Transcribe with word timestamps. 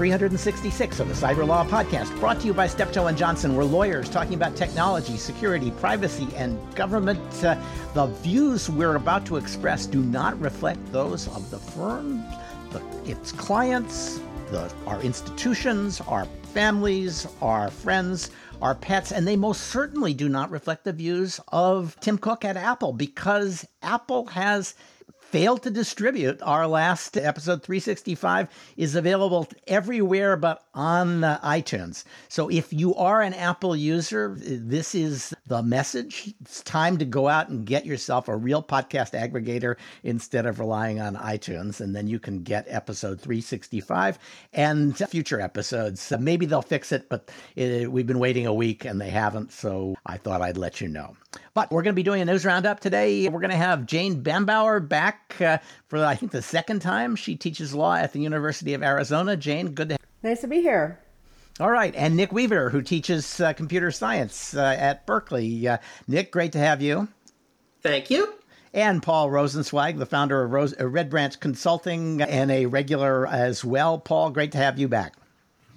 366 0.00 0.98
of 0.98 1.08
the 1.08 1.12
Cyber 1.12 1.46
Law 1.46 1.62
Podcast, 1.62 2.18
brought 2.20 2.40
to 2.40 2.46
you 2.46 2.54
by 2.54 2.66
Steptoe 2.66 3.08
and 3.08 3.18
Johnson. 3.18 3.54
We're 3.54 3.64
lawyers 3.64 4.08
talking 4.08 4.32
about 4.32 4.56
technology, 4.56 5.18
security, 5.18 5.72
privacy, 5.72 6.26
and 6.36 6.58
government. 6.74 7.20
Uh, 7.44 7.62
the 7.92 8.06
views 8.06 8.70
we're 8.70 8.96
about 8.96 9.26
to 9.26 9.36
express 9.36 9.84
do 9.84 10.00
not 10.00 10.40
reflect 10.40 10.80
those 10.90 11.28
of 11.28 11.50
the 11.50 11.58
firm, 11.58 12.24
the, 12.70 12.82
its 13.04 13.30
clients, 13.30 14.22
the, 14.50 14.72
our 14.86 15.02
institutions, 15.02 16.00
our 16.08 16.24
families, 16.54 17.26
our 17.42 17.70
friends, 17.70 18.30
our 18.62 18.74
pets, 18.74 19.12
and 19.12 19.28
they 19.28 19.36
most 19.36 19.64
certainly 19.64 20.14
do 20.14 20.30
not 20.30 20.50
reflect 20.50 20.84
the 20.84 20.94
views 20.94 21.40
of 21.48 21.94
Tim 22.00 22.16
Cook 22.16 22.42
at 22.46 22.56
Apple 22.56 22.94
because 22.94 23.66
Apple 23.82 24.24
has 24.28 24.74
failed 25.30 25.62
to 25.62 25.70
distribute. 25.70 26.42
Our 26.42 26.66
last 26.66 27.16
episode 27.16 27.62
365 27.62 28.48
is 28.76 28.96
available 28.96 29.46
everywhere 29.68 30.36
but 30.36 30.64
on 30.74 31.22
uh, 31.22 31.38
iTunes. 31.44 32.04
So 32.28 32.50
if 32.50 32.72
you 32.72 32.96
are 32.96 33.22
an 33.22 33.34
Apple 33.34 33.76
user, 33.76 34.36
this 34.38 34.94
is 34.94 35.32
the 35.46 35.62
message. 35.62 36.34
It's 36.40 36.62
time 36.62 36.98
to 36.98 37.04
go 37.04 37.28
out 37.28 37.48
and 37.48 37.64
get 37.64 37.86
yourself 37.86 38.26
a 38.26 38.36
real 38.36 38.62
podcast 38.62 39.12
aggregator 39.12 39.76
instead 40.02 40.46
of 40.46 40.58
relying 40.58 41.00
on 41.00 41.14
iTunes. 41.14 41.80
And 41.80 41.94
then 41.94 42.08
you 42.08 42.18
can 42.18 42.42
get 42.42 42.66
episode 42.68 43.20
365 43.20 44.18
and 44.52 44.96
future 44.96 45.40
episodes. 45.40 46.12
Maybe 46.18 46.46
they'll 46.46 46.60
fix 46.60 46.90
it, 46.90 47.08
but 47.08 47.30
it, 47.54 47.86
uh, 47.86 47.90
we've 47.90 48.06
been 48.06 48.18
waiting 48.18 48.46
a 48.46 48.54
week 48.54 48.84
and 48.84 49.00
they 49.00 49.10
haven't. 49.10 49.52
So 49.52 49.94
I 50.04 50.16
thought 50.16 50.42
I'd 50.42 50.56
let 50.56 50.80
you 50.80 50.88
know. 50.88 51.16
But 51.54 51.70
we're 51.70 51.82
going 51.82 51.94
to 51.94 51.96
be 51.96 52.02
doing 52.02 52.22
a 52.22 52.24
news 52.24 52.44
roundup 52.44 52.80
today. 52.80 53.28
We're 53.28 53.40
going 53.40 53.50
to 53.50 53.56
have 53.56 53.86
Jane 53.86 54.22
Bambauer 54.22 54.86
back 54.86 55.36
uh, 55.40 55.58
for, 55.88 56.04
I 56.04 56.14
think, 56.14 56.32
the 56.32 56.42
second 56.42 56.80
time. 56.80 57.16
She 57.16 57.36
teaches 57.36 57.74
law 57.74 57.94
at 57.94 58.12
the 58.12 58.20
University 58.20 58.74
of 58.74 58.82
Arizona. 58.82 59.36
Jane, 59.36 59.72
good 59.72 59.90
to 59.90 59.94
have 59.94 60.00
Nice 60.22 60.40
to 60.42 60.48
be 60.48 60.60
here. 60.60 61.00
All 61.58 61.70
right. 61.70 61.94
And 61.94 62.16
Nick 62.16 62.32
Weaver, 62.32 62.70
who 62.70 62.82
teaches 62.82 63.40
uh, 63.40 63.52
computer 63.52 63.90
science 63.90 64.54
uh, 64.54 64.76
at 64.78 65.06
Berkeley. 65.06 65.66
Uh, 65.66 65.78
Nick, 66.08 66.30
great 66.30 66.52
to 66.52 66.58
have 66.58 66.82
you. 66.82 67.08
Thank 67.82 68.10
you. 68.10 68.34
And 68.72 69.02
Paul 69.02 69.30
Rosenzweig, 69.30 69.98
the 69.98 70.06
founder 70.06 70.42
of 70.42 70.52
Rose, 70.52 70.74
uh, 70.78 70.86
Red 70.86 71.10
Branch 71.10 71.38
Consulting 71.40 72.22
and 72.22 72.50
a 72.50 72.66
regular 72.66 73.26
as 73.26 73.64
well. 73.64 73.98
Paul, 73.98 74.30
great 74.30 74.52
to 74.52 74.58
have 74.58 74.78
you 74.78 74.88
back. 74.88 75.14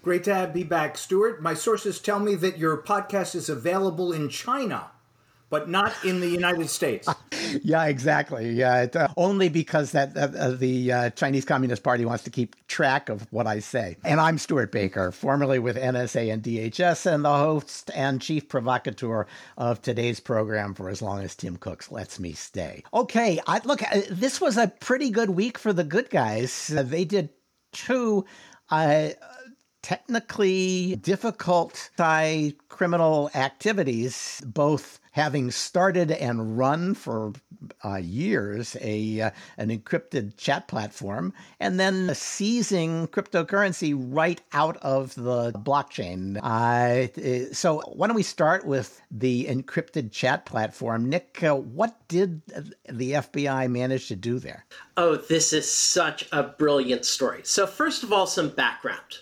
Great 0.03 0.23
to 0.25 0.35
have, 0.35 0.53
be 0.53 0.63
back, 0.63 0.97
Stewart. 0.97 1.41
My 1.41 1.53
sources 1.53 1.99
tell 1.99 2.19
me 2.19 2.35
that 2.35 2.57
your 2.57 2.77
podcast 2.77 3.35
is 3.35 3.49
available 3.49 4.11
in 4.11 4.29
China 4.29 4.91
but 5.49 5.69
not 5.69 5.93
in 6.03 6.19
the 6.19 6.27
United 6.27 6.69
States. 6.69 7.07
yeah, 7.63 7.85
exactly. 7.85 8.51
Yeah, 8.51 8.83
it, 8.83 8.95
uh, 8.95 9.07
only 9.17 9.49
because 9.49 9.91
that 9.91 10.15
uh, 10.17 10.51
the 10.51 10.91
uh, 10.91 11.09
Chinese 11.11 11.45
Communist 11.45 11.83
Party 11.83 12.05
wants 12.05 12.23
to 12.23 12.29
keep 12.29 12.55
track 12.67 13.09
of 13.09 13.27
what 13.31 13.47
I 13.47 13.59
say. 13.59 13.97
And 14.03 14.19
I'm 14.19 14.37
Stewart 14.37 14.71
Baker, 14.71 15.11
formerly 15.11 15.59
with 15.59 15.75
NSA 15.75 16.33
and 16.33 16.41
DHS, 16.41 17.05
and 17.05 17.23
the 17.23 17.35
host 17.35 17.91
and 17.93 18.21
chief 18.21 18.49
provocateur 18.49 19.25
of 19.57 19.81
today's 19.81 20.19
program 20.19 20.73
for 20.73 20.89
as 20.89 21.01
long 21.01 21.21
as 21.21 21.35
Tim 21.35 21.57
Cooks 21.57 21.91
lets 21.91 22.19
me 22.19 22.33
stay. 22.33 22.83
Okay, 22.93 23.39
I, 23.45 23.61
look, 23.63 23.83
uh, 23.83 24.01
this 24.09 24.41
was 24.41 24.57
a 24.57 24.67
pretty 24.67 25.09
good 25.09 25.31
week 25.31 25.57
for 25.57 25.73
the 25.73 25.83
good 25.83 26.09
guys. 26.09 26.73
Uh, 26.75 26.83
they 26.83 27.05
did 27.05 27.29
two 27.71 28.25
uh, 28.69 29.09
technically 29.83 30.95
difficult 30.95 31.91
criminal 32.69 33.29
activities, 33.35 34.41
both 34.45 34.99
having 35.13 35.51
started 35.51 36.11
and 36.11 36.57
run 36.57 36.93
for 36.93 37.33
uh, 37.85 37.95
years 37.95 38.75
a 38.81 39.21
uh, 39.21 39.31
an 39.57 39.69
encrypted 39.69 40.35
chat 40.37 40.67
platform, 40.67 41.33
and 41.59 41.79
then 41.79 42.13
seizing 42.13 43.07
cryptocurrency 43.07 43.95
right 43.95 44.41
out 44.51 44.75
of 44.77 45.15
the 45.15 45.51
blockchain. 45.53 46.37
Uh, 46.43 47.53
so 47.53 47.81
why 47.93 48.07
don't 48.07 48.15
we 48.15 48.23
start 48.23 48.65
with 48.65 49.01
the 49.09 49.45
encrypted 49.45 50.11
chat 50.11 50.45
platform? 50.45 51.07
Nick, 51.09 51.41
uh, 51.43 51.55
what 51.55 51.95
did 52.07 52.41
the 52.89 53.13
FBI 53.13 53.69
manage 53.69 54.07
to 54.07 54.15
do 54.15 54.39
there? 54.39 54.65
Oh, 54.97 55.15
this 55.15 55.53
is 55.53 55.71
such 55.71 56.27
a 56.31 56.43
brilliant 56.43 57.05
story. 57.05 57.41
So 57.43 57.67
first 57.67 58.03
of 58.03 58.11
all, 58.11 58.25
some 58.25 58.49
background 58.49 59.19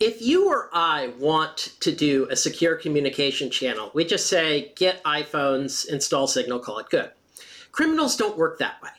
if 0.00 0.20
you 0.20 0.48
or 0.48 0.70
I 0.72 1.12
want 1.18 1.74
to 1.80 1.92
do 1.92 2.26
a 2.30 2.36
secure 2.36 2.76
communication 2.76 3.50
channel, 3.50 3.90
we 3.94 4.04
just 4.04 4.26
say 4.26 4.72
get 4.76 5.02
iPhones, 5.04 5.88
install 5.88 6.26
Signal, 6.26 6.58
call 6.58 6.78
it 6.78 6.90
good. 6.90 7.10
Criminals 7.72 8.16
don't 8.16 8.38
work 8.38 8.58
that 8.58 8.82
way. 8.82 8.90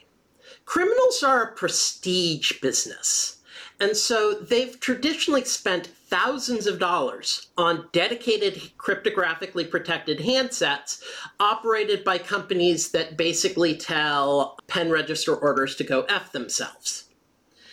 Criminals 0.66 1.22
are 1.24 1.44
a 1.44 1.56
prestige 1.56 2.60
business. 2.62 3.38
And 3.80 3.96
so 3.96 4.34
they've 4.34 4.80
traditionally 4.80 5.44
spent 5.44 5.88
thousands 5.88 6.66
of 6.66 6.80
dollars 6.80 7.48
on 7.58 7.90
dedicated 7.92 8.72
cryptographically 8.78 9.70
protected 9.70 10.20
handsets 10.20 11.02
operated 11.40 12.04
by 12.04 12.18
companies 12.18 12.92
that 12.92 13.18
basically 13.18 13.76
tell 13.76 14.58
pen 14.68 14.90
register 14.90 15.36
orders 15.36 15.76
to 15.76 15.84
go 15.84 16.04
F 16.04 16.32
themselves. 16.32 17.10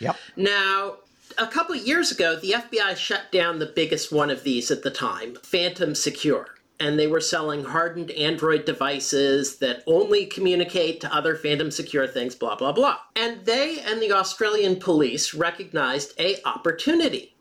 Yep. 0.00 0.16
Now, 0.36 0.96
a 1.38 1.47
couple 1.47 1.75
years 1.75 2.10
ago, 2.10 2.37
the 2.37 2.53
FBI 2.53 2.97
shut 2.97 3.31
down 3.32 3.59
the 3.59 3.66
biggest 3.66 4.12
one 4.12 4.31
of 4.31 4.44
these 4.44 4.70
at 4.70 4.82
the 4.82 4.91
time, 4.91 5.37
Phantom 5.43 5.94
Secure. 5.94 6.48
And 6.81 6.98
they 6.98 7.06
were 7.06 7.20
selling 7.20 7.65
hardened 7.65 8.10
Android 8.12 8.65
devices 8.65 9.59
that 9.59 9.84
only 9.87 10.26
communicate 10.26 11.00
to 11.00 11.15
other 11.15 11.37
Phantom 11.37 11.70
Secure 11.70 12.09
things, 12.09 12.34
blah, 12.34 12.56
blah, 12.56 12.72
blah. 12.72 12.98
And 13.15 13.44
they 13.44 13.81
and 13.81 14.03
the 14.03 14.12
Australian 14.12 14.76
police 14.76 15.32
recognized 15.32 16.19
a 16.19 16.37
opportunity. 16.44 17.37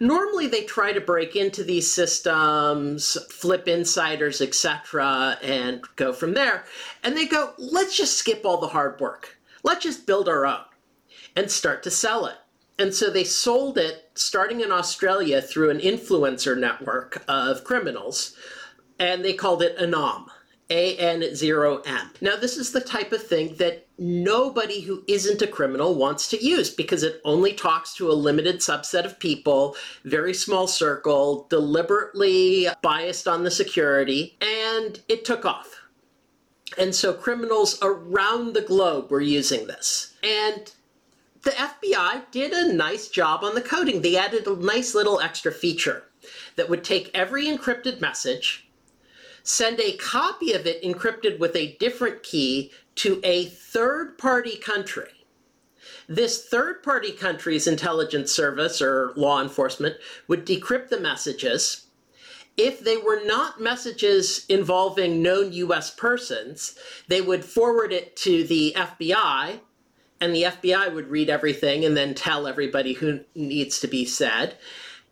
Normally, 0.00 0.48
they 0.48 0.64
try 0.64 0.92
to 0.92 1.00
break 1.00 1.36
into 1.36 1.62
these 1.62 1.92
systems, 1.92 3.16
flip 3.30 3.68
insiders, 3.68 4.40
etc., 4.40 5.38
and 5.42 5.82
go 5.96 6.12
from 6.12 6.34
there. 6.34 6.64
And 7.04 7.16
they 7.16 7.26
go, 7.26 7.52
let's 7.58 7.96
just 7.96 8.18
skip 8.18 8.44
all 8.44 8.58
the 8.58 8.68
hard 8.68 9.00
work. 9.00 9.38
Let's 9.62 9.84
just 9.84 10.06
build 10.06 10.28
our 10.28 10.46
own 10.46 10.64
and 11.36 11.50
start 11.50 11.82
to 11.84 11.90
sell 11.90 12.26
it. 12.26 12.36
And 12.78 12.92
so 12.92 13.10
they 13.10 13.24
sold 13.24 13.78
it 13.78 14.10
starting 14.14 14.60
in 14.60 14.72
Australia 14.72 15.40
through 15.40 15.70
an 15.70 15.78
influencer 15.78 16.58
network 16.58 17.22
of 17.28 17.64
criminals, 17.64 18.34
and 18.98 19.24
they 19.24 19.34
called 19.34 19.62
it 19.62 19.78
Anom. 19.78 20.26
AN0M. 20.70 22.22
Now, 22.22 22.36
this 22.36 22.56
is 22.56 22.72
the 22.72 22.80
type 22.80 23.12
of 23.12 23.22
thing 23.22 23.56
that 23.56 23.86
nobody 23.98 24.80
who 24.80 25.04
isn't 25.06 25.42
a 25.42 25.46
criminal 25.46 25.94
wants 25.94 26.28
to 26.30 26.42
use 26.42 26.70
because 26.70 27.02
it 27.02 27.20
only 27.24 27.52
talks 27.52 27.94
to 27.96 28.10
a 28.10 28.14
limited 28.14 28.60
subset 28.60 29.04
of 29.04 29.18
people, 29.18 29.76
very 30.04 30.32
small 30.32 30.66
circle, 30.66 31.46
deliberately 31.50 32.66
biased 32.82 33.28
on 33.28 33.44
the 33.44 33.50
security, 33.50 34.38
and 34.40 35.00
it 35.08 35.24
took 35.24 35.44
off. 35.44 35.82
And 36.78 36.94
so 36.94 37.12
criminals 37.12 37.78
around 37.82 38.54
the 38.54 38.62
globe 38.62 39.10
were 39.10 39.20
using 39.20 39.66
this. 39.66 40.14
And 40.22 40.72
the 41.44 41.50
FBI 41.50 42.30
did 42.30 42.52
a 42.52 42.72
nice 42.72 43.08
job 43.08 43.44
on 43.44 43.54
the 43.54 43.60
coding. 43.60 44.00
They 44.00 44.16
added 44.16 44.46
a 44.46 44.56
nice 44.56 44.94
little 44.94 45.20
extra 45.20 45.52
feature 45.52 46.04
that 46.56 46.68
would 46.68 46.82
take 46.82 47.10
every 47.14 47.46
encrypted 47.46 48.00
message, 48.00 48.68
send 49.42 49.78
a 49.78 49.96
copy 49.96 50.52
of 50.52 50.66
it 50.66 50.82
encrypted 50.82 51.38
with 51.38 51.54
a 51.54 51.76
different 51.78 52.22
key 52.22 52.72
to 52.96 53.20
a 53.22 53.46
third 53.46 54.16
party 54.16 54.56
country. 54.56 55.26
This 56.08 56.46
third 56.46 56.82
party 56.82 57.12
country's 57.12 57.66
intelligence 57.66 58.32
service 58.32 58.80
or 58.80 59.12
law 59.16 59.42
enforcement 59.42 59.96
would 60.28 60.46
decrypt 60.46 60.88
the 60.88 61.00
messages. 61.00 61.86
If 62.56 62.80
they 62.80 62.96
were 62.96 63.22
not 63.24 63.60
messages 63.60 64.46
involving 64.48 65.22
known 65.22 65.52
US 65.52 65.90
persons, 65.90 66.78
they 67.08 67.20
would 67.20 67.44
forward 67.44 67.92
it 67.92 68.16
to 68.16 68.44
the 68.44 68.74
FBI 68.76 69.60
and 70.20 70.34
the 70.34 70.44
FBI 70.44 70.92
would 70.94 71.08
read 71.08 71.28
everything 71.28 71.84
and 71.84 71.96
then 71.96 72.14
tell 72.14 72.46
everybody 72.46 72.94
who 72.94 73.20
needs 73.34 73.80
to 73.80 73.88
be 73.88 74.04
said. 74.04 74.56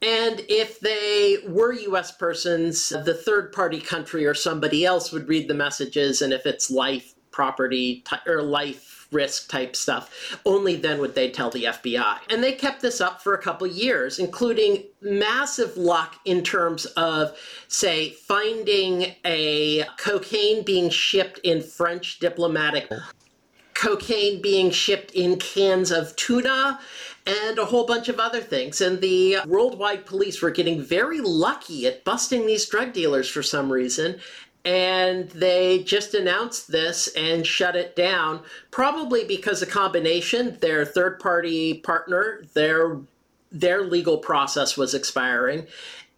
And 0.01 0.41
if 0.49 0.81
they 0.81 1.39
were 1.47 1.73
US 1.73 2.11
persons, 2.13 2.89
the 2.89 3.15
third 3.15 3.53
party 3.53 3.81
country 3.81 4.27
or 4.27 4.35
somebody 4.35 4.85
else 4.85 5.13
would 5.13 5.29
read 5.29 5.49
the 5.49 5.55
messages. 5.55 6.23
And 6.23 6.33
if 6.33 6.45
it's 6.45 6.71
life, 6.71 7.15
property, 7.31 8.05
or 8.27 8.43
life 8.43 9.07
risk 9.13 9.49
type 9.51 9.77
stuff, 9.77 10.41
only 10.45 10.75
then 10.75 10.99
would 11.01 11.15
they 11.15 11.31
tell 11.31 11.51
the 11.51 11.65
FBI. 11.65 12.19
And 12.31 12.43
they 12.43 12.53
kept 12.53 12.81
this 12.81 13.01
up 13.01 13.23
for 13.23 13.35
a 13.35 13.43
couple 13.43 13.67
years, 13.67 14.19
including 14.19 14.85
massive 15.01 15.77
luck 15.77 16.17
in 16.25 16.43
terms 16.43 16.87
of, 16.87 17.37
say, 17.69 18.11
finding 18.11 19.15
a 19.25 19.85
cocaine 19.99 20.65
being 20.65 20.91
shipped 20.91 21.39
in 21.41 21.63
French 21.63 22.19
diplomatic 22.19 22.91
cocaine 23.83 24.41
being 24.41 24.71
shipped 24.71 25.11
in 25.11 25.37
cans 25.39 25.91
of 25.91 26.15
tuna 26.15 26.79
and 27.27 27.59
a 27.59 27.65
whole 27.65 27.85
bunch 27.85 28.09
of 28.09 28.21
other 28.21 28.41
things. 28.41 28.81
And 28.81 29.01
the 29.01 29.39
worldwide 29.45 30.07
police 30.07 30.41
were 30.41 30.53
getting 30.53 30.81
very 30.81 31.21
lucky 31.21 31.89
at 31.89 32.05
busting 32.05 32.47
these 32.47 32.65
drug 32.67 32.93
dealers 32.93 33.29
for 33.29 33.43
some 33.43 33.73
reason. 33.73 34.21
And 34.65 35.29
they 35.31 35.83
just 35.83 36.15
announced 36.15 36.71
this 36.71 37.09
and 37.17 37.45
shut 37.45 37.75
it 37.75 37.97
down, 37.97 38.43
probably 38.71 39.25
because 39.25 39.61
a 39.61 39.67
combination, 39.67 40.57
their 40.61 40.85
third 40.85 41.19
party 41.19 41.75
partner, 41.75 42.45
their 42.55 42.99
their 43.51 43.83
legal 43.83 44.17
process 44.17 44.79
was 44.79 44.95
expiring. 44.95 45.67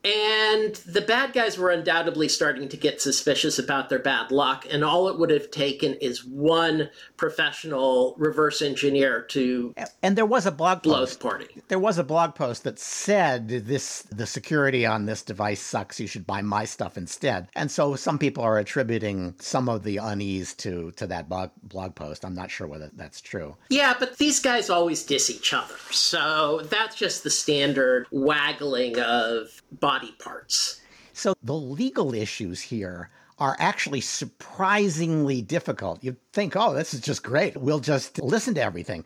And 0.04 0.74
the 0.74 1.00
bad 1.00 1.32
guys 1.32 1.56
were 1.56 1.70
undoubtedly 1.70 2.28
starting 2.28 2.68
to 2.68 2.76
get 2.76 3.00
suspicious 3.00 3.58
about 3.58 3.88
their 3.88 3.98
bad 3.98 4.30
luck. 4.30 4.66
And 4.70 4.84
all 4.84 5.08
it 5.08 5.18
would 5.18 5.30
have 5.30 5.50
taken 5.50 5.94
is 5.94 6.24
one 6.24 6.90
professional 7.16 8.14
reverse 8.18 8.60
engineer 8.60 9.22
to 9.22 9.74
and 10.02 10.16
there 10.16 10.26
was 10.26 10.44
a 10.44 10.52
blog 10.52 10.82
post. 10.82 11.20
party. 11.20 11.62
There 11.68 11.78
was 11.78 11.96
a 11.98 12.04
blog 12.04 12.34
post 12.34 12.64
that 12.64 12.78
said 12.78 13.48
this 13.48 14.02
the 14.02 14.26
security 14.26 14.84
on 14.84 15.06
this 15.06 15.22
device 15.22 15.60
sucks. 15.60 15.98
You 15.98 16.06
should 16.06 16.26
buy 16.26 16.42
my 16.42 16.66
stuff 16.66 16.98
instead. 16.98 17.48
And 17.56 17.70
so 17.70 17.96
some 17.96 18.18
people 18.18 18.44
are 18.44 18.58
attributing 18.58 19.34
some 19.38 19.68
of 19.68 19.84
the 19.84 19.96
unease 19.96 20.54
to 20.56 20.90
to 20.92 21.06
that 21.06 21.28
blog 21.28 21.50
blog 21.62 21.94
post. 21.94 22.24
I'm 22.24 22.34
not 22.34 22.50
sure 22.50 22.66
whether 22.66 22.90
that's 22.94 23.20
true. 23.20 23.56
Yeah, 23.70 23.94
but 23.98 24.18
these 24.18 24.40
guys 24.40 24.68
always 24.68 25.02
diss 25.02 25.30
each 25.30 25.54
other. 25.54 25.74
So 25.90 26.60
that's 26.64 26.96
just 26.96 27.24
the 27.24 27.30
standard 27.30 28.06
waggling 28.10 28.98
of 28.98 29.62
body 29.94 30.12
parts. 30.19 30.81
So 31.12 31.35
the 31.43 31.55
legal 31.55 32.14
issues 32.14 32.61
here 32.61 33.11
are 33.38 33.56
actually 33.61 34.00
surprisingly 34.00 35.41
difficult. 35.41 36.02
You'd 36.02 36.17
think, 36.32 36.56
oh, 36.56 36.75
this 36.75 36.94
is 36.94 37.00
just 37.00 37.23
great. 37.23 37.56
We'll 37.56 37.79
just 37.79 38.20
listen 38.20 38.55
to 38.55 38.62
everything. 38.62 39.05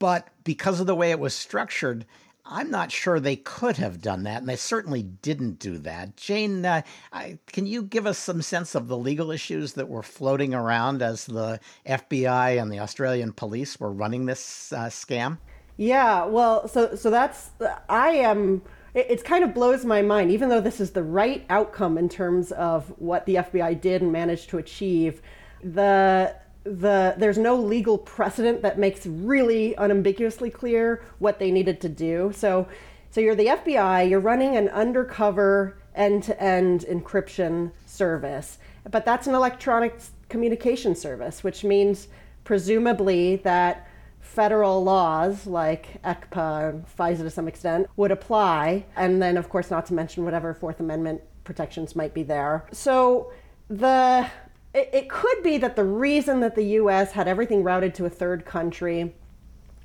But 0.00 0.28
because 0.42 0.80
of 0.80 0.88
the 0.88 0.96
way 0.96 1.12
it 1.12 1.20
was 1.20 1.34
structured, 1.34 2.04
I'm 2.44 2.68
not 2.72 2.90
sure 2.90 3.20
they 3.20 3.36
could 3.36 3.76
have 3.76 4.02
done 4.02 4.24
that, 4.24 4.38
and 4.40 4.48
they 4.48 4.56
certainly 4.56 5.04
didn't 5.04 5.60
do 5.60 5.78
that. 5.78 6.16
Jane, 6.16 6.66
uh, 6.66 6.82
I, 7.12 7.38
can 7.46 7.68
you 7.68 7.84
give 7.84 8.04
us 8.04 8.18
some 8.18 8.42
sense 8.42 8.74
of 8.74 8.88
the 8.88 8.98
legal 8.98 9.30
issues 9.30 9.74
that 9.74 9.88
were 9.88 10.02
floating 10.02 10.52
around 10.52 11.02
as 11.02 11.26
the 11.26 11.60
FBI 11.86 12.60
and 12.60 12.72
the 12.72 12.80
Australian 12.80 13.32
police 13.32 13.78
were 13.78 13.92
running 13.92 14.26
this 14.26 14.72
uh, 14.72 14.86
scam? 14.86 15.38
Yeah, 15.76 16.24
well, 16.24 16.66
so 16.66 16.96
so 16.96 17.08
that's 17.10 17.50
I 17.88 18.10
am. 18.10 18.62
It, 18.94 19.10
it 19.10 19.24
kind 19.24 19.44
of 19.44 19.54
blows 19.54 19.84
my 19.84 20.02
mind, 20.02 20.30
even 20.30 20.48
though 20.48 20.60
this 20.60 20.80
is 20.80 20.90
the 20.90 21.02
right 21.02 21.44
outcome 21.48 21.98
in 21.98 22.08
terms 22.08 22.52
of 22.52 22.88
what 22.98 23.26
the 23.26 23.36
FBI 23.36 23.80
did 23.80 24.02
and 24.02 24.12
managed 24.12 24.50
to 24.50 24.58
achieve. 24.58 25.22
The 25.62 26.36
the 26.64 27.14
there's 27.18 27.38
no 27.38 27.56
legal 27.56 27.98
precedent 27.98 28.62
that 28.62 28.78
makes 28.78 29.04
really 29.04 29.74
unambiguously 29.76 30.48
clear 30.48 31.02
what 31.18 31.38
they 31.38 31.50
needed 31.50 31.80
to 31.80 31.88
do. 31.88 32.32
So 32.34 32.68
so 33.10 33.20
you're 33.20 33.34
the 33.34 33.46
FBI, 33.46 34.08
you're 34.08 34.20
running 34.20 34.56
an 34.56 34.68
undercover 34.68 35.76
end-to-end 35.94 36.86
encryption 36.88 37.70
service, 37.84 38.58
but 38.90 39.04
that's 39.04 39.26
an 39.26 39.34
electronic 39.34 40.00
communication 40.30 40.94
service, 40.94 41.44
which 41.44 41.62
means 41.62 42.08
presumably 42.44 43.36
that 43.36 43.86
federal 44.22 44.82
laws 44.82 45.46
like 45.46 46.00
ECPA, 46.02 46.84
FISA 46.98 47.18
to 47.18 47.30
some 47.30 47.48
extent, 47.48 47.86
would 47.96 48.10
apply. 48.10 48.86
And 48.96 49.20
then, 49.20 49.36
of 49.36 49.50
course, 49.50 49.70
not 49.70 49.84
to 49.86 49.94
mention 49.94 50.24
whatever 50.24 50.54
Fourth 50.54 50.80
Amendment 50.80 51.20
protections 51.44 51.94
might 51.94 52.14
be 52.14 52.22
there. 52.22 52.64
So 52.72 53.32
the 53.68 54.26
it, 54.72 54.90
it 54.92 55.10
could 55.10 55.42
be 55.42 55.58
that 55.58 55.76
the 55.76 55.84
reason 55.84 56.40
that 56.40 56.54
the 56.54 56.64
U.S. 56.64 57.12
had 57.12 57.28
everything 57.28 57.62
routed 57.62 57.94
to 57.96 58.06
a 58.06 58.10
third 58.10 58.46
country 58.46 59.14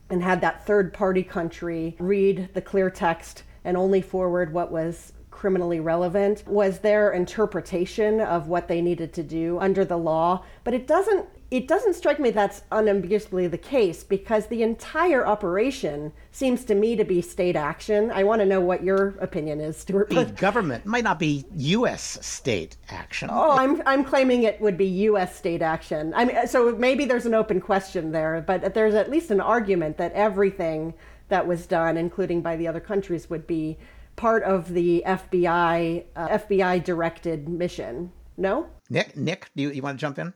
and 0.10 0.24
had 0.24 0.39
that 0.42 0.66
third 0.66 0.94
party 0.94 1.24
country 1.24 1.95
read 2.00 2.50
the 2.54 2.62
clear 2.62 2.89
text 2.89 3.44
and 3.66 3.75
only 3.75 4.01
forward 4.01 4.54
what 4.54 4.72
was 4.72 5.12
criminally 5.30 5.80
relevant 5.80 6.44
was 6.48 6.80
their 6.80 7.12
interpretation 7.12 8.22
of 8.22 8.48
what 8.48 8.68
they 8.68 8.81
needed 8.81 9.13
to 9.13 9.22
do 9.22 9.60
under 9.60 9.86
the 9.86 9.98
law 9.98 10.44
but 10.63 10.74
it 10.74 10.88
doesn't 10.88 11.28
it 11.50 11.68
doesn't 11.68 11.94
strike 11.94 12.20
me 12.20 12.30
that's 12.30 12.64
unambiguously 12.72 13.48
the 13.48 13.58
case 13.58 14.04
because 14.04 14.48
the 14.48 14.64
entire 14.64 15.26
operation 15.26 16.12
seems 16.32 16.66
to 16.66 16.76
me 16.76 16.96
to 16.98 17.06
be 17.06 17.22
state 17.22 17.56
action. 17.56 18.12
I 18.12 18.26
want 18.26 18.42
to 18.42 18.46
know 18.46 18.60
what 18.60 18.84
your 18.84 19.16
opinion 19.22 19.62
is, 19.62 19.78
Stewart. 19.78 20.10
The 20.10 20.26
government 20.26 20.86
might 20.86 21.06
not 21.06 21.20
be 21.20 21.46
U.S. 21.56 22.18
state 22.26 22.76
action. 22.90 23.30
Oh, 23.32 23.52
I'm 23.52 23.82
I'm 23.86 24.04
claiming 24.04 24.44
it 24.44 24.60
would 24.60 24.78
be 24.78 24.86
U.S. 24.86 25.38
state 25.38 25.62
action. 25.62 26.14
I 26.16 26.26
mean, 26.26 26.48
so 26.48 26.76
maybe 26.76 27.06
there's 27.06 27.26
an 27.26 27.34
open 27.34 27.62
question 27.62 28.12
there, 28.12 28.44
but 28.46 28.74
there's 28.74 28.94
at 28.94 29.10
least 29.10 29.32
an 29.32 29.40
argument 29.40 29.98
that 29.98 30.12
everything 30.14 30.94
that 31.30 31.48
was 31.48 31.66
done, 31.66 31.96
including 31.98 32.42
by 32.42 32.58
the 32.58 32.68
other 32.68 32.82
countries, 32.82 33.30
would 33.30 33.48
be 33.48 33.78
part 34.18 34.44
of 34.44 34.74
the 34.74 35.02
FBI 35.06 36.04
uh, 36.16 36.28
FBI 36.28 36.84
directed 36.84 37.48
mission. 37.48 38.12
No, 38.36 38.68
Nick, 38.90 39.16
Nick, 39.16 39.50
do 39.56 39.64
you, 39.64 39.72
you 39.72 39.82
want 39.82 39.98
to 39.98 40.02
jump 40.02 40.20
in? 40.20 40.34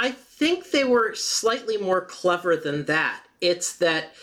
I 0.00 0.12
think 0.12 0.70
they 0.70 0.84
were 0.84 1.16
slightly 1.16 1.76
more 1.76 2.00
clever 2.00 2.56
than 2.56 2.84
that. 2.84 3.24
It's 3.40 3.76
that 3.78 4.14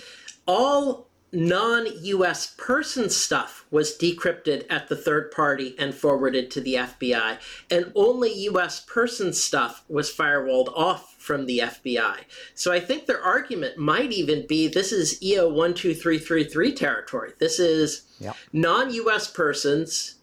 all 0.48 1.10
non 1.34 1.86
US 2.02 2.56
person 2.58 3.10
stuff 3.10 3.66
was 3.70 3.98
decrypted 3.98 4.66
at 4.70 4.88
the 4.88 4.96
third 4.96 5.32
party 5.32 5.76
and 5.78 5.94
forwarded 5.94 6.50
to 6.52 6.62
the 6.62 6.76
FBI, 6.76 7.40
and 7.70 7.92
only 7.94 8.32
US 8.46 8.80
person 8.80 9.34
stuff 9.34 9.84
was 9.90 10.10
firewalled 10.10 10.72
off 10.74 11.16
from 11.18 11.46
the 11.46 11.60
FBI. 11.60 12.20
So 12.54 12.72
I 12.72 12.80
think 12.80 13.06
their 13.06 13.22
argument 13.22 13.78
might 13.78 14.14
even 14.14 14.48
be 14.48 14.70
this 14.70 14.94
is 14.94 15.22
EO 15.22 15.52
12333 15.52 16.72
territory. 16.74 17.34
This 17.38 17.60
is 17.60 18.04
Yep. 18.20 18.38
non 18.54 18.94
US 18.94 19.30
persons 19.30 20.16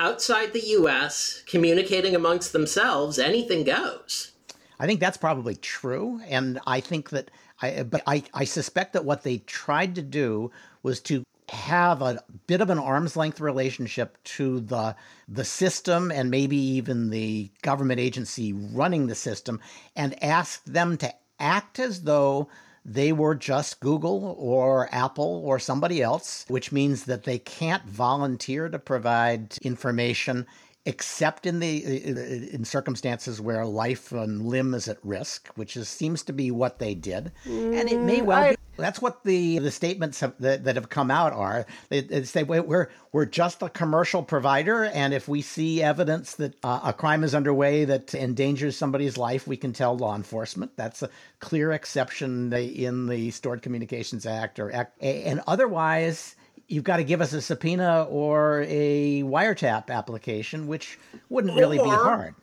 outside 0.00 0.52
the 0.52 0.66
US 0.80 1.44
communicating 1.46 2.16
amongst 2.16 2.52
themselves, 2.52 3.20
anything 3.20 3.62
goes. 3.62 4.32
I 4.78 4.86
think 4.86 5.00
that's 5.00 5.16
probably 5.16 5.54
true, 5.56 6.20
and 6.28 6.60
I 6.66 6.80
think 6.80 7.10
that 7.10 7.30
I 7.62 7.82
but 7.82 8.02
I, 8.06 8.22
I 8.34 8.44
suspect 8.44 8.92
that 8.92 9.04
what 9.04 9.22
they 9.22 9.38
tried 9.38 9.94
to 9.94 10.02
do 10.02 10.50
was 10.82 11.00
to 11.02 11.24
have 11.48 12.02
a 12.02 12.22
bit 12.46 12.60
of 12.60 12.70
an 12.70 12.78
arm's 12.78 13.16
length 13.16 13.40
relationship 13.40 14.18
to 14.24 14.60
the 14.60 14.96
the 15.28 15.44
system 15.44 16.10
and 16.10 16.30
maybe 16.30 16.56
even 16.56 17.10
the 17.10 17.50
government 17.62 18.00
agency 18.00 18.52
running 18.52 19.06
the 19.06 19.14
system 19.14 19.60
and 19.94 20.22
ask 20.22 20.64
them 20.64 20.96
to 20.98 21.12
act 21.38 21.78
as 21.78 22.02
though 22.02 22.48
they 22.84 23.12
were 23.12 23.34
just 23.34 23.80
Google 23.80 24.36
or 24.38 24.88
Apple 24.92 25.42
or 25.44 25.58
somebody 25.58 26.00
else, 26.02 26.44
which 26.48 26.70
means 26.70 27.04
that 27.04 27.24
they 27.24 27.38
can't 27.38 27.84
volunteer 27.84 28.68
to 28.68 28.78
provide 28.78 29.58
information 29.62 30.46
except 30.86 31.44
in 31.46 31.58
the 31.58 32.54
in 32.54 32.64
circumstances 32.64 33.40
where 33.40 33.66
life 33.66 34.12
and 34.12 34.46
limb 34.46 34.72
is 34.72 34.88
at 34.88 34.98
risk, 35.04 35.48
which 35.56 35.76
is 35.76 35.88
seems 35.88 36.22
to 36.22 36.32
be 36.32 36.50
what 36.50 36.78
they 36.78 36.94
did, 36.94 37.32
and 37.44 37.90
it 37.90 38.00
may 38.00 38.22
well 38.22 38.38
I- 38.38 38.50
be. 38.52 38.56
That's 38.78 39.00
what 39.00 39.24
the 39.24 39.58
the 39.58 39.70
statements 39.70 40.20
have, 40.20 40.34
that, 40.38 40.64
that 40.64 40.76
have 40.76 40.90
come 40.90 41.10
out 41.10 41.32
are. 41.32 41.64
They, 41.88 42.02
they 42.02 42.24
say 42.24 42.42
"We- 42.42 42.60
we're 42.60 42.88
we're 43.10 43.24
just 43.24 43.62
a 43.62 43.70
commercial 43.70 44.22
provider, 44.22 44.84
and 44.84 45.14
if 45.14 45.28
we 45.28 45.40
see 45.40 45.82
evidence 45.82 46.34
that 46.34 46.54
uh, 46.62 46.80
a 46.84 46.92
crime 46.92 47.24
is 47.24 47.34
underway 47.34 47.86
that 47.86 48.14
endangers 48.14 48.76
somebody's 48.76 49.16
life, 49.16 49.46
we 49.46 49.56
can 49.56 49.72
tell 49.72 49.96
law 49.96 50.14
enforcement. 50.14 50.72
That's 50.76 51.02
a 51.02 51.08
clear 51.40 51.72
exception 51.72 52.52
in 52.52 53.06
the 53.06 53.30
Stored 53.30 53.62
Communications 53.62 54.26
Act, 54.26 54.60
or 54.60 54.70
Act, 54.70 55.02
and 55.02 55.40
otherwise 55.46 56.35
you've 56.68 56.84
got 56.84 56.96
to 56.96 57.04
give 57.04 57.20
us 57.20 57.32
a 57.32 57.40
subpoena 57.40 58.04
or 58.10 58.64
a 58.68 59.22
wiretap 59.22 59.90
application, 59.90 60.66
which 60.66 60.98
wouldn't 61.28 61.56
really 61.56 61.78
be 61.78 61.84
hard. 61.84 62.34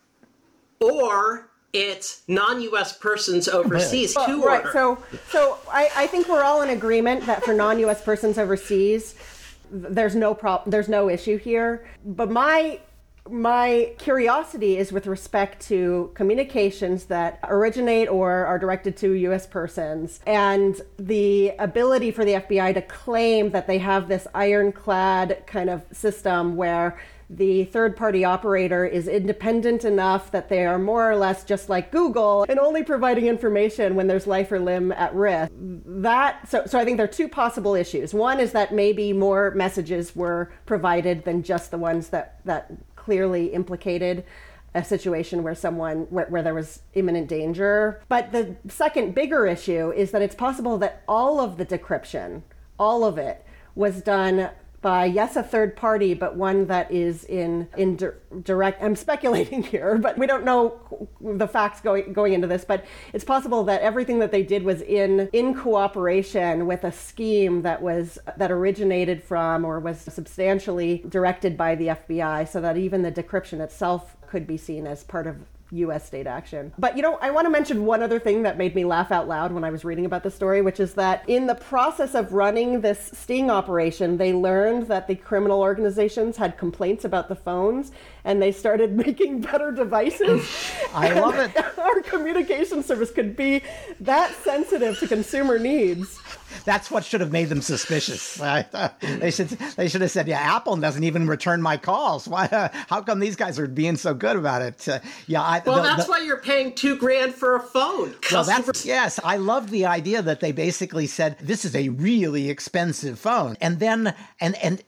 Or 0.80 1.50
it's 1.74 2.24
non-U.S. 2.28 2.98
persons 2.98 3.48
overseas 3.48 4.16
Well, 4.16 4.28
to 4.28 4.44
right. 4.44 4.60
order. 4.60 4.72
So, 4.72 5.04
so 5.30 5.58
I, 5.72 5.90
I 5.96 6.08
think 6.08 6.28
we're 6.30 6.44
all 6.44 6.62
in 6.62 6.70
agreement 6.70 7.26
that 7.26 7.44
for 7.44 7.54
non-U.S. 7.54 8.04
persons 8.04 8.38
overseas, 8.38 9.16
there's 9.72 10.16
no 10.16 10.34
problem. 10.34 10.70
There's 10.72 10.90
no 10.90 11.10
issue 11.10 11.38
here. 11.38 11.86
But 12.06 12.30
my 12.30 12.80
my 13.30 13.94
curiosity 13.98 14.78
is 14.78 14.92
with 14.92 15.08
respect 15.08 15.66
to 15.68 16.12
communications 16.14 17.06
that 17.06 17.40
originate 17.44 18.10
or 18.10 18.46
are 18.46 18.60
directed 18.60 18.98
to 18.98 19.14
U.S. 19.14 19.48
persons, 19.48 20.20
and 20.28 20.80
the 20.98 21.54
ability 21.60 22.12
for 22.12 22.26
the 22.26 22.34
FBI 22.34 22.74
to 22.74 22.82
claim 22.82 23.52
that 23.52 23.68
they 23.68 23.78
have 23.78 24.08
this 24.08 24.28
ironclad 24.34 25.44
kind 25.48 25.70
of 25.70 25.84
system 25.92 26.56
where 26.56 27.00
the 27.30 27.66
third 27.66 27.96
party 27.96 28.26
operator 28.26 28.86
is 28.86 29.08
independent 29.08 29.86
enough 29.86 30.32
that 30.32 30.50
they 30.50 30.66
are 30.66 30.78
more 30.78 31.10
or 31.10 31.16
less 31.16 31.44
just 31.44 31.70
like 31.70 31.92
Google 31.92 32.46
and 32.48 32.60
only 32.60 32.84
providing 32.84 33.28
information 33.28 33.96
when 33.96 34.08
there's 34.08 34.28
life 34.28 34.52
or 34.52 34.60
limb 34.60 34.92
at 34.92 35.14
risk. 35.16 35.52
That 35.56 36.48
so 36.48 36.66
so 36.66 36.78
I 36.78 36.86
think 36.86 36.98
there 36.98 37.06
are 37.06 37.12
two 37.12 37.28
possible 37.28 37.76
issues. 37.76 38.14
One 38.14 38.40
is 38.40 38.52
that 38.52 38.74
maybe 38.74 39.14
more 39.14 39.52
messages 39.52 40.16
were 40.16 40.52
provided 40.66 41.24
than 41.24 41.44
just 41.44 41.72
the 41.72 41.78
ones 41.78 42.10
that 42.10 42.40
that 42.46 42.72
clearly 43.04 43.48
implicated 43.48 44.24
a 44.76 44.84
situation 44.84 45.44
where 45.44 45.56
someone 45.56 46.08
where, 46.10 46.26
where 46.28 46.42
there 46.42 46.54
was 46.54 46.82
imminent 46.94 47.28
danger. 47.28 48.02
But 48.10 48.32
the 48.32 48.56
second 48.68 49.14
bigger 49.14 49.46
issue 49.46 49.92
is 49.92 50.12
that 50.12 50.22
it's 50.22 50.36
possible 50.36 50.78
that 50.80 51.04
all 51.08 51.40
of 51.40 51.58
the 51.58 51.66
decryption, 51.66 52.42
all 52.80 53.04
of 53.04 53.18
it 53.18 53.46
was 53.76 54.02
done 54.02 54.50
by 54.84 55.06
yes 55.06 55.36
a 55.36 55.42
third 55.42 55.76
party 55.76 56.14
but 56.14 56.36
one 56.36 56.68
that 56.68 56.92
is 56.92 57.24
in 57.24 57.68
in 57.78 57.96
di- 57.96 58.10
direct 58.44 58.84
i'm 58.84 58.96
speculating 58.96 59.64
here 59.74 59.98
but 59.98 60.16
we 60.18 60.28
don't 60.28 60.44
know 60.44 60.80
the 61.22 61.48
facts 61.48 61.82
going 61.82 62.14
going 62.14 62.34
into 62.34 62.46
this 62.46 62.64
but 62.66 62.86
it's 63.14 63.24
possible 63.24 63.64
that 63.64 63.82
everything 63.82 64.20
that 64.20 64.32
they 64.32 64.44
did 64.44 64.62
was 64.62 64.82
in 64.82 65.30
in 65.34 65.56
cooperation 65.56 66.68
with 66.68 66.84
a 66.84 66.92
scheme 66.92 67.64
that 67.64 67.82
was 67.82 68.20
that 68.38 68.52
originated 68.52 69.24
from 69.24 69.66
or 69.66 69.80
was 69.80 70.00
substantially 70.00 71.04
directed 71.10 71.58
by 71.58 71.74
the 71.74 71.88
FBI 71.88 72.48
so 72.48 72.62
that 72.62 72.78
even 72.78 73.02
the 73.02 73.12
decryption 73.12 73.62
itself 73.62 74.18
could 74.28 74.46
be 74.46 74.58
seen 74.58 74.86
as 74.86 75.04
part 75.04 75.26
of 75.26 75.38
US 75.74 76.06
state 76.06 76.28
action. 76.28 76.74
But 76.78 76.96
you 76.96 77.02
know, 77.02 77.18
I 77.22 77.32
want 77.32 77.46
to 77.46 77.50
mention 77.50 77.86
one 77.86 78.04
other 78.04 78.20
thing 78.20 78.44
that 78.44 78.58
made 78.58 78.76
me 78.76 78.86
laugh 78.86 79.12
out 79.12 79.28
loud 79.28 79.52
when 79.52 79.64
I 79.64 79.70
was 79.70 79.84
reading 79.84 80.06
about 80.06 80.24
the 80.24 80.32
story, 80.32 80.62
which 80.62 80.80
is 80.80 80.94
that 80.94 81.24
in 81.28 81.48
the 81.48 81.56
process 81.56 82.16
of 82.16 82.34
running 82.34 82.82
this 82.82 83.12
sting 83.14 83.50
operation, 83.50 84.18
they 84.18 84.34
learned 84.34 84.88
that 84.88 85.08
the 85.08 85.16
criminal 85.16 85.62
organizations 85.62 86.38
had 86.38 86.58
complaints 86.58 87.06
about 87.06 87.28
the 87.28 87.36
phones 87.36 87.92
and 88.24 88.42
they 88.42 88.52
started 88.52 88.94
making 89.06 89.42
better 89.42 89.72
devices. 89.72 90.48
I 90.94 91.14
love 91.20 91.36
it. 91.36 91.52
Our 91.78 92.02
communication 92.02 92.84
service 92.84 93.12
could 93.12 93.36
be 93.36 93.62
that 94.00 94.34
sensitive 94.44 95.00
to 95.00 95.08
consumer 95.08 95.60
needs. 95.60 96.20
That's 96.66 96.92
what 96.92 97.04
should 97.04 97.22
have 97.22 97.32
made 97.32 97.50
them 97.50 97.62
suspicious. 97.62 98.36
they 99.02 99.32
should 99.32 99.50
they 99.50 99.88
should 99.88 100.02
have 100.02 100.12
said, 100.12 100.28
"Yeah, 100.28 100.40
Apple 100.40 100.76
doesn't 100.78 101.04
even 101.04 101.28
return 101.28 101.62
my 101.62 101.78
calls. 101.78 102.28
Why? 102.28 102.46
Uh, 102.46 102.70
how 102.88 103.02
come 103.02 103.20
these 103.20 103.36
guys 103.36 103.58
are 103.60 103.68
being 103.68 103.98
so 103.98 104.14
good 104.14 104.36
about 104.36 104.62
it?" 104.62 104.88
Uh, 104.88 105.00
yeah, 105.28 105.42
I, 105.42 105.62
well, 105.66 105.78
the, 105.78 105.82
that's 105.82 106.06
the, 106.06 106.12
why 106.12 106.20
you're 106.20 106.38
paying 106.38 106.74
two 106.74 106.96
grand 106.96 107.34
for 107.34 107.56
a 107.56 107.60
phone. 107.60 108.16
Well, 108.32 108.44
that's 108.44 108.86
yes. 108.86 109.20
I 109.24 109.38
love 109.38 109.72
the 109.72 109.88
idea 109.88 110.22
that 110.22 110.40
they 110.40 110.52
basically 110.52 111.08
said 111.08 111.38
this 111.40 111.66
is 111.66 111.76
a 111.76 111.90
really 111.90 112.50
expensive 112.50 113.20
phone, 113.20 113.58
and 113.60 113.80
then 113.80 114.14
and 114.40 114.56
and 114.64 114.84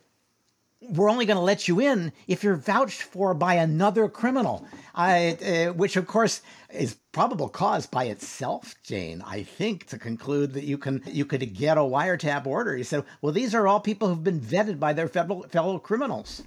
we're 0.90 1.10
only 1.10 1.26
going 1.26 1.38
to 1.38 1.44
let 1.44 1.68
you 1.68 1.80
in 1.80 2.12
if 2.28 2.44
you're 2.44 2.56
vouched 2.56 3.04
for 3.04 3.34
by 3.34 3.56
another 3.56 4.08
criminal, 4.08 4.66
uh, 4.94 5.32
which 5.74 5.96
of 5.96 6.08
course 6.08 6.42
is 6.74 6.96
probable 7.12 7.50
cause 7.50 7.86
by 7.86 8.06
itself, 8.06 8.76
Jane. 8.84 9.24
I 9.26 9.44
think 9.44 9.88
to 9.88 9.98
conclude 9.98 10.54
that 10.54 10.64
you 10.64 10.78
can 10.78 11.02
you 11.06 11.26
could 11.26 11.54
get 11.54 11.78
a 11.78 11.82
wiretap 11.82 12.46
order. 12.46 12.76
You 12.76 12.84
said, 12.84 13.04
well, 13.22 13.34
these 13.34 13.56
are 13.56 13.68
all 13.68 13.80
people 13.80 14.08
who've 14.08 14.24
been 14.24 14.40
vetted 14.40 14.80
by 14.80 14.94
their 14.94 15.08
fellow 15.08 15.44
fellow 15.44 15.80
criminals. 15.80 16.44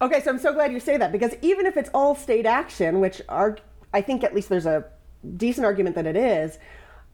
Okay, 0.00 0.20
so 0.20 0.30
I'm 0.30 0.38
so 0.38 0.52
glad 0.52 0.72
you 0.72 0.80
say 0.80 0.96
that 0.98 1.12
because 1.12 1.34
even 1.42 1.66
if 1.66 1.76
it's 1.76 1.90
all 1.94 2.14
state 2.14 2.46
action, 2.46 3.00
which 3.00 3.22
are 3.28 3.58
I 3.92 4.00
think 4.00 4.24
at 4.24 4.34
least 4.34 4.48
there's 4.48 4.66
a 4.66 4.84
decent 5.36 5.64
argument 5.64 5.96
that 5.96 6.06
it 6.06 6.16
is, 6.16 6.58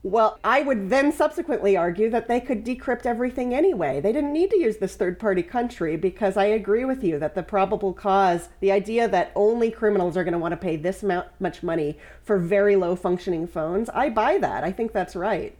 well, 0.04 0.40
I 0.42 0.62
would 0.62 0.90
then 0.90 1.12
subsequently 1.12 1.76
argue 1.76 2.11
that 2.11 2.26
they 2.26 2.40
could 2.40 2.64
decrypt 2.64 3.06
everything 3.06 3.54
anyway. 3.54 4.00
They 4.00 4.12
didn't 4.12 4.32
need 4.32 4.50
to 4.50 4.59
use 4.59 4.78
this 4.78 4.97
third 4.97 5.21
party 5.21 5.44
country 5.44 5.97
because 5.97 6.37
I 6.37 6.47
agree 6.47 6.85
with 6.85 7.04
you 7.04 7.21
that 7.21 7.37
the 7.37 7.42
probable 7.44 7.92
cause, 7.92 8.49
the 8.59 8.73
idea 8.73 9.06
that 9.09 9.30
only 9.37 9.71
criminals 9.71 10.16
are 10.16 10.25
going 10.25 10.32
to 10.32 10.40
want 10.40 10.52
to 10.52 10.56
pay 10.56 10.76
this 10.76 11.04
much 11.04 11.62
money 11.62 11.99
for 12.23 12.38
very 12.38 12.75
low 12.75 12.97
functioning 12.97 13.47
phones, 13.47 13.88
I 13.90 14.09
buy 14.09 14.38
that. 14.38 14.64
I 14.64 14.73
think 14.73 14.92
that's 14.92 15.14
right. 15.14 15.56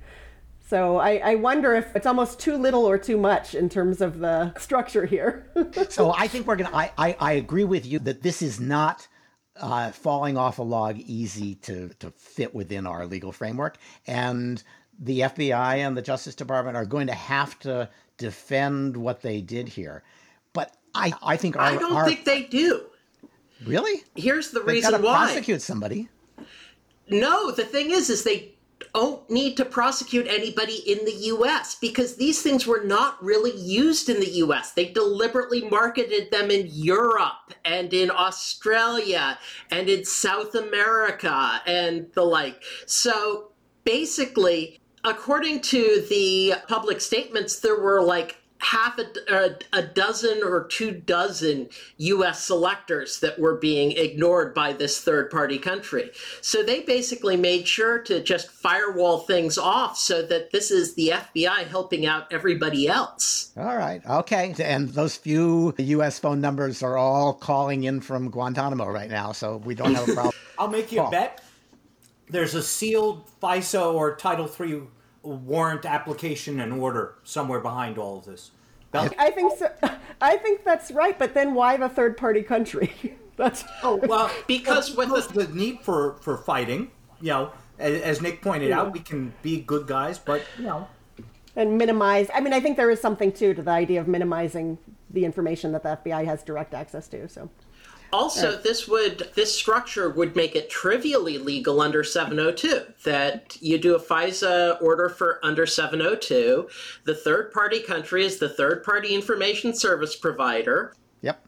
So 0.67 0.97
I, 0.97 1.17
I, 1.17 1.35
wonder 1.35 1.75
if 1.75 1.95
it's 1.95 2.07
almost 2.07 2.41
too 2.41 2.57
little 2.57 2.87
or 2.87 2.97
too 2.97 3.19
much 3.19 3.55
in 3.55 3.69
terms 3.69 4.01
of 4.01 4.21
the 4.21 4.55
structure 4.59 5.05
here. 5.05 5.47
so 5.91 6.15
I 6.17 6.27
think 6.29 6.47
we're 6.47 6.57
going 6.57 6.71
to, 6.71 6.77
I, 6.77 7.15
I 7.21 7.33
agree 7.33 7.65
with 7.65 7.85
you 7.85 7.99
that 8.01 8.23
this 8.23 8.41
is 8.41 8.59
not 8.59 9.07
uh, 9.57 9.91
falling 9.93 10.37
off 10.37 10.59
a 10.59 10.63
log 10.63 10.99
easy 10.99 11.57
to, 11.57 11.91
to 12.01 12.11
fit 12.13 12.55
within 12.55 12.87
our 12.87 13.07
legal 13.07 13.33
framework. 13.33 13.79
And 14.07 14.63
the 14.99 15.21
FBI 15.21 15.77
and 15.77 15.97
the 15.97 16.03
Justice 16.03 16.35
Department 16.35 16.77
are 16.77 16.85
going 16.85 17.07
to 17.09 17.15
have 17.15 17.59
to 17.61 17.89
defend 18.19 18.97
what 18.97 19.23
they 19.23 19.41
did 19.41 19.69
here. 19.69 20.03
But 20.53 20.77
I, 20.95 21.13
I 21.23 21.37
think 21.37 21.57
our, 21.57 21.63
I 21.63 21.77
don't 21.77 21.93
our, 21.97 22.07
think 22.07 22.25
they 22.25 22.45
do. 22.45 22.87
Really? 23.65 24.03
Here's 24.17 24.51
the 24.51 24.61
They've 24.61 24.77
reason 24.85 25.03
why. 25.03 25.27
Prosecute 25.27 25.63
somebody. 25.63 26.09
No, 27.09 27.51
the 27.51 27.65
thing 27.65 27.91
is, 27.91 28.11
is 28.11 28.25
they 28.25 28.55
don't 28.95 29.29
need 29.31 29.57
to 29.57 29.65
prosecute 29.65 30.27
anybody 30.27 30.77
in 30.91 31.05
the 31.05 31.15
US 31.35 31.75
because 31.75 32.17
these 32.17 32.43
things 32.43 32.67
were 32.67 32.83
not 32.85 33.23
really 33.23 33.57
used 33.57 34.09
in 34.09 34.21
the 34.21 34.31
US. 34.45 34.73
They 34.73 34.87
deliberately 34.87 35.69
marketed 35.69 36.31
them 36.31 36.51
in 36.51 36.69
Europe 36.71 37.55
and 37.65 37.93
in 37.93 38.11
Australia 38.11 39.39
and 39.71 39.89
in 39.89 40.05
South 40.05 40.55
America 40.55 41.61
and 41.67 42.07
the 42.15 42.25
like. 42.25 42.63
So 42.87 43.53
basically, 43.85 44.81
according 45.05 45.61
to 45.63 46.05
the 46.09 46.55
public 46.69 47.01
statements, 47.01 47.61
there 47.61 47.81
were 47.81 48.03
like 48.03 48.42
half 48.63 48.97
a, 48.99 49.07
a, 49.29 49.57
a, 49.73 49.83
dozen 49.83 50.41
or 50.45 50.65
two 50.69 50.93
dozen 50.93 51.69
US 51.97 52.45
selectors 52.45 53.19
that 53.21 53.39
were 53.39 53.57
being 53.57 53.93
ignored 53.93 54.55
by 54.55 54.73
this 54.73 55.01
third 55.01 55.31
party 55.31 55.59
country. 55.59 56.11
So 56.41 56.63
they 56.63 56.81
basically 56.81 57.37
made 57.37 57.67
sure 57.67 57.99
to 58.03 58.23
just 58.23 58.51
firewall 58.51 59.19
things 59.19 59.59
off 59.59 59.99
so 59.99 60.23
that 60.23 60.53
this 60.53 60.71
is 60.71 60.95
the 60.95 61.09
FBI 61.09 61.67
helping 61.67 62.07
out 62.07 62.33
everybody 62.33 62.87
else. 62.87 63.53
All 63.57 63.77
right. 63.77 64.01
Okay. 64.07 64.55
And 64.61 64.91
those 64.91 65.17
few 65.17 65.75
US 65.77 66.21
phone 66.21 66.41
numbers 66.41 66.83
are 66.85 66.97
all 66.97 67.35
calling 67.35 67.83
in 67.83 68.01
from 68.01 68.31
Guantanamo 68.31 68.87
right 68.87 69.11
now. 69.11 69.33
So 69.33 69.57
we 69.57 69.75
don't 69.75 69.95
have 69.95 70.09
a 70.09 70.13
problem. 70.15 70.35
I'll 70.59 70.69
make 70.69 70.93
you 70.93 71.03
a 71.03 71.11
bet. 71.11 71.43
There's 72.29 72.55
a 72.55 72.63
sealed 72.63 73.29
FISA 73.43 73.93
or 73.93 74.15
Title 74.15 74.49
III 74.49 74.83
warrant 75.23 75.85
application 75.85 76.61
and 76.61 76.73
order 76.73 77.15
somewhere 77.25 77.61
behind 77.61 77.99
all 77.99 78.19
of 78.19 78.25
this. 78.25 78.51
I 78.95 79.31
think 79.31 79.59
so. 79.59 79.71
I 80.21 80.37
think 80.37 80.65
that's 80.65 80.91
right, 80.91 81.19
but 81.19 81.35
then 81.35 81.55
why 81.55 81.77
the 81.77 81.89
third 81.89 82.17
party 82.17 82.43
country? 82.43 82.93
that's 83.37 83.65
oh 83.83 83.97
well 83.97 84.31
because 84.47 84.95
well, 84.95 85.11
with 85.11 85.29
the, 85.29 85.45
the, 85.47 85.55
need 85.55 85.81
for 85.81 86.15
for 86.21 86.37
fighting, 86.37 86.91
you 87.21 87.29
know, 87.29 87.53
as, 87.79 88.01
as 88.03 88.23
Nick 88.23 88.43
pointed 88.43 88.69
yeah. 88.69 88.81
out, 88.81 88.93
we 88.93 89.01
can 89.01 89.33
be 89.43 89.61
good 89.61 89.87
guys, 89.87 90.19
but 90.19 90.43
you 90.59 90.65
know, 90.65 90.89
and 91.57 91.79
minimize. 91.79 92.29
I 92.35 92.41
mean, 92.41 92.53
I 92.53 92.61
think 92.61 92.77
there 92.77 92.91
is 92.91 93.01
something 93.01 93.33
too 93.33 93.55
to 93.55 93.63
the 93.63 93.71
idea 93.71 94.01
of 94.01 94.09
minimizing 94.09 94.79
the 95.11 95.25
information 95.25 95.73
that 95.73 95.83
the 95.83 95.99
FBI 96.05 96.25
has 96.25 96.43
direct 96.43 96.75
access 96.75 97.09
to. 97.09 97.29
So 97.29 97.51
also, 98.13 98.59
this 98.59 98.87
would 98.87 99.31
this 99.35 99.55
structure 99.57 100.11
would 100.11 100.37
make 100.37 100.55
it 100.55 100.69
trivially 100.69 101.39
legal 101.39 101.81
under 101.81 102.05
702 102.05 102.83
that 103.05 103.57
you 103.61 103.79
do 103.79 103.95
a 103.95 104.01
FISA 104.01 104.81
order 104.83 105.09
for 105.09 105.41
under 105.43 105.65
702. 105.65 106.69
The 107.05 107.15
third 107.15 107.53
party 107.53 107.81
country 107.81 108.25
is 108.25 108.39
the 108.39 108.51
third 108.51 108.85
party 108.85 109.15
information 109.15 109.75
service 109.75 110.15
provider. 110.15 110.95
Yep. 111.23 111.43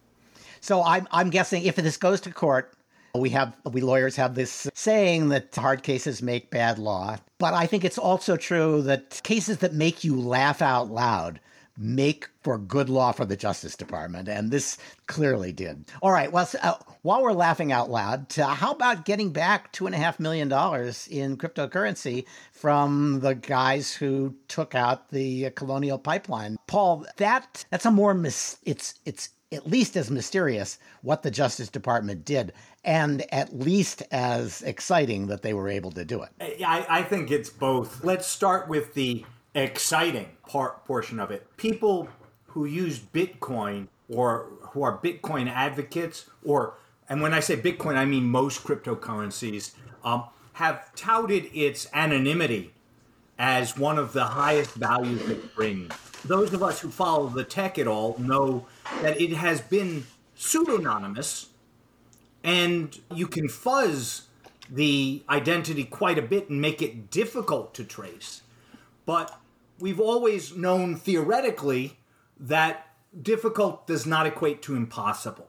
So 0.63 0.83
I'm 0.83 1.07
I'm 1.13 1.29
guessing 1.29 1.65
if 1.65 1.77
this 1.77 1.99
goes 1.99 2.23
to 2.23 2.33
court, 2.33 2.73
we 3.15 3.29
have 3.31 3.55
we 3.71 3.83
lawyers 3.83 4.17
have 4.17 4.35
this 4.35 4.69
saying 4.73 5.29
that 5.29 5.55
hard 5.55 5.83
cases 5.83 6.23
make 6.23 6.51
bad 6.51 6.79
law, 6.79 7.19
but 7.39 7.53
I 7.53 7.67
think 7.67 7.85
it's 7.85 7.99
also 7.99 8.37
true 8.37 8.81
that 8.83 9.21
cases 9.23 9.59
that 9.59 9.75
make 9.75 10.03
you 10.03 10.19
laugh 10.19 10.63
out 10.63 10.89
loud 10.89 11.41
make 11.77 12.29
for 12.43 12.59
good 12.59 12.89
law 12.89 13.13
for 13.13 13.25
the 13.25 13.37
Justice 13.37 13.77
Department, 13.77 14.29
and 14.29 14.51
this 14.51 14.79
clearly 15.07 15.53
did. 15.53 15.85
All 16.03 16.13
right, 16.13 16.31
well, 16.31 16.49
uh, 16.63 16.75
while 17.03 17.23
we're 17.23 17.33
laughing 17.33 17.73
out 17.73 17.91
loud, 17.91 18.39
uh, 18.39 18.49
how 18.49 18.73
about 18.73 19.05
getting 19.05 19.33
back 19.33 19.73
two 19.73 19.87
and 19.87 19.95
a 19.95 19.99
half 19.99 20.21
million 20.21 20.49
dollars 20.49 21.09
in 21.09 21.37
cryptocurrency 21.37 22.27
from 22.53 23.21
the 23.21 23.35
guys 23.35 23.93
who 23.93 24.35
took 24.49 24.75
out 24.75 25.11
the 25.11 25.47
uh, 25.47 25.51
Colonial 25.55 25.99
Pipeline? 25.99 26.57
Paul, 26.67 27.07
that 27.17 27.65
that's 27.71 27.87
a 27.87 27.91
more 27.91 28.15
mis- 28.15 28.59
it's 28.65 28.95
it's 29.05 29.31
at 29.53 29.67
least 29.67 29.97
as 29.97 30.11
mysterious 30.11 30.79
what 31.03 31.23
the 31.23 31.31
Justice 31.31 31.69
Department 31.69 32.25
did, 32.25 32.53
and 32.85 33.25
at 33.33 33.59
least 33.59 34.03
as 34.11 34.63
exciting 34.63 35.29
that 35.29 35.43
they 35.43 35.55
were 35.55 35.69
able 35.69 35.93
to 35.93 36.05
do 36.05 36.23
it. 36.23 36.65
I, 36.65 36.87
I 36.89 37.03
think 37.03 37.31
it's 37.31 37.51
both. 37.51 38.05
Let's 38.05 38.27
start 38.27 38.69
with 38.69 38.95
the 38.95 39.25
exciting 39.55 40.29
part 40.49 40.85
portion 40.85 41.21
of 41.21 41.31
it. 41.31 41.57
People 41.57 42.09
who 42.47 42.65
use 42.65 42.99
Bitcoin 42.99 43.89
or 44.09 44.49
who 44.61 44.83
are 44.83 44.99
Bitcoin 44.99 45.49
advocates, 45.49 46.27
or 46.45 46.75
and 47.09 47.23
when 47.23 47.33
I 47.33 47.41
say 47.41 47.57
Bitcoin, 47.57 47.97
I 47.97 48.05
mean 48.05 48.25
most 48.25 48.65
cryptocurrencies, 48.65 49.73
um, 50.05 50.25
have 50.55 50.95
touted 50.95 51.51
its 51.53 51.89
anonymity 51.93 52.73
as 53.39 53.77
one 53.77 53.99
of 53.99 54.13
the 54.13 54.25
highest 54.25 54.75
values 54.75 55.29
it 55.29 55.55
brings. 55.55 55.93
Those 56.25 56.53
of 56.53 56.63
us 56.63 56.81
who 56.81 56.91
follow 56.91 57.29
the 57.29 57.45
tech 57.45 57.79
at 57.79 57.87
all 57.87 58.17
know 58.19 58.67
that 59.03 59.21
it 59.21 59.33
has 59.33 59.61
been 59.61 60.07
pseudonymous, 60.37 61.49
and 62.43 63.01
you 63.13 63.27
can 63.27 63.49
fuzz 63.49 64.29
the 64.71 65.23
identity 65.29 65.85
quite 65.85 66.19
a 66.19 66.23
bit 66.23 66.49
and 66.49 66.61
make 66.61 66.81
it 66.81 67.11
difficult 67.11 67.75
to 67.75 67.85
trace. 67.85 68.43
But 69.07 69.39
we've 69.79 70.01
always 70.01 70.57
known 70.57 70.97
theoretically 70.97 71.99
that 72.39 72.87
difficult 73.23 73.87
does 73.87 74.07
not 74.07 74.27
equate 74.27 74.63
to 74.63 74.75
impossible. 74.75 75.49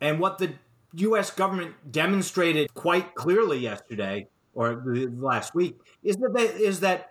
And 0.00 0.20
what 0.20 0.38
the 0.38 0.54
US 0.94 1.30
government 1.30 1.74
demonstrated 1.90 2.72
quite 2.74 3.14
clearly 3.14 3.58
yesterday 3.58 4.28
or 4.54 4.82
last 5.12 5.54
week 5.54 5.78
is 6.02 6.16
that 6.16 6.32
they, 6.34 6.44
is 6.44 6.80
that 6.80 7.10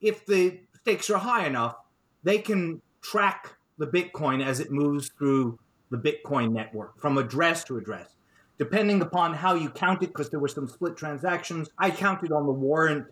if 0.00 0.26
the 0.26 0.60
stakes 0.80 1.10
are 1.10 1.18
high 1.18 1.46
enough, 1.46 1.76
they 2.22 2.38
can 2.38 2.80
track 3.00 3.56
the 3.78 3.86
Bitcoin 3.86 4.44
as 4.44 4.60
it 4.60 4.70
moves 4.70 5.10
through 5.10 5.58
the 5.90 5.96
Bitcoin 5.96 6.52
network 6.52 7.00
from 7.00 7.18
address 7.18 7.64
to 7.64 7.76
address. 7.76 8.16
Depending 8.58 9.00
upon 9.02 9.34
how 9.34 9.54
you 9.54 9.70
count 9.70 10.02
it, 10.02 10.08
because 10.08 10.30
there 10.30 10.40
were 10.40 10.48
some 10.48 10.66
split 10.66 10.96
transactions, 10.96 11.70
I 11.78 11.90
counted 11.90 12.32
on 12.32 12.44
the 12.44 12.52
warrant 12.52 13.06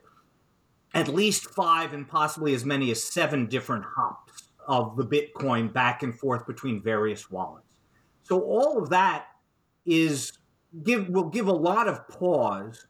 at 0.97 1.09
least 1.09 1.51
five 1.51 1.93
and 1.93 2.09
possibly 2.09 2.55
as 2.55 2.65
many 2.65 2.91
as 2.91 3.05
seven 3.05 3.45
different 3.47 3.85
hops 3.85 4.45
of 4.67 4.97
the 4.97 5.05
Bitcoin 5.05 5.71
back 5.71 6.03
and 6.03 6.19
forth 6.19 6.47
between 6.47 6.83
various 6.83 7.31
wallets. 7.31 7.67
So 8.23 8.41
all 8.41 8.83
of 8.83 8.89
that 8.89 9.27
is 9.85 10.33
give 10.83 11.07
will 11.11 11.29
give 11.29 11.49
a 11.49 11.53
lot 11.53 11.87
of 11.87 12.09
pause 12.09 12.87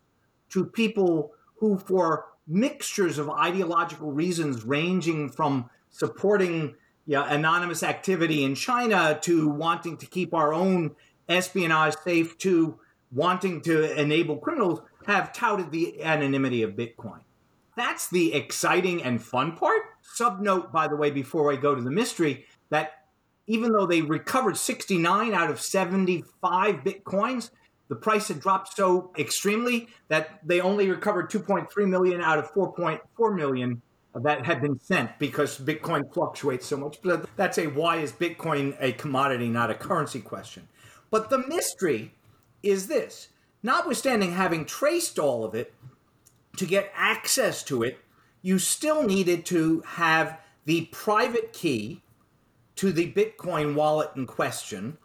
to 0.51 0.65
people 0.65 1.33
who, 1.57 1.79
for 1.79 2.27
mixtures 2.47 3.19
of 3.19 3.29
ideological 3.29 4.13
reasons 4.13 4.65
ranging 4.65 5.29
from 5.29 5.69
supporting 5.91 6.77
anonymous 7.09 7.83
activity 7.83 8.45
in 8.45 8.55
China 8.55 9.19
to 9.23 9.49
wanting 9.49 9.97
to 9.97 10.07
keep 10.07 10.33
our 10.33 10.55
own 10.55 10.95
espionage 11.29 11.97
safe 12.05 12.39
to 12.39 12.79
wanting 13.11 13.63
to 13.63 14.01
enable 14.01 14.37
criminals 14.37 14.81
have 15.07 15.33
touted 15.33 15.73
the 15.73 16.05
anonymity 16.05 16.63
of 16.63 16.73
Bitcoin. 16.73 17.21
That's 17.77 18.09
the 18.09 18.33
exciting 18.35 19.03
and 19.03 19.23
fun 19.23 19.57
part. 19.57 19.83
Subnote, 20.19 20.73
by 20.73 20.89
the 20.89 20.97
way, 20.97 21.11
before 21.11 21.53
I 21.53 21.57
go 21.57 21.75
to 21.75 21.83
the 21.83 21.91
mystery, 21.91 22.47
that 22.71 22.93
even 23.47 23.73
though 23.73 23.87
they 23.87 24.03
recovered 24.03 24.57
69 24.57 25.35
out 25.35 25.51
of 25.51 25.61
75 25.61 26.77
Bitcoins, 26.77 27.51
the 27.89 27.95
price 27.95 28.29
had 28.29 28.41
dropped 28.41 28.77
so 28.77 29.13
extremely 29.17 29.89
that 30.09 30.41
they 30.45 30.61
only 30.61 30.89
recovered 30.91 31.31
2.3 31.31 31.69
million 31.89 32.21
out 32.21 32.39
of 32.39 32.51
4.4 32.53 33.37
million 33.37 33.83
that 34.15 34.47
had 34.47 34.61
been 34.61 34.81
sent 34.81 35.19
because 35.19 35.59
Bitcoin 35.59 36.03
fluctuates 36.13 36.67
so 36.67 36.77
much. 36.77 36.99
But 37.03 37.29
that's 37.37 37.59
a 37.59 37.67
why 37.67 37.97
is 37.97 38.13
Bitcoin 38.13 38.77
a 38.81 38.93
commodity, 38.93 39.49
not 39.49 39.71
a 39.71 39.75
currency 39.75 40.21
question. 40.21 40.69
But 41.11 41.31
the 41.31 41.47
mystery 41.47 42.15
is 42.63 42.87
this 42.89 43.29
notwithstanding 43.63 44.33
having 44.33 44.65
traced 44.65 45.19
all 45.19 45.45
of 45.45 45.55
it, 45.55 45.75
to 46.57 46.67
get 46.67 46.93
access 46.95 47.63
to 47.65 47.83
it, 47.83 47.99
you 48.43 48.59
still 48.59 49.03
needed 49.03 49.45
to 49.47 49.83
have 49.87 50.39
the 50.65 50.87
private 50.93 51.53
key 51.53 52.03
to 52.77 52.93
the 52.93 53.13
Bitcoin 53.13 53.75
wallet 53.75 54.11
in 54.17 54.27
question. 54.27 54.99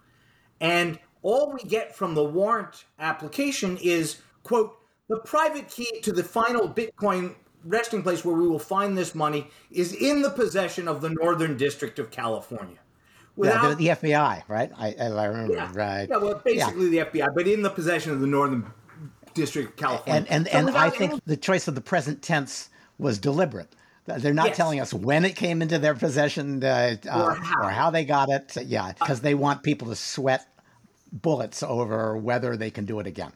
And 0.60 1.00
all 1.22 1.51
we 1.51 1.67
get 1.67 1.96
from 1.96 2.13
the 2.13 2.24
warrant 2.24 2.86
application 3.00 3.77
is, 3.81 4.17
quote, 4.43 4.77
the 5.08 5.17
private 5.17 5.67
key 5.70 6.01
to 6.01 6.12
the 6.12 6.24
final 6.24 6.70
Bitcoin 6.70 7.36
resting 7.65 8.01
place 8.01 8.25
where 8.25 8.36
we 8.36 8.48
will 8.48 8.60
find 8.60 8.98
this 8.98 9.13
money 9.13 9.48
is 9.70 9.93
in 9.93 10.22
the 10.22 10.29
possession 10.29 10.88
of 10.88 11.01
the 11.01 11.10
Northern 11.10 11.58
District 11.58 12.00
of 12.00 12.12
California. 12.12 12.77
Without, 13.36 13.79
yeah, 13.79 13.96
the, 13.96 14.10
FBI, 14.10 14.43
right? 14.48 14.72
I, 14.77 14.93
I 15.00 15.25
remember, 15.25 15.53
yeah. 15.53 15.72
right? 15.74 16.08
Yeah, 16.10 16.17
well, 16.17 16.41
basically 16.43 16.89
yeah. 16.89 17.05
the 17.05 17.20
FBI, 17.20 17.34
but 17.34 17.48
in 17.48 17.62
the 17.62 17.70
possession 17.70 18.12
of 18.12 18.20
the 18.20 18.27
Northern 18.27 18.72
District 19.33 19.69
of 19.69 19.75
California. 19.75 20.25
And 20.29 20.47
and, 20.47 20.67
and 20.67 20.77
I 20.77 20.89
think 20.89 21.23
the 21.25 21.38
choice 21.38 21.67
of 21.67 21.75
the 21.75 21.81
present 21.81 22.21
tense 22.21 22.69
was 22.97 23.17
deliberate. 23.17 23.75
They're 24.05 24.33
not 24.33 24.47
yes. 24.47 24.57
telling 24.57 24.79
us 24.79 24.93
when 24.93 25.25
it 25.25 25.35
came 25.35 25.61
into 25.61 25.77
their 25.77 25.93
possession 25.93 26.63
uh, 26.63 26.97
or, 27.05 27.35
how. 27.35 27.63
or, 27.63 27.69
how. 27.69 27.91
they 27.91 28.03
got 28.03 28.29
it. 28.29 28.57
Yeah, 28.65 28.93
because 28.93 29.21
they 29.21 29.35
want 29.35 29.63
people 29.63 29.89
to 29.89 29.95
sweat 29.95 30.47
bullets 31.11 31.61
over 31.61 32.17
whether 32.17 32.57
they 32.57 32.71
can 32.71 32.85
do 32.85 33.00
it 33.00 33.07
again. 33.07 33.31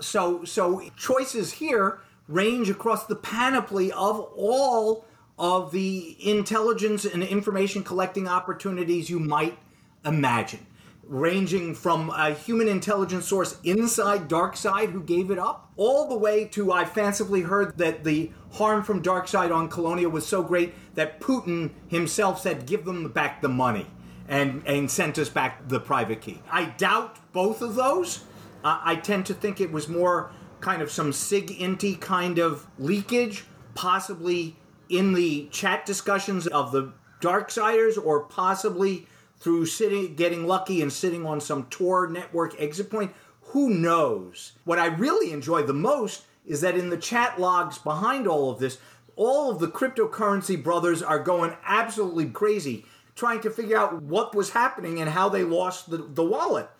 So, 0.00 0.44
so 0.44 0.82
choices 0.96 1.52
here 1.52 2.00
range 2.26 2.68
across 2.70 3.06
the 3.06 3.14
panoply 3.14 3.92
of 3.92 4.20
all 4.36 5.06
of 5.38 5.72
the 5.72 6.16
intelligence 6.20 7.04
and 7.04 7.22
information 7.22 7.82
collecting 7.84 8.26
opportunities 8.26 9.10
you 9.10 9.20
might 9.20 9.58
imagine 10.04 10.66
ranging 11.06 11.74
from 11.74 12.10
a 12.10 12.32
human 12.32 12.68
intelligence 12.68 13.26
source 13.26 13.58
inside 13.62 14.28
DarkSide 14.28 14.90
who 14.90 15.02
gave 15.02 15.30
it 15.30 15.38
up, 15.38 15.72
all 15.76 16.08
the 16.08 16.16
way 16.16 16.44
to 16.46 16.72
I 16.72 16.84
fancifully 16.84 17.42
heard 17.42 17.76
that 17.78 18.04
the 18.04 18.30
harm 18.52 18.82
from 18.82 19.02
DarkSide 19.02 19.54
on 19.54 19.68
Colonia 19.68 20.08
was 20.08 20.26
so 20.26 20.42
great 20.42 20.74
that 20.94 21.20
Putin 21.20 21.70
himself 21.88 22.40
said, 22.40 22.66
"Give 22.66 22.84
them 22.84 23.08
back 23.08 23.42
the 23.42 23.48
money," 23.48 23.86
and 24.28 24.62
and 24.66 24.90
sent 24.90 25.18
us 25.18 25.28
back 25.28 25.68
the 25.68 25.80
private 25.80 26.20
key. 26.20 26.40
I 26.50 26.66
doubt 26.66 27.18
both 27.32 27.62
of 27.62 27.74
those. 27.74 28.20
Uh, 28.62 28.80
I 28.82 28.96
tend 28.96 29.26
to 29.26 29.34
think 29.34 29.60
it 29.60 29.72
was 29.72 29.88
more 29.88 30.30
kind 30.60 30.80
of 30.80 30.90
some 30.90 31.12
sig 31.12 31.48
inti 31.48 32.00
kind 32.00 32.38
of 32.38 32.66
leakage, 32.78 33.44
possibly 33.74 34.56
in 34.88 35.12
the 35.12 35.48
chat 35.50 35.84
discussions 35.84 36.46
of 36.46 36.72
the 36.72 36.92
Darksiders, 37.20 37.98
or 38.02 38.20
possibly 38.20 39.06
through 39.44 39.66
sitting, 39.66 40.14
getting 40.14 40.46
lucky 40.46 40.80
and 40.80 40.90
sitting 40.90 41.26
on 41.26 41.38
some 41.38 41.66
Tor 41.66 42.08
network 42.08 42.58
exit 42.58 42.90
point. 42.90 43.12
Who 43.48 43.68
knows? 43.68 44.52
What 44.64 44.78
I 44.78 44.86
really 44.86 45.32
enjoy 45.32 45.64
the 45.64 45.74
most 45.74 46.24
is 46.46 46.62
that 46.62 46.78
in 46.78 46.88
the 46.88 46.96
chat 46.96 47.38
logs 47.38 47.76
behind 47.76 48.26
all 48.26 48.50
of 48.50 48.58
this, 48.58 48.78
all 49.16 49.50
of 49.50 49.58
the 49.58 49.68
cryptocurrency 49.68 50.60
brothers 50.60 51.02
are 51.02 51.18
going 51.18 51.54
absolutely 51.66 52.24
crazy 52.24 52.86
trying 53.14 53.42
to 53.42 53.50
figure 53.50 53.76
out 53.76 54.02
what 54.02 54.34
was 54.34 54.50
happening 54.50 54.98
and 54.98 55.10
how 55.10 55.28
they 55.28 55.44
lost 55.44 55.90
the, 55.90 55.98
the 55.98 56.24
wallet. 56.24 56.70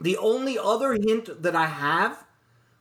The 0.00 0.16
only 0.18 0.56
other 0.56 0.92
hint 0.92 1.42
that 1.42 1.56
I 1.56 1.66
have 1.66 2.24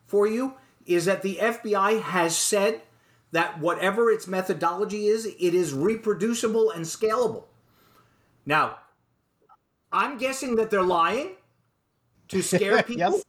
for 0.06 0.28
you 0.28 0.54
is 0.86 1.06
that 1.06 1.24
the 1.24 1.38
FBI 1.38 2.04
has 2.04 2.38
said 2.38 2.84
that 3.32 3.60
whatever 3.60 4.12
its 4.12 4.28
methodology 4.28 5.08
is, 5.08 5.26
it 5.26 5.56
is 5.56 5.74
reproducible 5.74 6.70
and 6.70 6.86
scalable. 6.86 7.46
Now, 8.46 8.78
I'm 9.92 10.18
guessing 10.18 10.56
that 10.56 10.70
they're 10.70 10.84
lying 10.84 11.32
to 12.30 12.42
scare 12.42 12.84
people 12.84 13.22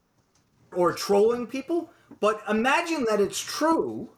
or 0.75 0.93
trolling 0.93 1.47
people. 1.47 1.91
But 2.21 2.43
imagine 2.49 3.05
that 3.09 3.21
it's 3.21 3.41
true, 3.41 4.11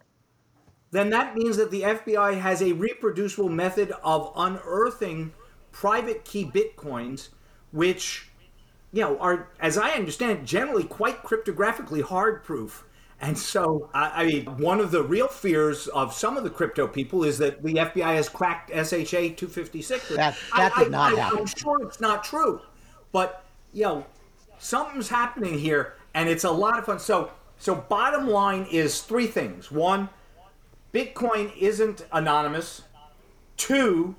then 0.91 1.11
that 1.11 1.35
means 1.35 1.57
that 1.57 1.71
the 1.71 1.83
FBI 1.83 2.41
has 2.41 2.63
a 2.63 2.73
reproducible 2.73 3.49
method 3.49 3.93
of 4.03 4.33
unearthing 4.37 5.33
private 5.73 6.25
key 6.25 6.45
bitcoins, 6.45 7.31
which, 7.73 8.29
you 8.93 9.01
know, 9.01 9.19
are, 9.19 9.49
as 9.59 9.77
I 9.77 9.91
understand, 9.91 10.47
generally 10.47 10.85
quite 10.85 11.23
cryptographically 11.23 12.03
hard 12.03 12.45
proof. 12.45 12.85
And 13.25 13.39
so, 13.39 13.89
I 13.95 14.27
mean, 14.27 14.45
one 14.59 14.81
of 14.81 14.91
the 14.91 15.03
real 15.03 15.29
fears 15.29 15.87
of 15.89 16.13
some 16.13 16.37
of 16.37 16.45
the 16.45 16.51
crypto 16.51 16.87
people 16.87 17.25
is 17.25 17.39
that 17.39 17.63
the 17.63 17.73
FBI 17.73 18.15
has 18.17 18.29
cracked 18.29 18.69
SHA 18.69 19.37
256. 19.37 20.11
That, 20.11 20.37
that 20.55 20.73
I, 20.77 20.85
did 20.85 20.93
not 20.93 21.15
I, 21.15 21.21
happen. 21.21 21.39
I'm 21.39 21.47
sure 21.47 21.81
it's 21.83 22.01
not 22.01 22.23
true. 22.23 22.61
But, 23.13 23.43
you 23.73 23.85
know, 23.85 24.07
something's 24.59 25.09
happening 25.09 25.59
here, 25.59 25.95
and 26.13 26.29
it's 26.29 26.45
a 26.45 26.51
lot 26.51 26.79
of 26.79 26.85
fun. 26.85 26.99
So, 26.99 27.31
so 27.57 27.75
bottom 27.75 28.29
line 28.29 28.67
is 28.71 29.01
three 29.01 29.27
things. 29.27 29.71
One, 29.71 30.11
Bitcoin 30.93 31.57
isn't 31.57 32.05
anonymous. 32.13 32.83
Two, 33.57 34.17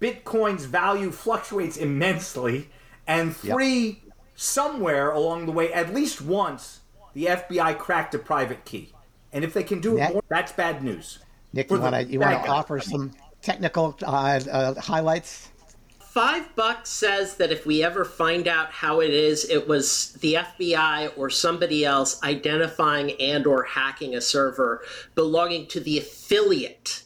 Bitcoin's 0.00 0.66
value 0.66 1.10
fluctuates 1.10 1.76
immensely. 1.76 2.70
And 3.08 3.34
three, 3.34 4.02
yep. 4.04 4.14
somewhere 4.36 5.10
along 5.10 5.46
the 5.46 5.52
way, 5.52 5.72
at 5.72 5.92
least 5.92 6.22
once, 6.22 6.82
the 7.16 7.24
FBI 7.24 7.78
cracked 7.78 8.14
a 8.14 8.18
private 8.18 8.66
key. 8.66 8.92
And 9.32 9.42
if 9.42 9.54
they 9.54 9.62
can 9.62 9.80
do 9.80 9.96
it 9.96 10.12
more, 10.12 10.22
that's 10.28 10.52
bad 10.52 10.84
news. 10.84 11.18
Nick, 11.54 11.70
you 11.70 11.80
want 11.80 11.94
to 11.94 12.04
you 12.04 12.20
want 12.20 12.44
to 12.44 12.50
offer 12.50 12.78
some 12.78 13.10
technical 13.40 13.96
uh, 14.04 14.40
uh, 14.50 14.74
highlights? 14.78 15.48
Five 15.98 16.54
bucks 16.54 16.90
says 16.90 17.36
that 17.36 17.50
if 17.50 17.64
we 17.64 17.82
ever 17.82 18.04
find 18.04 18.46
out 18.46 18.70
how 18.70 19.00
it 19.00 19.10
is, 19.10 19.48
it 19.48 19.66
was 19.66 20.12
the 20.20 20.34
FBI 20.34 21.16
or 21.16 21.30
somebody 21.30 21.86
else 21.86 22.22
identifying 22.22 23.12
and 23.18 23.46
or 23.46 23.62
hacking 23.64 24.14
a 24.14 24.20
server 24.20 24.82
belonging 25.14 25.66
to 25.68 25.80
the 25.80 25.98
affiliate, 25.98 27.02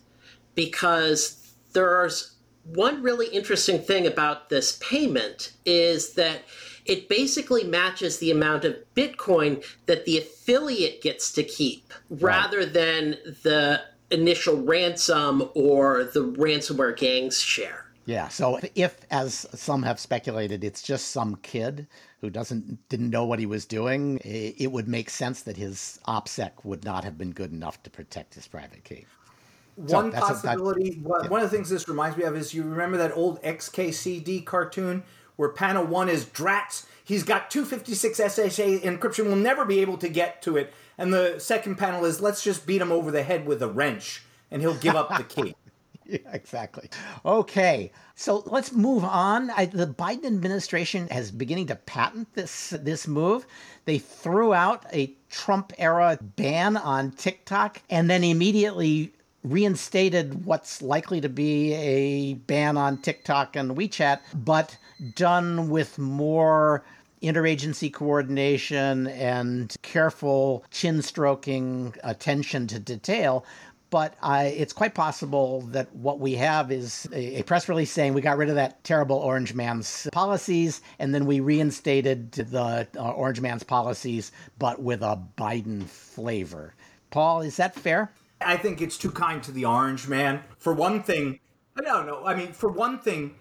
because 0.57 1.55
there's 1.73 2.35
one 2.65 3.01
really 3.01 3.29
interesting 3.29 3.79
thing 3.79 4.09
about 4.09 4.49
this 4.49 4.77
payment 4.81 5.53
is 5.65 6.15
that 6.15 6.43
it 6.87 7.09
basically 7.09 7.65
matches 7.65 8.19
the 8.19 8.31
amount 8.31 8.65
of 8.65 8.77
Bitcoin 8.95 9.65
that 9.87 10.05
the 10.05 10.19
affiliate 10.19 11.03
gets 11.03 11.33
to 11.33 11.43
keep 11.43 11.93
right. 12.09 12.23
rather 12.23 12.65
than 12.65 13.17
the 13.43 13.83
initial 14.11 14.57
ransom 14.63 15.49
or 15.55 16.05
the 16.05 16.21
ransomware 16.21 16.97
gang's 16.97 17.41
share. 17.41 17.87
Yeah. 18.07 18.29
So 18.29 18.59
if, 18.75 18.99
as 19.11 19.47
some 19.55 19.83
have 19.85 20.01
speculated, 20.01 20.65
it's 20.65 20.83
just 20.83 21.09
some 21.09 21.37
kid 21.43 21.87
who 22.21 22.29
doesn't 22.29 22.89
didn't 22.89 23.11
know 23.11 23.25
what 23.25 23.39
he 23.39 23.47
was 23.47 23.65
doing, 23.65 24.21
it 24.25 24.71
would 24.71 24.89
make 24.89 25.11
sense 25.11 25.43
that 25.43 25.57
his 25.57 26.01
OPSEC 26.09 26.51
would 26.65 26.85
not 26.85 27.05
have 27.05 27.17
been 27.17 27.31
good 27.31 27.53
enough 27.53 27.83
to 27.85 27.91
protect 27.91 28.35
his 28.35 28.47
private 28.47 28.85
key. 28.85 29.07
One 29.77 30.13
so 30.13 30.21
possibility. 30.21 30.91
A, 30.91 31.09
that, 31.09 31.21
yeah. 31.23 31.29
One 31.29 31.41
of 31.41 31.51
the 31.51 31.57
things 31.57 31.71
this 31.71 31.89
reminds 31.89 32.17
me 32.17 32.25
of 32.25 32.37
is 32.37 32.53
you 32.53 32.63
remember 32.63 32.99
that 32.99 33.17
old 33.17 33.41
XKCD 33.43 34.45
cartoon 34.45 35.03
where 35.41 35.49
panel 35.49 35.87
one 35.87 36.11
is 36.11 36.27
Drats. 36.27 36.85
He's 37.03 37.23
got 37.23 37.51
256 37.51 38.19
SSH 38.19 38.61
encryption. 38.85 39.25
We'll 39.25 39.37
never 39.37 39.65
be 39.65 39.81
able 39.81 39.97
to 39.97 40.09
get 40.11 40.43
to 40.43 40.59
it. 40.59 40.75
And 40.99 41.15
the 41.15 41.39
second 41.39 41.77
panel 41.77 42.05
is 42.05 42.21
let's 42.21 42.45
just 42.45 42.67
beat 42.67 42.83
him 42.83 42.93
over 42.93 43.11
the 43.11 43.23
head 43.23 43.47
with 43.47 43.63
a 43.63 43.67
wrench, 43.67 44.23
and 44.51 44.61
he'll 44.61 44.75
give 44.75 44.95
up 44.95 45.17
the 45.17 45.25
key. 45.43 45.57
yeah, 46.05 46.19
exactly. 46.31 46.91
Okay, 47.25 47.91
so 48.17 48.43
let's 48.45 48.73
move 48.73 49.03
on. 49.03 49.49
I, 49.49 49.65
the 49.65 49.87
Biden 49.87 50.27
administration 50.27 51.09
has 51.09 51.31
beginning 51.31 51.69
to 51.69 51.77
patent 51.77 52.35
this 52.35 52.75
this 52.79 53.09
move. 53.09 53.47
They 53.87 53.97
threw 53.97 54.53
out 54.53 54.85
a 54.93 55.17
Trump 55.31 55.73
era 55.79 56.19
ban 56.21 56.77
on 56.77 57.13
TikTok 57.13 57.81
and 57.89 58.11
then 58.11 58.25
immediately 58.25 59.15
reinstated 59.43 60.45
what's 60.45 60.83
likely 60.83 61.21
to 61.21 61.29
be 61.29 61.73
a 61.75 62.35
ban 62.35 62.77
on 62.77 62.99
TikTok 62.99 63.57
and 63.57 63.77
WeChat, 63.77 64.21
but 64.35 64.77
done 65.15 65.71
with 65.71 65.99
more 65.99 66.85
interagency 67.23 67.93
coordination 67.93 69.07
and 69.09 69.75
careful 69.83 70.65
chin 70.71 71.03
stroking 71.03 71.95
attention 72.03 72.67
to 72.67 72.79
detail. 72.79 73.45
But 73.91 74.15
I, 74.23 74.45
it's 74.45 74.73
quite 74.73 74.95
possible 74.95 75.63
that 75.73 75.93
what 75.97 76.21
we 76.21 76.35
have 76.35 76.71
is 76.71 77.09
a, 77.13 77.41
a, 77.41 77.43
press 77.43 77.69
release 77.69 77.91
saying 77.91 78.15
we 78.15 78.21
got 78.21 78.39
rid 78.39 78.49
of 78.49 78.55
that 78.55 78.85
terrible 78.85 79.17
Orange 79.17 79.53
Man's 79.53 80.07
policies, 80.13 80.81
and 81.01 81.13
then 81.13 81.27
we 81.27 81.41
reinstated 81.41 82.31
the 82.31 82.87
uh, 82.97 83.11
Orange 83.11 83.41
Man's 83.41 83.65
policies, 83.65 84.31
but 84.61 84.81
with 84.81 85.03
a 85.03 85.21
Biden 85.37 85.85
flavor. 85.87 86.75
Paul, 87.11 87.41
is 87.41 87.57
that 87.57 87.75
fair? 87.75 88.13
I 88.41 88.57
think 88.57 88.81
it's 88.81 88.97
too 88.97 89.11
kind 89.11 89.43
to 89.43 89.53
the 89.53 89.65
Orange 89.65 90.09
Man. 90.09 90.43
For 90.59 90.73
one 90.73 91.03
thing, 91.03 91.41
I 91.77 91.83
don't 91.83 92.07
know. 92.07 92.25
I 92.25 92.35
mean, 92.35 92.53
for 92.53 92.71
one 92.71 92.99
thing, 92.99 93.35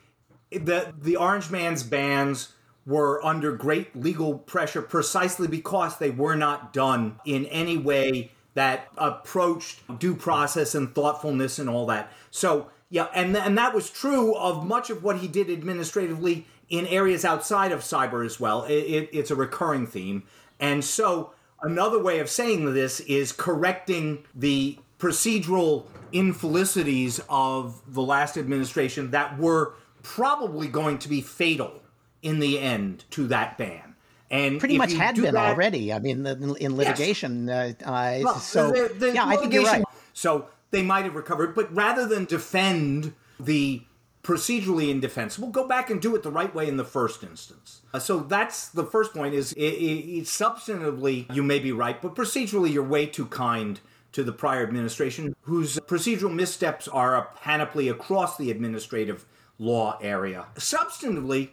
the 0.51 0.93
the 0.99 1.15
Orange 1.15 1.49
Man's 1.49 1.83
bans 1.83 2.53
were 2.85 3.23
under 3.23 3.51
great 3.51 3.95
legal 3.95 4.37
pressure 4.39 4.81
precisely 4.81 5.47
because 5.47 5.97
they 5.97 6.09
were 6.09 6.35
not 6.35 6.73
done 6.73 7.19
in 7.25 7.45
any 7.47 7.77
way 7.77 8.31
that 8.55 8.87
approached 8.97 9.99
due 9.99 10.15
process 10.15 10.73
and 10.73 10.93
thoughtfulness 10.95 11.59
and 11.59 11.69
all 11.69 11.85
that. 11.85 12.11
So, 12.31 12.69
yeah, 12.89 13.07
and 13.13 13.37
and 13.37 13.57
that 13.57 13.73
was 13.73 13.89
true 13.89 14.35
of 14.35 14.65
much 14.65 14.89
of 14.89 15.03
what 15.03 15.19
he 15.19 15.27
did 15.27 15.49
administratively 15.49 16.45
in 16.69 16.85
areas 16.87 17.25
outside 17.25 17.71
of 17.71 17.81
cyber 17.81 18.25
as 18.25 18.39
well. 18.39 18.63
It, 18.65 18.73
it, 18.73 19.09
it's 19.11 19.31
a 19.31 19.35
recurring 19.35 19.87
theme. 19.87 20.23
And 20.59 20.83
so, 20.83 21.33
another 21.61 22.01
way 22.01 22.19
of 22.19 22.29
saying 22.29 22.73
this 22.73 22.99
is 23.01 23.31
correcting 23.31 24.25
the 24.35 24.77
procedural 24.99 25.85
infelicities 26.11 27.21
of 27.29 27.81
the 27.87 28.01
last 28.01 28.37
administration 28.37 29.11
that 29.11 29.37
were 29.39 29.73
probably 30.03 30.67
going 30.67 30.97
to 30.99 31.09
be 31.09 31.21
fatal 31.21 31.81
in 32.21 32.39
the 32.39 32.59
end 32.59 33.05
to 33.11 33.27
that 33.27 33.57
ban. 33.57 33.95
And 34.31 34.59
pretty 34.59 34.77
much 34.77 34.93
had 34.93 35.15
been 35.15 35.33
that, 35.33 35.35
already. 35.35 35.91
I 35.91 35.99
mean, 35.99 36.25
in 36.25 36.75
litigation. 36.75 37.47
Yes. 37.47 37.75
Uh, 37.83 37.89
uh, 37.89 38.19
well, 38.23 38.35
so 38.35 38.71
the, 38.71 38.93
the 38.93 39.13
yeah, 39.13 39.25
I 39.25 39.37
think 39.37 39.53
you're 39.53 39.63
right. 39.63 39.83
So 40.13 40.47
they 40.69 40.83
might 40.83 41.05
have 41.05 41.15
recovered, 41.15 41.55
but 41.55 41.73
rather 41.73 42.05
than 42.05 42.25
defend 42.25 43.13
the 43.39 43.81
procedurally 44.21 44.89
indefensible, 44.89 45.47
go 45.47 45.67
back 45.67 45.89
and 45.89 45.99
do 45.99 46.15
it 46.15 46.21
the 46.21 46.29
right 46.29 46.53
way 46.53 46.67
in 46.67 46.77
the 46.77 46.83
first 46.83 47.23
instance. 47.23 47.81
Uh, 47.91 47.97
so 47.97 48.19
that's 48.19 48.69
the 48.69 48.83
first 48.83 49.13
point. 49.13 49.33
Is 49.33 49.53
it, 49.53 49.61
it, 49.61 50.17
it, 50.17 50.23
substantively 50.25 51.33
you 51.33 51.41
may 51.41 51.57
be 51.57 51.71
right, 51.71 51.99
but 51.99 52.13
procedurally 52.13 52.71
you're 52.71 52.83
way 52.83 53.07
too 53.07 53.25
kind 53.25 53.79
to 54.11 54.23
the 54.23 54.31
prior 54.31 54.63
administration, 54.63 55.35
whose 55.41 55.77
procedural 55.79 56.33
missteps 56.33 56.87
are 56.87 57.15
a 57.15 57.27
panoply 57.41 57.89
across 57.89 58.37
the 58.37 58.51
administrative 58.51 59.25
law 59.57 59.97
area. 60.01 60.47
Substantively, 60.55 61.49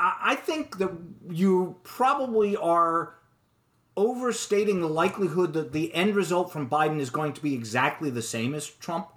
I 0.00 0.36
think 0.36 0.78
that 0.78 0.92
you 1.28 1.76
probably 1.82 2.56
are 2.56 3.14
overstating 3.96 4.80
the 4.80 4.88
likelihood 4.88 5.52
that 5.54 5.72
the 5.72 5.92
end 5.92 6.14
result 6.14 6.52
from 6.52 6.70
Biden 6.70 7.00
is 7.00 7.10
going 7.10 7.32
to 7.32 7.42
be 7.42 7.52
exactly 7.52 8.10
the 8.10 8.22
same 8.22 8.54
as 8.54 8.68
Trump. 8.68 9.08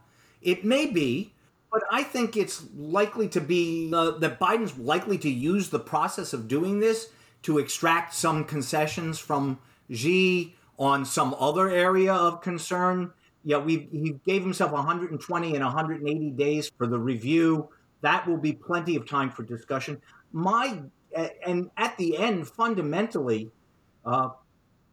It 0.42 0.66
may 0.66 0.88
be, 0.88 1.34
but 1.72 1.84
I 1.92 2.02
think 2.02 2.36
it's 2.36 2.64
likely 2.76 3.30
to 3.30 3.40
be 3.40 3.92
uh, 3.94 4.12
that 4.18 4.40
Biden's 4.40 4.78
likely 4.80 5.20
to 5.20 5.30
use 5.30 5.70
the 5.70 5.80
process 5.80 6.34
of 6.34 6.48
doing 6.48 6.80
this 6.80 7.10
to 7.44 7.60
extract 7.60 8.16
some 8.16 8.44
concessions 8.44 9.20
from 9.20 9.60
Xi 9.92 10.56
on 10.82 11.06
some 11.06 11.34
other 11.40 11.70
area 11.70 12.14
of 12.14 12.42
concern. 12.42 13.14
Yeah, 13.46 13.60
we 13.60 13.88
he 13.92 14.16
gave 14.26 14.42
himself 14.42 14.74
120 14.74 15.56
and 15.56 15.64
180 15.64 16.32
days 16.32 16.70
for 16.78 16.88
the 16.88 17.00
review. 17.00 17.70
That 18.02 18.28
will 18.28 18.38
be 18.38 18.52
plenty 18.52 18.98
of 18.98 19.08
time 19.08 19.30
for 19.30 19.44
discussion 19.44 20.02
my 20.32 20.82
and 21.46 21.70
at 21.78 21.98
the 21.98 22.18
end, 22.18 22.48
fundamentally, 22.48 23.52
uh, 24.06 24.30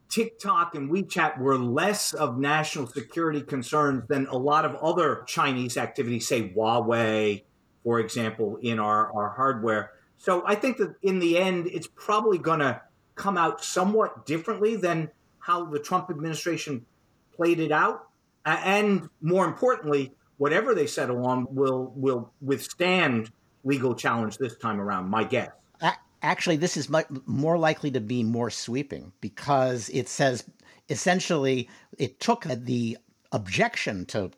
TikTok 0.08 0.74
and 0.74 0.90
WeChat 0.90 1.38
were 1.38 1.58
less 1.58 2.14
of 2.14 2.38
national 2.38 2.86
security 2.86 3.42
concerns 3.42 4.04
than 4.08 4.26
a 4.26 4.36
lot 4.36 4.64
of 4.64 4.74
other 4.76 5.24
Chinese 5.26 5.76
activities, 5.76 6.26
say 6.26 6.50
Huawei, 6.50 7.44
for 7.84 8.00
example, 8.00 8.58
in 8.62 8.78
our, 8.78 9.12
our 9.12 9.30
hardware. 9.30 9.92
So 10.16 10.42
I 10.46 10.54
think 10.54 10.78
that 10.78 10.94
in 11.02 11.18
the 11.18 11.38
end, 11.38 11.68
it's 11.68 11.88
probably 11.94 12.38
going 12.38 12.60
to 12.60 12.80
come 13.14 13.36
out 13.36 13.62
somewhat 13.62 14.26
differently 14.26 14.76
than 14.76 15.10
how 15.48 15.64
the 15.64 15.78
Trump 15.78 16.10
administration 16.10 16.84
played 17.34 17.58
it 17.58 17.72
out. 17.72 18.06
And 18.44 19.08
more 19.20 19.46
importantly, 19.46 20.12
whatever 20.36 20.74
they 20.74 20.86
settle 20.86 21.26
on 21.26 21.46
will 21.50 21.92
will 21.96 22.32
withstand 22.40 23.32
legal 23.64 23.94
challenge 23.94 24.38
this 24.38 24.56
time 24.56 24.80
around, 24.80 25.08
my 25.08 25.24
guess. 25.24 25.50
Actually, 26.20 26.56
this 26.56 26.76
is 26.76 26.88
much 26.88 27.06
more 27.26 27.56
likely 27.56 27.90
to 27.92 28.00
be 28.00 28.24
more 28.24 28.50
sweeping 28.50 29.12
because 29.20 29.88
it 29.90 30.08
says 30.08 30.44
essentially 30.88 31.68
it 31.96 32.18
took 32.18 32.42
the 32.44 32.98
objection 33.30 34.04
to 34.06 34.30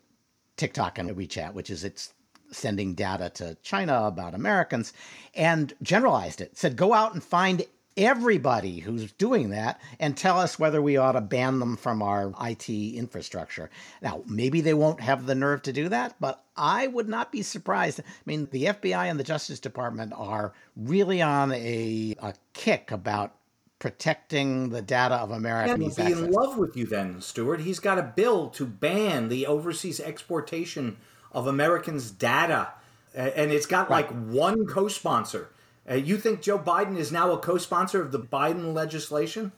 TikTok 0.57 0.99
and 0.99 1.09
WeChat, 1.09 1.53
which 1.53 1.71
is 1.71 1.83
it's 1.83 2.13
sending 2.51 2.93
data 2.93 3.31
to 3.33 3.57
China 3.63 4.03
about 4.03 4.35
Americans, 4.35 4.93
and 5.33 5.73
generalized 5.81 6.41
it. 6.41 6.55
Said, 6.57 6.75
go 6.75 6.93
out 6.93 7.13
and 7.13 7.23
find 7.23 7.65
everybody 7.97 8.79
who's 8.79 9.11
doing 9.13 9.49
that 9.49 9.79
and 9.99 10.15
tell 10.15 10.39
us 10.39 10.57
whether 10.57 10.81
we 10.81 10.97
ought 10.97 11.13
to 11.13 11.21
ban 11.21 11.59
them 11.59 11.77
from 11.77 12.01
our 12.01 12.33
IT 12.41 12.69
infrastructure. 12.69 13.69
Now, 14.01 14.23
maybe 14.27 14.61
they 14.61 14.73
won't 14.73 15.01
have 15.01 15.25
the 15.25 15.35
nerve 15.35 15.61
to 15.63 15.73
do 15.73 15.89
that, 15.89 16.15
but 16.19 16.43
I 16.55 16.87
would 16.87 17.09
not 17.09 17.31
be 17.31 17.41
surprised. 17.41 17.99
I 17.99 18.03
mean, 18.25 18.47
the 18.51 18.65
FBI 18.65 19.09
and 19.09 19.19
the 19.19 19.23
Justice 19.23 19.59
Department 19.59 20.13
are 20.15 20.53
really 20.75 21.21
on 21.21 21.51
a, 21.51 22.15
a 22.21 22.33
kick 22.53 22.91
about 22.91 23.35
protecting 23.79 24.69
the 24.69 24.81
data 24.81 25.15
of 25.15 25.31
Americans. 25.31 25.97
Yeah, 25.97 26.07
he'll 26.07 26.17
be 26.17 26.25
in 26.25 26.31
love 26.31 26.57
with 26.57 26.77
you 26.77 26.85
then, 26.85 27.19
Stewart. 27.21 27.61
He's 27.61 27.79
got 27.79 27.97
a 27.97 28.03
bill 28.03 28.49
to 28.51 28.65
ban 28.65 29.27
the 29.27 29.47
overseas 29.47 29.99
exportation 29.99 30.97
of 31.31 31.47
Americans' 31.47 32.11
data. 32.11 32.69
And 33.13 33.51
it's 33.51 33.65
got 33.65 33.89
right. 33.89 34.09
like 34.09 34.27
one 34.27 34.65
co 34.65 34.87
sponsor 34.87 35.49
uh, 35.89 35.95
you 35.95 36.17
think 36.17 36.41
Joe 36.41 36.59
Biden 36.59 36.97
is 36.97 37.11
now 37.11 37.31
a 37.31 37.37
co-sponsor 37.37 38.01
of 38.01 38.11
the 38.11 38.19
Biden 38.19 38.73
legislation? 38.73 39.51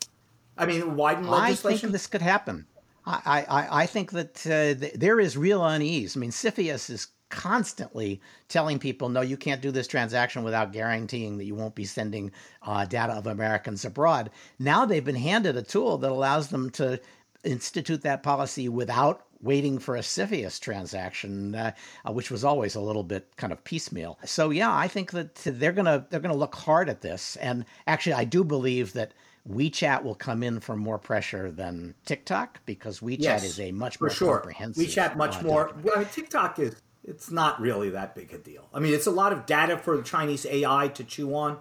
I 0.57 0.65
mean, 0.65 0.81
Biden 0.81 1.27
legislation. 1.27 1.77
I 1.77 1.81
think 1.81 1.91
this 1.93 2.07
could 2.07 2.21
happen. 2.21 2.67
I, 3.05 3.45
I, 3.49 3.81
I 3.81 3.85
think 3.85 4.11
that 4.11 4.47
uh, 4.47 4.79
th- 4.79 4.93
there 4.93 5.19
is 5.19 5.35
real 5.35 5.65
unease. 5.65 6.15
I 6.15 6.19
mean, 6.21 6.31
CFIUS 6.31 6.89
is 6.89 7.07
constantly 7.29 8.21
telling 8.47 8.79
people, 8.79 9.09
no, 9.09 9.21
you 9.21 9.35
can't 9.35 9.61
do 9.61 9.71
this 9.71 9.87
transaction 9.87 10.43
without 10.43 10.71
guaranteeing 10.71 11.37
that 11.37 11.45
you 11.45 11.55
won't 11.55 11.75
be 11.75 11.83
sending 11.83 12.31
uh, 12.61 12.85
data 12.85 13.13
of 13.13 13.27
Americans 13.27 13.83
abroad. 13.83 14.29
Now 14.59 14.85
they've 14.85 15.03
been 15.03 15.15
handed 15.15 15.57
a 15.57 15.63
tool 15.63 15.97
that 15.97 16.11
allows 16.11 16.49
them 16.49 16.69
to 16.71 17.01
institute 17.43 18.03
that 18.03 18.23
policy 18.23 18.69
without 18.69 19.25
waiting 19.43 19.77
for 19.77 19.95
a 19.95 20.01
CFIUS 20.01 20.59
transaction, 20.59 21.53
uh, 21.53 21.71
uh, 22.07 22.11
which 22.11 22.31
was 22.31 22.43
always 22.43 22.75
a 22.75 22.79
little 22.79 23.03
bit 23.03 23.35
kind 23.37 23.53
of 23.53 23.63
piecemeal. 23.63 24.17
So 24.25 24.49
yeah, 24.49 24.73
I 24.73 24.87
think 24.87 25.11
that 25.11 25.35
they're 25.35 25.73
gonna 25.73 26.07
they're 26.09 26.19
gonna 26.19 26.33
look 26.33 26.55
hard 26.55 26.89
at 26.89 27.01
this, 27.01 27.35
and 27.35 27.65
actually, 27.85 28.13
I 28.13 28.25
do 28.25 28.43
believe 28.43 28.93
that. 28.93 29.13
WeChat 29.45 30.03
will 30.03 30.15
come 30.15 30.41
in 30.41 30.61
for 30.61 30.73
more 30.73 30.97
pressure 30.97 31.51
than 31.51 31.95
TikTok 32.05 32.61
because 32.65 33.01
WeChat 33.01 33.19
yes, 33.19 33.43
is 33.43 33.59
a 33.59 33.73
much 33.73 33.99
more 33.99 34.09
sure. 34.09 34.35
comprehensive. 34.37 34.81
WeChat 34.81 35.17
much 35.17 35.35
uh, 35.35 35.43
more. 35.43 35.75
Well, 35.83 35.95
I 35.97 35.99
mean, 35.99 36.07
TikTok 36.13 36.59
is 36.59 36.81
it's 37.03 37.29
not 37.29 37.59
really 37.59 37.89
that 37.89 38.15
big 38.15 38.33
a 38.33 38.37
deal. 38.37 38.69
I 38.73 38.79
mean, 38.79 38.93
it's 38.93 39.05
a 39.05 39.11
lot 39.11 39.33
of 39.33 39.45
data 39.45 39.77
for 39.77 39.97
the 39.97 40.03
Chinese 40.03 40.45
AI 40.45 40.87
to 40.89 41.03
chew 41.03 41.35
on, 41.35 41.57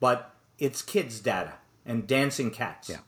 but 0.00 0.34
it's 0.58 0.80
kids' 0.80 1.20
data 1.20 1.54
and 1.84 2.06
dancing 2.06 2.50
cats. 2.50 2.88
Yeah. 2.88 2.98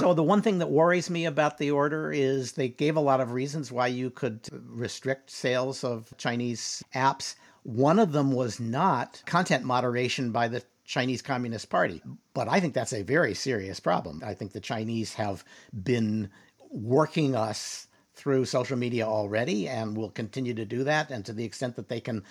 So 0.00 0.12
the 0.12 0.22
one 0.22 0.42
thing 0.42 0.58
that 0.58 0.70
worries 0.70 1.08
me 1.08 1.24
about 1.24 1.58
the 1.58 1.70
order 1.70 2.12
is 2.12 2.52
they 2.52 2.68
gave 2.68 2.96
a 2.96 3.00
lot 3.00 3.20
of 3.20 3.32
reasons 3.32 3.70
why 3.70 3.86
you 3.86 4.10
could 4.10 4.40
restrict 4.52 5.30
sales 5.30 5.84
of 5.84 6.12
Chinese 6.16 6.82
apps. 6.94 7.36
One 7.62 8.00
of 8.00 8.12
them 8.12 8.32
was 8.32 8.58
not 8.58 9.22
content 9.24 9.64
moderation 9.64 10.32
by 10.32 10.48
the 10.48 10.64
Chinese 10.84 11.22
Communist 11.22 11.70
Party. 11.70 12.02
But 12.34 12.48
I 12.48 12.58
think 12.60 12.74
that's 12.74 12.92
a 12.92 13.02
very 13.02 13.34
serious 13.34 13.78
problem. 13.78 14.20
I 14.24 14.34
think 14.34 14.52
the 14.52 14.60
Chinese 14.60 15.14
have 15.14 15.44
been 15.72 16.28
working 16.70 17.36
us 17.36 17.86
through 18.14 18.44
social 18.44 18.76
media 18.76 19.06
already 19.06 19.68
and 19.68 19.96
will 19.96 20.10
continue 20.10 20.54
to 20.54 20.64
do 20.64 20.84
that. 20.84 21.10
And 21.10 21.24
to 21.24 21.32
the 21.32 21.44
extent 21.44 21.76
that 21.76 21.88
they 21.88 22.00
can 22.00 22.24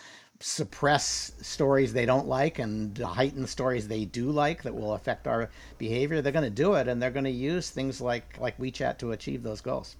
suppress 0.43 1.31
stories 1.41 1.93
they 1.93 2.05
don't 2.05 2.27
like 2.27 2.59
and 2.59 2.97
heighten 2.97 3.47
stories 3.47 3.87
they 3.87 4.03
do 4.03 4.29
like 4.29 4.61
that 4.63 4.75
will 4.75 4.93
affect 4.93 5.25
our 5.25 5.49
behavior, 5.77 6.21
they're 6.21 6.33
going 6.33 6.43
to 6.43 6.49
do 6.49 6.73
it, 6.73 6.89
and 6.89 7.01
they're 7.01 7.11
going 7.11 7.23
to 7.23 7.31
use 7.31 7.69
things 7.69 8.01
like 8.01 8.37
like 8.41 8.57
WeChat 8.57 8.97
to 8.97 9.13
achieve 9.13 9.41
those 9.41 9.61
goals. 9.61 9.95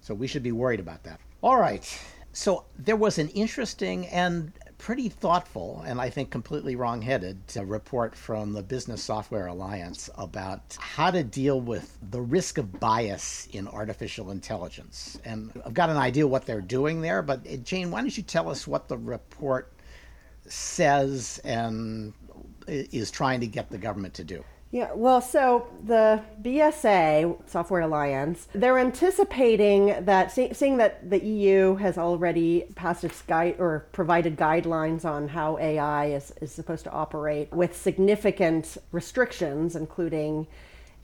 So 0.00 0.14
we 0.14 0.28
should 0.28 0.44
be 0.44 0.52
worried 0.52 0.78
about 0.78 1.02
that. 1.02 1.18
All 1.42 1.58
right. 1.58 1.84
So 2.32 2.66
there 2.78 2.94
was 2.94 3.18
an 3.18 3.30
interesting 3.30 4.06
and 4.06 4.52
pretty 4.78 5.08
thoughtful 5.08 5.82
and 5.86 6.00
I 6.00 6.08
think 6.08 6.30
completely 6.30 6.76
wrong-headed 6.76 7.38
report 7.64 8.14
from 8.14 8.52
the 8.52 8.62
Business 8.62 9.02
Software 9.02 9.46
Alliance 9.46 10.08
about 10.16 10.76
how 10.80 11.10
to 11.10 11.22
deal 11.24 11.60
with 11.60 11.98
the 12.10 12.20
risk 12.20 12.58
of 12.58 12.78
bias 12.80 13.48
in 13.52 13.68
artificial 13.68 14.30
intelligence. 14.30 15.18
And 15.24 15.52
I've 15.66 15.74
got 15.74 15.90
an 15.90 15.96
idea 15.96 16.26
what 16.26 16.46
they're 16.46 16.60
doing 16.60 17.00
there, 17.02 17.22
but 17.22 17.46
uh, 17.46 17.56
Jane, 17.56 17.90
why 17.90 18.00
don't 18.00 18.16
you 18.16 18.22
tell 18.22 18.48
us 18.48 18.66
what 18.66 18.88
the 18.88 18.96
report 18.96 19.72
says 20.46 21.40
and 21.44 22.14
is 22.66 23.10
trying 23.10 23.40
to 23.40 23.46
get 23.46 23.70
the 23.70 23.78
government 23.78 24.14
to 24.14 24.24
do? 24.24 24.44
Yeah, 24.70 24.92
well, 24.94 25.22
so 25.22 25.66
the 25.82 26.22
BSA, 26.42 27.48
Software 27.48 27.80
Alliance, 27.80 28.48
they're 28.52 28.78
anticipating 28.78 30.04
that, 30.04 30.30
see, 30.30 30.52
seeing 30.52 30.76
that 30.76 31.08
the 31.08 31.24
EU 31.24 31.76
has 31.76 31.96
already 31.96 32.66
passed 32.74 33.02
its 33.02 33.22
guide 33.22 33.56
or 33.58 33.86
provided 33.92 34.36
guidelines 34.36 35.06
on 35.06 35.28
how 35.28 35.56
AI 35.56 36.06
is, 36.10 36.34
is 36.42 36.52
supposed 36.52 36.84
to 36.84 36.92
operate 36.92 37.50
with 37.50 37.74
significant 37.74 38.76
restrictions, 38.92 39.74
including 39.74 40.46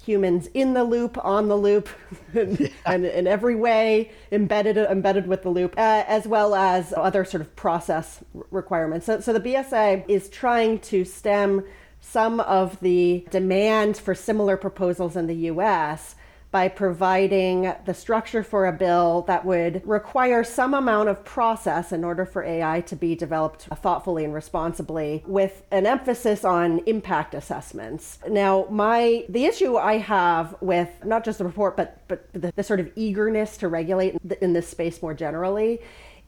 humans 0.05 0.48
in 0.48 0.74
the 0.74 0.85
loop, 0.85 1.16
on 1.24 1.48
the 1.48 1.57
loop, 1.57 1.88
and, 2.35 2.70
and 2.85 3.07
in 3.07 3.27
every 3.27 3.55
way 3.55 4.11
embedded 4.31 4.77
embedded 4.77 5.27
with 5.27 5.42
the 5.42 5.48
loop, 5.48 5.74
uh, 5.79 6.05
as 6.07 6.29
well 6.29 6.55
as 6.55 6.92
other 6.94 7.24
sort 7.24 7.40
of 7.40 7.57
process 7.57 8.22
requirements. 8.50 9.07
So, 9.07 9.20
so 9.20 9.33
the 9.33 9.40
BSA 9.40 10.05
is 10.07 10.29
trying 10.29 10.81
to 10.81 11.07
stem 11.07 11.64
some 12.04 12.38
of 12.40 12.78
the 12.80 13.26
demand 13.30 13.96
for 13.96 14.14
similar 14.14 14.56
proposals 14.56 15.16
in 15.16 15.26
the 15.26 15.34
US 15.50 16.14
by 16.54 16.68
providing 16.68 17.74
the 17.84 17.92
structure 17.92 18.44
for 18.44 18.66
a 18.66 18.72
bill 18.72 19.22
that 19.22 19.44
would 19.44 19.82
require 19.84 20.44
some 20.44 20.72
amount 20.72 21.08
of 21.08 21.24
process 21.24 21.90
in 21.90 22.04
order 22.04 22.24
for 22.24 22.44
AI 22.44 22.80
to 22.82 22.94
be 22.94 23.16
developed 23.16 23.62
thoughtfully 23.62 24.24
and 24.24 24.32
responsibly 24.32 25.24
with 25.26 25.64
an 25.72 25.84
emphasis 25.84 26.44
on 26.44 26.78
impact 26.86 27.34
assessments. 27.34 28.20
Now, 28.28 28.68
my 28.70 29.24
the 29.28 29.46
issue 29.46 29.76
I 29.76 29.98
have 29.98 30.54
with 30.60 30.90
not 31.04 31.24
just 31.24 31.38
the 31.38 31.44
report 31.44 31.76
but 31.76 31.98
but 32.06 32.32
the, 32.32 32.52
the 32.54 32.62
sort 32.62 32.78
of 32.78 32.88
eagerness 32.94 33.56
to 33.56 33.66
regulate 33.66 34.14
in 34.40 34.52
this 34.52 34.68
space 34.68 35.02
more 35.02 35.14
generally 35.14 35.80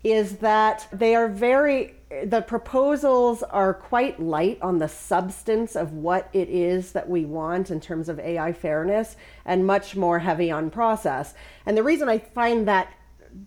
is 0.05 0.37
that 0.37 0.87
they 0.93 1.15
are 1.15 1.29
very 1.29 1.95
the 2.25 2.41
proposals 2.41 3.43
are 3.43 3.75
quite 3.75 4.21
light 4.21 4.59
on 4.63 4.79
the 4.79 4.89
substance 4.89 5.75
of 5.75 5.93
what 5.93 6.29
it 6.33 6.49
is 6.49 6.93
that 6.93 7.09
we 7.09 7.25
want 7.25 7.71
in 7.71 7.81
terms 7.81 8.09
of 8.09 8.21
AI 8.21 8.53
fairness 8.53 9.17
and 9.45 9.67
much 9.67 9.97
more 9.97 10.21
heavy 10.21 10.51
on 10.51 10.71
process. 10.71 11.35
And 11.67 11.77
the 11.77 11.83
reason 11.83 12.09
I 12.09 12.19
find 12.19 12.69
that 12.69 12.93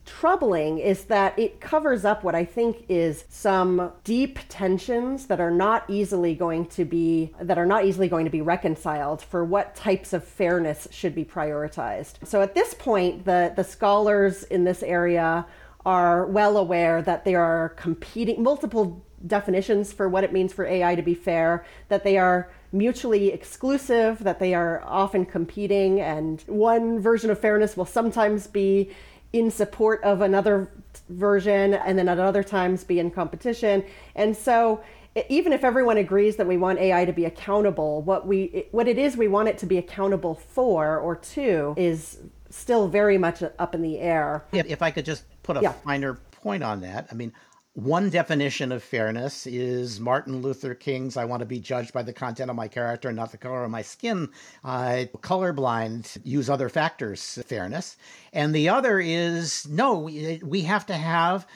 troubling 0.05 0.77
is 0.77 1.05
that 1.05 1.38
it 1.39 1.59
covers 1.59 2.05
up 2.05 2.23
what 2.23 2.35
I 2.35 2.45
think 2.45 2.85
is 2.89 3.23
some 3.29 3.91
deep 4.03 4.39
tensions 4.49 5.27
that 5.27 5.39
are 5.39 5.51
not 5.51 5.85
easily 5.88 6.35
going 6.35 6.67
to 6.67 6.85
be 6.85 7.33
that 7.41 7.57
are 7.57 7.65
not 7.65 7.85
easily 7.85 8.07
going 8.07 8.25
to 8.25 8.31
be 8.31 8.41
reconciled 8.41 9.21
for 9.21 9.43
what 9.43 9.75
types 9.75 10.13
of 10.13 10.23
fairness 10.23 10.88
should 10.91 11.15
be 11.15 11.25
prioritized. 11.25 12.27
So 12.27 12.41
at 12.41 12.55
this 12.55 12.73
point 12.73 13.25
the 13.25 13.53
the 13.55 13.63
scholars 13.63 14.43
in 14.43 14.63
this 14.63 14.83
area 14.83 15.45
are 15.89 16.28
well 16.28 16.56
aware 16.56 17.02
that 17.02 17.25
there 17.25 17.41
are 17.41 17.69
competing 17.69 18.43
multiple 18.43 19.04
definitions 19.25 19.91
for 19.91 20.08
what 20.08 20.23
it 20.23 20.32
means 20.32 20.54
for 20.54 20.63
AI 20.67 20.93
to 20.93 21.02
be 21.02 21.15
fair, 21.15 21.65
that 21.88 22.04
they 22.04 22.15
are 22.15 22.52
mutually 22.71 23.34
exclusive, 23.34 24.23
that 24.23 24.38
they 24.38 24.54
are 24.54 24.84
often 24.86 25.25
competing, 25.25 25.99
and 25.99 26.43
one 26.45 26.99
version 26.99 27.32
of 27.32 27.39
fairness 27.39 27.75
will 27.75 27.88
sometimes 27.88 28.45
be 28.45 28.91
in 29.34 29.49
support 29.49 29.99
of 30.04 30.21
another 30.21 30.69
version 31.10 31.73
and 31.73 31.97
then 31.97 32.08
at 32.08 32.19
other 32.19 32.43
times 32.43 32.84
be 32.84 32.99
in 32.99 33.10
competition. 33.10 33.84
And 34.13 34.38
so 34.38 34.84
even 35.28 35.54
if 35.54 35.63
everyone 35.63 35.97
agrees 35.97 36.36
that 36.36 36.45
we 36.45 36.58
want 36.58 36.78
AI 36.78 37.04
to 37.06 37.13
be 37.13 37.25
accountable, 37.25 38.04
what 38.04 38.28
we 38.28 38.65
what 38.69 38.88
it 38.88 38.99
is 38.99 39.17
we 39.17 39.28
want 39.28 39.49
it 39.49 39.58
to 39.58 39.65
be 39.65 39.80
accountable 39.80 40.36
for 40.36 40.99
or 40.99 41.15
to 41.15 41.73
is 41.78 42.19
still 42.52 42.88
very 42.88 43.17
much 43.17 43.43
up 43.43 43.75
in 43.75 43.82
the 43.82 43.99
air. 43.99 44.45
If 44.52 44.82
I 44.82 44.91
could 44.91 45.06
just 45.06 45.23
put 45.49 45.57
a 45.57 45.62
yeah. 45.62 45.71
finer 45.71 46.13
point 46.13 46.62
on 46.62 46.81
that, 46.81 47.07
I 47.12 47.15
mean, 47.15 47.33
one 47.73 48.12
definition 48.12 48.71
of 48.71 48.83
fairness 48.83 49.47
is 49.47 49.99
Martin 49.99 50.43
Luther 50.43 50.75
King's 50.75 51.17
I 51.17 51.25
want 51.25 51.39
to 51.39 51.45
be 51.47 51.59
judged 51.59 51.91
by 51.91 52.03
the 52.03 52.13
content 52.13 52.51
of 52.51 52.55
my 52.55 52.67
character 52.67 53.07
and 53.07 53.17
not 53.17 53.31
the 53.31 53.38
color 53.38 53.63
of 53.63 53.71
my 53.71 53.81
skin. 53.81 54.29
Uh, 54.63 55.05
colorblind 55.21 56.19
use 56.23 56.51
other 56.51 56.69
factors 56.69 57.39
fairness. 57.47 57.97
And 58.31 58.53
the 58.53 58.69
other 58.69 58.99
is 58.99 59.67
no, 59.67 59.97
we 59.97 60.62
have 60.62 60.85
to 60.88 60.93
have 60.93 61.47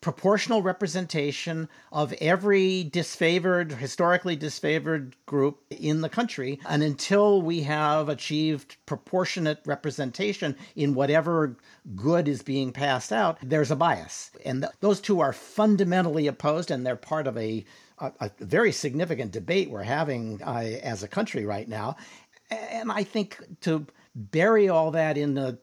proportional 0.00 0.62
representation 0.62 1.68
of 1.90 2.12
every 2.20 2.88
disfavored, 2.92 3.72
historically 3.72 4.36
disfavored 4.36 5.12
group 5.26 5.60
in 5.70 6.00
the 6.02 6.08
country. 6.08 6.60
And 6.68 6.82
until 6.82 7.42
we 7.42 7.62
have 7.62 8.08
achieved 8.08 8.76
proportionate 8.86 9.60
representation 9.66 10.56
in 10.76 10.94
whatever 10.94 11.56
good 11.96 12.28
is 12.28 12.42
being 12.42 12.72
passed 12.72 13.12
out, 13.12 13.38
there's 13.42 13.72
a 13.72 13.76
bias. 13.76 14.30
And 14.44 14.62
th- 14.62 14.72
those 14.80 15.00
two 15.00 15.20
are 15.20 15.32
fundamentally 15.32 16.28
opposed, 16.28 16.70
and 16.70 16.86
they're 16.86 16.96
part 16.96 17.26
of 17.26 17.36
a, 17.36 17.64
a, 17.98 18.12
a 18.20 18.30
very 18.38 18.72
significant 18.72 19.32
debate 19.32 19.68
we're 19.68 19.82
having 19.82 20.40
uh, 20.44 20.78
as 20.82 21.02
a 21.02 21.08
country 21.08 21.44
right 21.44 21.68
now. 21.68 21.96
And 22.50 22.92
I 22.92 23.02
think 23.02 23.38
to 23.62 23.86
bury 24.14 24.68
all 24.68 24.92
that 24.92 25.18
in 25.18 25.34
the 25.34 25.58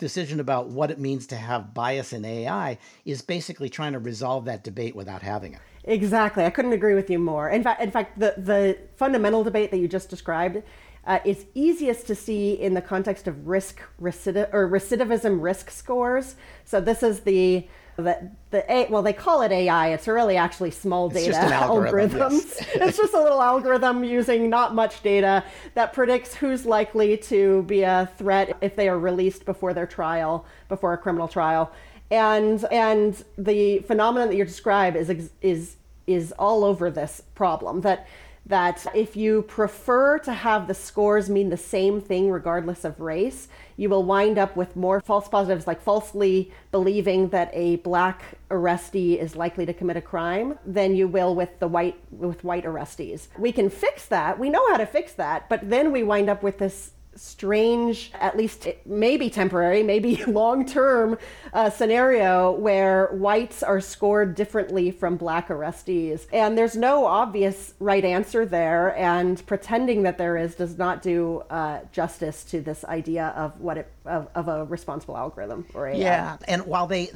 decision 0.00 0.40
about 0.40 0.68
what 0.68 0.90
it 0.90 0.98
means 0.98 1.26
to 1.28 1.36
have 1.36 1.72
bias 1.72 2.12
in 2.12 2.24
AI 2.24 2.78
is 3.04 3.22
basically 3.22 3.68
trying 3.68 3.92
to 3.92 4.00
resolve 4.00 4.44
that 4.46 4.64
debate 4.64 4.96
without 4.96 5.22
having 5.22 5.54
it. 5.54 5.60
Exactly. 5.84 6.44
I 6.44 6.50
couldn't 6.50 6.72
agree 6.72 6.94
with 6.94 7.08
you 7.08 7.18
more. 7.18 7.48
In 7.48 7.62
fact, 7.62 7.80
in 7.80 7.90
fact, 7.90 8.18
the, 8.18 8.34
the 8.36 8.76
fundamental 8.96 9.44
debate 9.44 9.70
that 9.70 9.78
you 9.78 9.86
just 9.86 10.10
described 10.10 10.62
uh, 11.06 11.20
is 11.24 11.46
easiest 11.54 12.06
to 12.08 12.14
see 12.14 12.52
in 12.52 12.74
the 12.74 12.82
context 12.82 13.26
of 13.26 13.46
risk 13.46 13.80
recidiv- 14.00 14.52
or 14.52 14.68
recidivism 14.68 15.40
risk 15.40 15.70
scores. 15.70 16.36
So 16.64 16.80
this 16.80 17.02
is 17.02 17.20
the 17.20 17.66
the, 18.02 18.30
the 18.50 18.72
A, 18.72 18.86
well, 18.88 19.02
they 19.02 19.12
call 19.12 19.42
it 19.42 19.52
AI. 19.52 19.88
It's 19.88 20.08
really 20.08 20.36
actually 20.36 20.70
small 20.70 21.08
data 21.08 21.32
algorithms. 21.32 22.58
Yes. 22.58 22.68
it's 22.74 22.96
just 22.96 23.14
a 23.14 23.22
little 23.22 23.42
algorithm 23.42 24.04
using 24.04 24.50
not 24.50 24.74
much 24.74 25.02
data 25.02 25.44
that 25.74 25.92
predicts 25.92 26.34
who's 26.34 26.66
likely 26.66 27.16
to 27.16 27.62
be 27.62 27.82
a 27.82 28.10
threat 28.16 28.56
if 28.60 28.76
they 28.76 28.88
are 28.88 28.98
released 28.98 29.44
before 29.44 29.74
their 29.74 29.86
trial, 29.86 30.44
before 30.68 30.92
a 30.92 30.98
criminal 30.98 31.28
trial. 31.28 31.72
And 32.10 32.64
and 32.72 33.22
the 33.38 33.80
phenomenon 33.80 34.28
that 34.28 34.36
you 34.36 34.44
describe 34.44 34.96
is 34.96 35.30
is 35.40 35.76
is 36.06 36.32
all 36.38 36.64
over 36.64 36.90
this 36.90 37.22
problem 37.34 37.82
that 37.82 38.06
that 38.46 38.84
if 38.94 39.16
you 39.16 39.42
prefer 39.42 40.18
to 40.18 40.32
have 40.32 40.66
the 40.66 40.74
scores 40.74 41.30
mean 41.30 41.50
the 41.50 41.56
same 41.56 42.00
thing 42.00 42.30
regardless 42.30 42.84
of 42.84 43.00
race, 43.00 43.48
you 43.76 43.88
will 43.88 44.02
wind 44.02 44.38
up 44.38 44.56
with 44.56 44.76
more 44.76 45.00
false 45.00 45.28
positives, 45.28 45.66
like 45.66 45.80
falsely 45.80 46.52
believing 46.72 47.28
that 47.28 47.50
a 47.52 47.76
black 47.76 48.38
arrestee 48.50 49.18
is 49.18 49.36
likely 49.36 49.64
to 49.66 49.72
commit 49.72 49.96
a 49.96 50.02
crime, 50.02 50.58
than 50.66 50.96
you 50.96 51.06
will 51.06 51.34
with 51.34 51.58
the 51.60 51.68
white 51.68 51.98
with 52.10 52.42
white 52.42 52.64
arrestees. 52.64 53.28
We 53.38 53.52
can 53.52 53.70
fix 53.70 54.06
that. 54.06 54.38
We 54.38 54.50
know 54.50 54.68
how 54.70 54.78
to 54.78 54.86
fix 54.86 55.12
that, 55.14 55.48
but 55.48 55.70
then 55.70 55.92
we 55.92 56.02
wind 56.02 56.28
up 56.28 56.42
with 56.42 56.58
this 56.58 56.92
strange, 57.20 58.10
at 58.14 58.34
least 58.34 58.66
maybe 58.86 59.28
temporary, 59.28 59.82
maybe 59.82 60.24
long 60.26 60.64
term 60.64 61.18
uh, 61.52 61.68
scenario 61.68 62.50
where 62.52 63.08
whites 63.08 63.62
are 63.62 63.80
scored 63.80 64.34
differently 64.34 64.90
from 64.90 65.16
black 65.16 65.48
arrestees. 65.48 66.26
And 66.32 66.56
there's 66.56 66.76
no 66.76 67.04
obvious 67.04 67.74
right 67.78 68.04
answer 68.04 68.46
there, 68.46 68.96
and 68.96 69.44
pretending 69.46 70.02
that 70.04 70.16
there 70.16 70.36
is 70.38 70.54
does 70.54 70.78
not 70.78 71.02
do 71.02 71.42
uh, 71.50 71.80
justice 71.92 72.42
to 72.44 72.62
this 72.62 72.84
idea 72.84 73.34
of 73.36 73.60
what 73.60 73.76
it 73.76 73.92
of, 74.06 74.28
of 74.34 74.48
a 74.48 74.64
responsible 74.64 75.16
algorithm 75.16 75.66
or 75.74 75.88
AI. 75.88 75.96
Yeah, 75.96 76.36
and 76.48 76.64
while 76.66 76.86
they, 76.86 77.10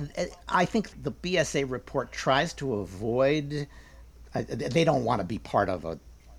I 0.48 0.66
think 0.66 1.02
the 1.02 1.12
BSA 1.12 1.70
report 1.70 2.12
tries 2.12 2.52
to 2.54 2.74
avoid. 2.74 3.66
They 4.34 4.82
don't 4.82 5.04
want 5.04 5.20
to 5.20 5.24
be 5.24 5.38
part 5.38 5.68
of 5.68 5.84
a 5.84 5.96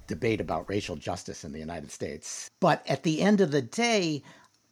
debate 0.07 0.41
about 0.41 0.69
racial 0.69 0.95
justice 0.95 1.43
in 1.43 1.51
the 1.51 1.59
United 1.59 1.91
States. 1.91 2.51
But 2.59 2.85
at 2.87 3.03
the 3.03 3.21
end 3.21 3.41
of 3.41 3.51
the 3.51 3.61
day, 3.61 4.23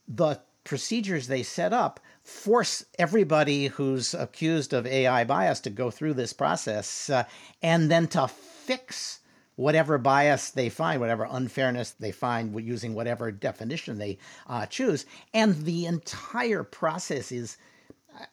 the 0.08 0.39
procedures 0.63 1.28
they 1.28 1.43
set 1.43 1.74
up 1.74 2.00
force 2.24 2.86
everybody 2.98 3.67
who's 3.67 4.13
accused 4.13 4.74
of 4.74 4.86
AI 4.88 5.24
bias 5.24 5.60
to 5.62 5.69
go 5.69 5.91
through 5.91 6.13
this 6.13 6.34
process 6.34 7.10
uh, 7.10 7.24
and 7.62 7.91
then 7.91 8.08
to 8.08 8.28
fix 8.28 9.19
whatever 9.56 9.98
bias 9.98 10.50
they 10.50 10.69
find, 10.69 11.00
whatever 11.00 11.28
unfairness 11.30 11.91
they 11.91 12.12
find 12.12 12.60
using 12.63 12.93
whatever 12.93 13.32
definition 13.32 13.98
they 13.98 14.17
uh, 14.48 14.65
choose. 14.65 15.06
And 15.34 15.65
the 15.65 15.86
entire 15.86 16.63
process 16.63 17.32
is, 17.32 17.58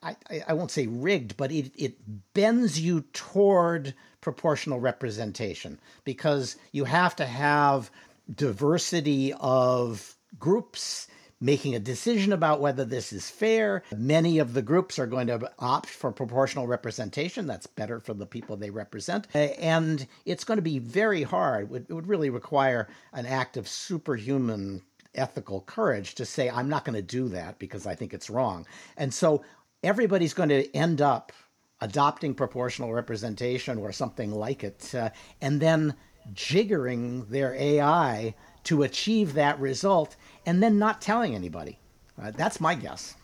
I, 0.02 0.16
I, 0.30 0.44
I 0.48 0.52
won't 0.54 0.70
say 0.70 0.86
rigged, 0.86 1.36
but 1.36 1.52
it, 1.52 1.72
it 1.76 1.96
bends 2.32 2.80
you 2.80 3.02
toward 3.12 3.94
proportional 4.20 4.80
representation 4.80 5.78
because 6.04 6.56
you 6.72 6.84
have 6.84 7.16
to 7.16 7.26
have 7.26 7.90
diversity 8.34 9.32
of 9.40 10.16
groups 10.38 11.08
making 11.40 11.74
a 11.74 11.80
decision 11.80 12.32
about 12.32 12.60
whether 12.60 12.84
this 12.84 13.12
is 13.12 13.30
fair. 13.30 13.82
Many 13.96 14.38
of 14.38 14.52
the 14.52 14.62
groups 14.62 14.98
are 14.98 15.06
going 15.06 15.26
to 15.28 15.50
opt 15.58 15.88
for 15.88 16.12
proportional 16.12 16.66
representation. 16.66 17.46
That's 17.46 17.66
better 17.66 17.98
for 17.98 18.12
the 18.12 18.26
people 18.26 18.56
they 18.56 18.70
represent. 18.70 19.26
And 19.34 20.06
it's 20.26 20.44
going 20.44 20.58
to 20.58 20.62
be 20.62 20.78
very 20.78 21.22
hard. 21.22 21.74
It 21.74 21.90
would 21.90 22.06
really 22.06 22.30
require 22.30 22.88
an 23.12 23.24
act 23.24 23.56
of 23.56 23.68
superhuman 23.68 24.82
ethical 25.14 25.62
courage 25.62 26.14
to 26.16 26.26
say, 26.26 26.50
I'm 26.50 26.68
not 26.68 26.84
going 26.84 26.94
to 26.94 27.02
do 27.02 27.28
that 27.30 27.58
because 27.58 27.86
I 27.86 27.94
think 27.94 28.12
it's 28.12 28.30
wrong. 28.30 28.66
And 28.96 29.12
so 29.12 29.42
everybody's 29.82 30.34
going 30.34 30.50
to 30.50 30.76
end 30.76 31.00
up 31.00 31.32
adopting 31.80 32.34
proportional 32.34 32.92
representation 32.92 33.78
or 33.78 33.92
something 33.92 34.32
like 34.32 34.64
it, 34.64 34.94
uh, 34.94 35.10
and 35.40 35.60
then 35.60 35.94
jiggering 36.34 37.28
their 37.28 37.54
AI 37.54 38.34
to 38.64 38.82
achieve 38.82 39.34
that 39.34 39.58
result 39.58 40.16
and 40.46 40.62
then 40.62 40.78
not 40.78 41.00
telling 41.00 41.34
anybody. 41.34 41.78
Uh, 42.20 42.30
that's 42.30 42.60
my 42.60 42.74
guess. 42.74 43.16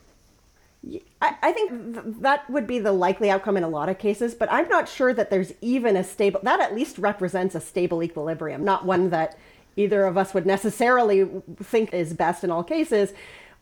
I, 1.21 1.35
I 1.43 1.53
think 1.53 1.95
th- 1.95 2.05
that 2.21 2.49
would 2.49 2.67
be 2.67 2.79
the 2.79 2.93
likely 2.93 3.31
outcome 3.31 3.57
in 3.57 3.65
a 3.65 3.69
lot 3.69 3.89
of 3.89 3.99
cases, 3.99 4.35
but 4.35 4.51
I'm 4.53 4.69
not 4.69 4.89
sure 4.89 5.13
that 5.13 5.31
there's 5.31 5.53
even 5.61 5.97
a 5.97 6.05
stable, 6.05 6.41
that 6.43 6.61
at 6.61 6.75
least 6.75 6.99
represents 6.99 7.55
a 7.55 7.61
stable 7.61 8.03
equilibrium, 8.03 8.65
not 8.65 8.85
one 8.85 9.11
that 9.11 9.37
either 9.77 10.05
of 10.05 10.17
us 10.17 10.33
would 10.33 10.47
necessarily 10.47 11.29
think 11.63 11.93
is 11.93 12.15
best 12.15 12.45
in 12.45 12.51
all 12.51 12.65
cases. 12.65 13.13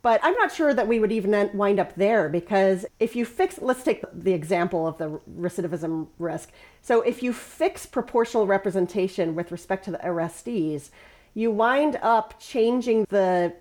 But 0.04 0.20
I'm 0.22 0.34
not 0.34 0.52
sure 0.52 0.74
that 0.74 0.86
we 0.86 1.00
would 1.00 1.12
even 1.12 1.50
wind 1.54 1.80
up 1.80 1.94
there 1.94 2.28
because 2.28 2.84
if 3.00 3.16
you 3.16 3.24
fix, 3.24 3.58
let's 3.62 3.82
take 3.82 4.04
the 4.12 4.34
example 4.34 4.86
of 4.86 4.98
the 4.98 5.18
recidivism 5.40 6.08
risk. 6.18 6.50
So 6.82 7.00
if 7.00 7.22
you 7.22 7.32
fix 7.32 7.86
proportional 7.86 8.46
representation 8.46 9.34
with 9.34 9.50
respect 9.50 9.82
to 9.86 9.90
the 9.90 9.96
arrestees, 10.04 10.90
you 11.32 11.50
wind 11.50 11.98
up 12.02 12.38
changing 12.38 13.06
the 13.08 13.54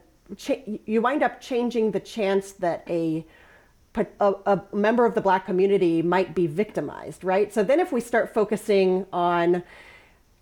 you 0.85 1.01
wind 1.01 1.23
up 1.23 1.39
changing 1.39 1.91
the 1.91 2.01
chance 2.01 2.51
that 2.53 2.83
a, 2.89 3.25
a, 3.95 4.33
a 4.45 4.61
member 4.73 5.05
of 5.05 5.15
the 5.15 5.21
black 5.21 5.45
community 5.45 6.01
might 6.01 6.35
be 6.35 6.45
victimized, 6.45 7.23
right? 7.23 7.53
So 7.53 7.63
then 7.63 7.79
if 7.79 7.93
we 7.93 8.01
start 8.01 8.33
focusing 8.33 9.05
on 9.13 9.63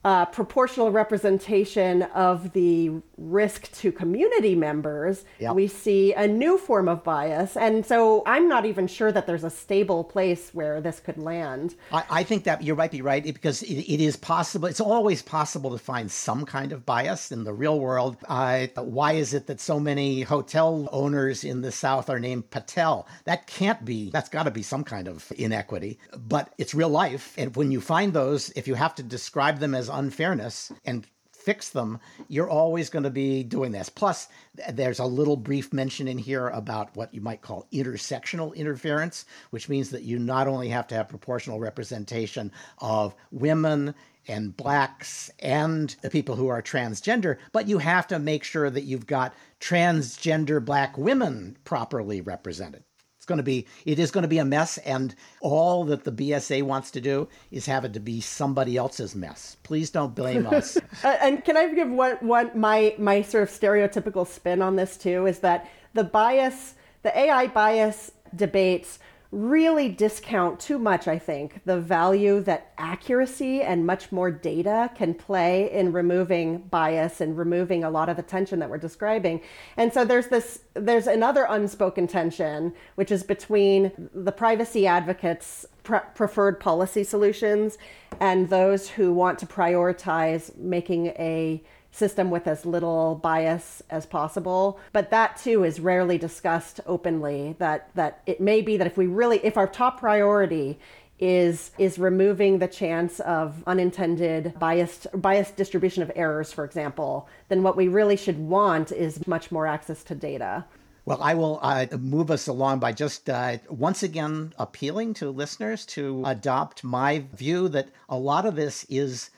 uh, 0.04 0.26
proportional 0.26 0.92
representation 0.92 2.04
of 2.04 2.54
the 2.54 2.92
risk 3.18 3.72
to 3.74 3.92
community 3.92 4.56
members, 4.56 5.26
yep. 5.40 5.54
we 5.54 5.68
see 5.68 6.12
a 6.14 6.28
new 6.28 6.58
form 6.58 6.88
of 6.88 7.04
bias. 7.04 7.56
And 7.56 7.86
so 7.86 8.24
I'm 8.26 8.48
not 8.48 8.66
even 8.66 8.88
sure 8.88 9.12
that 9.12 9.28
there's 9.28 9.44
a 9.44 9.50
stable 9.50 10.04
place 10.04 10.50
where 10.54 10.82
this 10.82 11.00
could 11.00 11.18
land. 11.18 11.76
I, 11.92 12.04
I 12.10 12.24
think 12.24 12.46
that 12.46 12.64
you 12.64 12.76
might 12.76 12.92
be 12.92 13.04
right 13.04 13.24
because 13.24 13.62
it, 13.62 13.76
it 13.76 14.02
is 14.02 14.16
possible, 14.18 14.68
it's 14.68 14.82
always 14.82 15.22
possible 15.22 15.72
to 15.72 15.78
find 15.78 16.10
some 16.10 16.46
kind 16.46 16.72
of 16.72 16.86
bias 16.86 17.32
in 17.32 17.44
the 17.44 17.54
real 17.54 17.80
world. 17.80 18.18
Uh, 18.28 18.68
why 18.78 19.14
is 19.14 19.36
it 19.36 19.46
that 19.48 19.60
so 19.60 19.80
many 19.80 20.22
hotel 20.22 20.90
owners 20.92 21.44
in 21.44 21.62
the 21.62 21.72
South 21.72 22.10
are 22.10 22.20
named 22.20 22.50
Patel? 22.50 23.08
That 23.26 23.46
can't 23.46 23.86
be, 23.86 24.10
that's 24.10 24.30
got 24.30 24.44
to 24.44 24.52
be 24.52 24.64
some 24.64 24.84
kind 24.84 25.08
of 25.08 25.32
inequity, 25.38 26.00
but 26.18 26.54
it's 26.58 26.74
real 26.74 26.90
life. 26.90 27.36
And 27.38 27.56
when 27.56 27.72
you 27.72 27.82
find 27.82 28.14
those, 28.14 28.50
if 28.56 28.68
you 28.68 28.74
have 28.74 28.96
to 28.96 29.04
describe 29.04 29.60
them 29.60 29.76
as 29.76 29.91
unfairness 29.92 30.72
and 30.86 31.06
fix 31.42 31.70
them, 31.70 32.00
you're 32.28 32.50
always 32.50 32.90
going 32.90 33.04
to 33.04 33.10
be 33.10 33.44
doing 33.44 33.72
this. 33.72 33.90
Plus, 33.90 34.28
there's 34.70 35.00
a 35.00 35.06
little 35.06 35.38
brief 35.38 35.74
mention 35.74 36.08
in 36.08 36.18
here 36.18 36.50
about 36.50 36.96
what 36.96 37.14
you 37.14 37.22
might 37.22 37.42
call 37.42 37.68
intersectional 37.74 38.56
interference, 38.56 39.26
which 39.50 39.70
means 39.70 39.90
that 39.90 40.04
you 40.04 40.20
not 40.20 40.48
only 40.48 40.70
have 40.70 40.88
to 40.88 40.96
have 40.96 41.10
proportional 41.10 41.60
representation 41.60 42.52
of 42.80 43.16
women 43.32 43.96
and 44.28 44.56
blacks 44.56 45.32
and 45.40 45.96
the 46.02 46.10
people 46.10 46.36
who 46.36 46.48
are 46.48 46.62
transgender, 46.62 47.38
but 47.52 47.68
you 47.68 47.80
have 47.80 48.08
to 48.08 48.20
make 48.20 48.44
sure 48.44 48.70
that 48.70 48.84
you've 48.84 49.08
got 49.08 49.34
transgender 49.60 50.64
black 50.64 50.98
women 50.98 51.58
properly 51.64 52.22
represented 52.22 52.84
going 53.26 53.38
to 53.38 53.44
be 53.44 53.66
it 53.86 54.00
is 54.00 54.12
going 54.12 54.24
to 54.24 54.28
be 54.28 54.40
a 54.40 54.46
mess 54.46 54.78
and 54.80 55.16
all 55.42 55.86
that 55.86 56.04
the 56.04 56.12
bsa 56.12 56.64
wants 56.64 56.92
to 56.92 57.02
do 57.02 57.28
is 57.52 57.66
have 57.66 57.86
it 57.86 57.94
to 57.94 58.00
be 58.00 58.22
somebody 58.22 58.78
else's 58.78 59.16
mess. 59.16 59.58
Please 59.64 59.90
don't 59.90 60.16
blame 60.16 60.48
us. 60.48 60.78
Uh, 61.04 61.18
and 61.22 61.44
can 61.44 61.58
i 61.58 61.74
give 61.74 61.90
one 61.90 62.16
one 62.18 62.52
my 62.54 62.94
my 62.98 63.22
sort 63.22 63.44
of 63.44 63.50
stereotypical 63.50 64.28
spin 64.28 64.62
on 64.62 64.76
this 64.76 64.98
too 64.98 65.26
is 65.26 65.40
that 65.40 65.68
the 65.94 66.04
bias 66.04 66.76
the 67.02 67.18
ai 67.18 67.48
bias 67.48 68.12
debates 68.36 69.00
really 69.32 69.88
discount 69.88 70.60
too 70.60 70.78
much, 70.78 71.08
I 71.08 71.18
think, 71.18 71.62
the 71.64 71.80
value 71.80 72.42
that 72.42 72.74
accuracy 72.78 73.62
and 73.62 73.86
much 73.86 74.12
more 74.12 74.30
data 74.30 74.92
can 74.94 75.14
play 75.14 75.72
in 75.72 75.94
removing 75.94 76.60
bias 76.64 77.22
and 77.22 77.38
removing 77.38 77.84
a 77.84 77.90
lot 77.90 78.10
of 78.10 78.18
the 78.18 78.24
tension 78.24 78.60
that 78.60 78.70
we're 78.70 78.78
describing. 78.78 79.42
And 79.78 79.94
so 79.94 80.04
there's 80.04 80.28
this, 80.28 80.60
there's 80.74 81.08
another 81.08 81.46
unspoken 81.48 82.08
tension, 82.08 82.74
which 82.96 83.10
is 83.10 83.24
between 83.24 84.10
the 84.14 84.34
privacy 84.34 84.86
advocates' 84.86 85.66
pre- 85.84 86.00
preferred 86.14 86.60
policy 86.60 87.06
solutions 87.06 87.78
and 88.20 88.50
those 88.50 88.90
who 88.90 89.14
want 89.14 89.40
to 89.40 89.46
prioritize 89.46 90.56
making 90.58 91.08
a 91.08 91.64
system 91.92 92.30
with 92.32 92.48
as 92.48 92.66
little 92.66 93.16
bias 93.16 93.84
as 93.90 94.06
possible. 94.06 94.80
But 94.94 95.12
that 95.12 95.38
too 95.38 95.64
is 95.64 95.80
rarely 95.80 96.18
discussed 96.18 96.80
openly. 96.86 97.56
That 97.60 97.90
that 97.96 98.22
it 98.26 98.42
may 98.42 98.62
be 98.62 98.78
that 98.78 98.88
if 98.88 98.98
we 98.98 99.08
really 99.08 99.40
if 99.44 99.58
our 99.58 99.68
top 99.68 100.00
priority 100.00 100.80
is 101.20 101.72
is 101.78 102.00
removing 102.00 102.58
the 102.58 102.68
chance 102.68 103.20
of 103.22 103.64
unintended 103.68 104.54
biased 104.58 105.06
biased 105.14 105.56
distribution 105.56 106.02
of 106.02 106.12
errors, 106.16 106.52
for 106.52 106.66
example, 106.66 107.30
then 107.50 107.62
what 107.62 107.78
we 107.78 107.88
really 107.88 108.18
should 108.18 108.40
want 108.40 108.92
is 108.92 109.26
much 109.28 109.52
more 109.52 109.68
access 109.68 110.04
to 110.04 110.16
data. 110.16 110.66
Well, 111.04 111.22
I 111.22 111.34
will 111.34 111.60
uh, 111.64 111.88
move 112.00 112.30
us 112.30 112.48
along 112.48 112.80
by 112.80 112.92
just 112.92 113.28
uh, 113.30 113.58
once 113.70 114.04
again 114.04 114.54
appealing 114.60 115.16
to 115.16 115.32
listeners 115.32 115.86
to 115.88 116.24
adopt 116.26 116.84
my 116.84 117.26
view 117.34 117.70
that 117.70 117.90
a 118.08 118.18
lot 118.18 118.46
of 118.46 118.56
this 118.56 118.86
is 118.88 119.32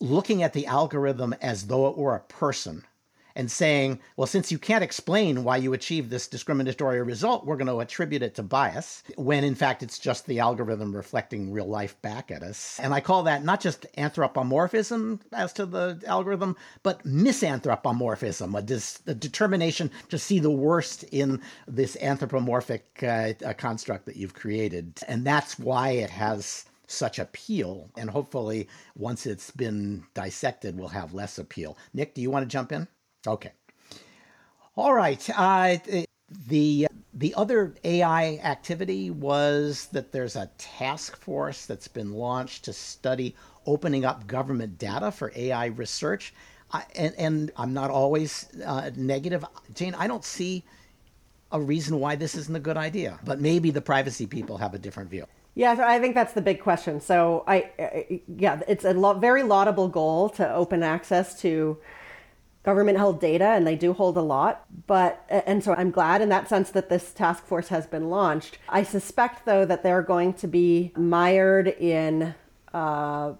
looking 0.00 0.42
at 0.42 0.52
the 0.52 0.66
algorithm 0.66 1.34
as 1.40 1.66
though 1.66 1.88
it 1.88 1.96
were 1.96 2.14
a 2.14 2.20
person 2.20 2.84
and 3.36 3.50
saying, 3.50 4.00
well, 4.16 4.26
since 4.26 4.50
you 4.50 4.58
can't 4.58 4.82
explain 4.82 5.44
why 5.44 5.58
you 5.58 5.74
achieved 5.74 6.08
this 6.08 6.26
discriminatory 6.26 7.02
result, 7.02 7.44
we're 7.44 7.58
going 7.58 7.66
to 7.66 7.80
attribute 7.80 8.22
it 8.22 8.34
to 8.34 8.42
bias, 8.42 9.02
when 9.16 9.44
in 9.44 9.54
fact 9.54 9.82
it's 9.82 9.98
just 9.98 10.26
the 10.26 10.40
algorithm 10.40 10.96
reflecting 10.96 11.52
real 11.52 11.66
life 11.66 12.00
back 12.00 12.30
at 12.30 12.42
us. 12.42 12.80
And 12.82 12.94
I 12.94 13.00
call 13.00 13.24
that 13.24 13.44
not 13.44 13.60
just 13.60 13.86
anthropomorphism 13.98 15.20
as 15.34 15.52
to 15.52 15.66
the 15.66 16.00
algorithm, 16.06 16.56
but 16.82 17.04
misanthropomorphism, 17.04 18.56
a, 18.56 18.62
dis- 18.62 19.02
a 19.06 19.14
determination 19.14 19.90
to 20.08 20.18
see 20.18 20.38
the 20.38 20.50
worst 20.50 21.04
in 21.04 21.42
this 21.68 21.96
anthropomorphic 22.00 23.02
uh, 23.02 23.34
construct 23.58 24.06
that 24.06 24.16
you've 24.16 24.34
created. 24.34 24.98
And 25.06 25.26
that's 25.26 25.58
why 25.58 25.90
it 25.90 26.08
has 26.08 26.64
such 26.86 27.18
appeal. 27.18 27.90
And 27.96 28.10
hopefully, 28.10 28.68
once 28.96 29.26
it's 29.26 29.50
been 29.50 30.04
dissected, 30.14 30.78
will 30.78 30.88
have 30.88 31.14
less 31.14 31.38
appeal. 31.38 31.76
Nick, 31.94 32.14
do 32.14 32.22
you 32.22 32.30
want 32.30 32.44
to 32.44 32.52
jump 32.52 32.72
in? 32.72 32.88
Okay. 33.26 33.52
All 34.76 34.94
right. 34.94 35.28
Uh, 35.34 35.78
the 36.48 36.86
the 37.14 37.34
other 37.34 37.74
AI 37.82 38.36
activity 38.42 39.10
was 39.10 39.88
that 39.92 40.12
there's 40.12 40.36
a 40.36 40.50
task 40.58 41.16
force 41.16 41.64
that's 41.64 41.88
been 41.88 42.12
launched 42.12 42.64
to 42.66 42.74
study 42.74 43.34
opening 43.64 44.04
up 44.04 44.26
government 44.26 44.78
data 44.78 45.10
for 45.10 45.32
AI 45.34 45.66
research. 45.66 46.34
I, 46.72 46.84
and, 46.94 47.14
and, 47.16 47.52
I'm 47.56 47.72
not 47.72 47.90
always 47.90 48.48
uh, 48.64 48.90
negative. 48.96 49.44
Jane, 49.72 49.94
I 49.94 50.08
don't 50.08 50.24
see 50.24 50.64
a 51.52 51.60
reason 51.60 52.00
why 52.00 52.16
this 52.16 52.34
isn't 52.34 52.54
a 52.54 52.60
good 52.60 52.76
idea, 52.76 53.18
but 53.24 53.40
maybe 53.40 53.70
the 53.70 53.80
privacy 53.80 54.26
people 54.26 54.58
have 54.58 54.74
a 54.74 54.78
different 54.78 55.08
view. 55.08 55.26
Yeah, 55.56 55.74
so 55.74 55.84
I 55.84 55.98
think 55.98 56.14
that's 56.14 56.34
the 56.34 56.42
big 56.42 56.60
question. 56.60 57.00
So 57.00 57.42
I, 57.48 58.20
yeah, 58.28 58.60
it's 58.68 58.84
a 58.84 58.92
lo- 58.92 59.18
very 59.18 59.42
laudable 59.42 59.88
goal 59.88 60.28
to 60.30 60.54
open 60.54 60.82
access 60.82 61.40
to 61.40 61.78
government 62.62 62.98
held 62.98 63.20
data, 63.22 63.46
and 63.46 63.66
they 63.66 63.74
do 63.74 63.94
hold 63.94 64.18
a 64.18 64.22
lot. 64.22 64.66
But 64.86 65.24
and 65.30 65.64
so 65.64 65.72
I'm 65.72 65.90
glad 65.90 66.20
in 66.20 66.28
that 66.28 66.46
sense 66.46 66.70
that 66.72 66.90
this 66.90 67.10
task 67.10 67.46
force 67.46 67.68
has 67.68 67.86
been 67.86 68.10
launched. 68.10 68.58
I 68.68 68.82
suspect 68.82 69.46
though 69.46 69.64
that 69.64 69.82
they're 69.82 70.02
going 70.02 70.34
to 70.34 70.46
be 70.46 70.92
mired 70.94 71.68
in 71.68 72.34
uh, 72.74 73.32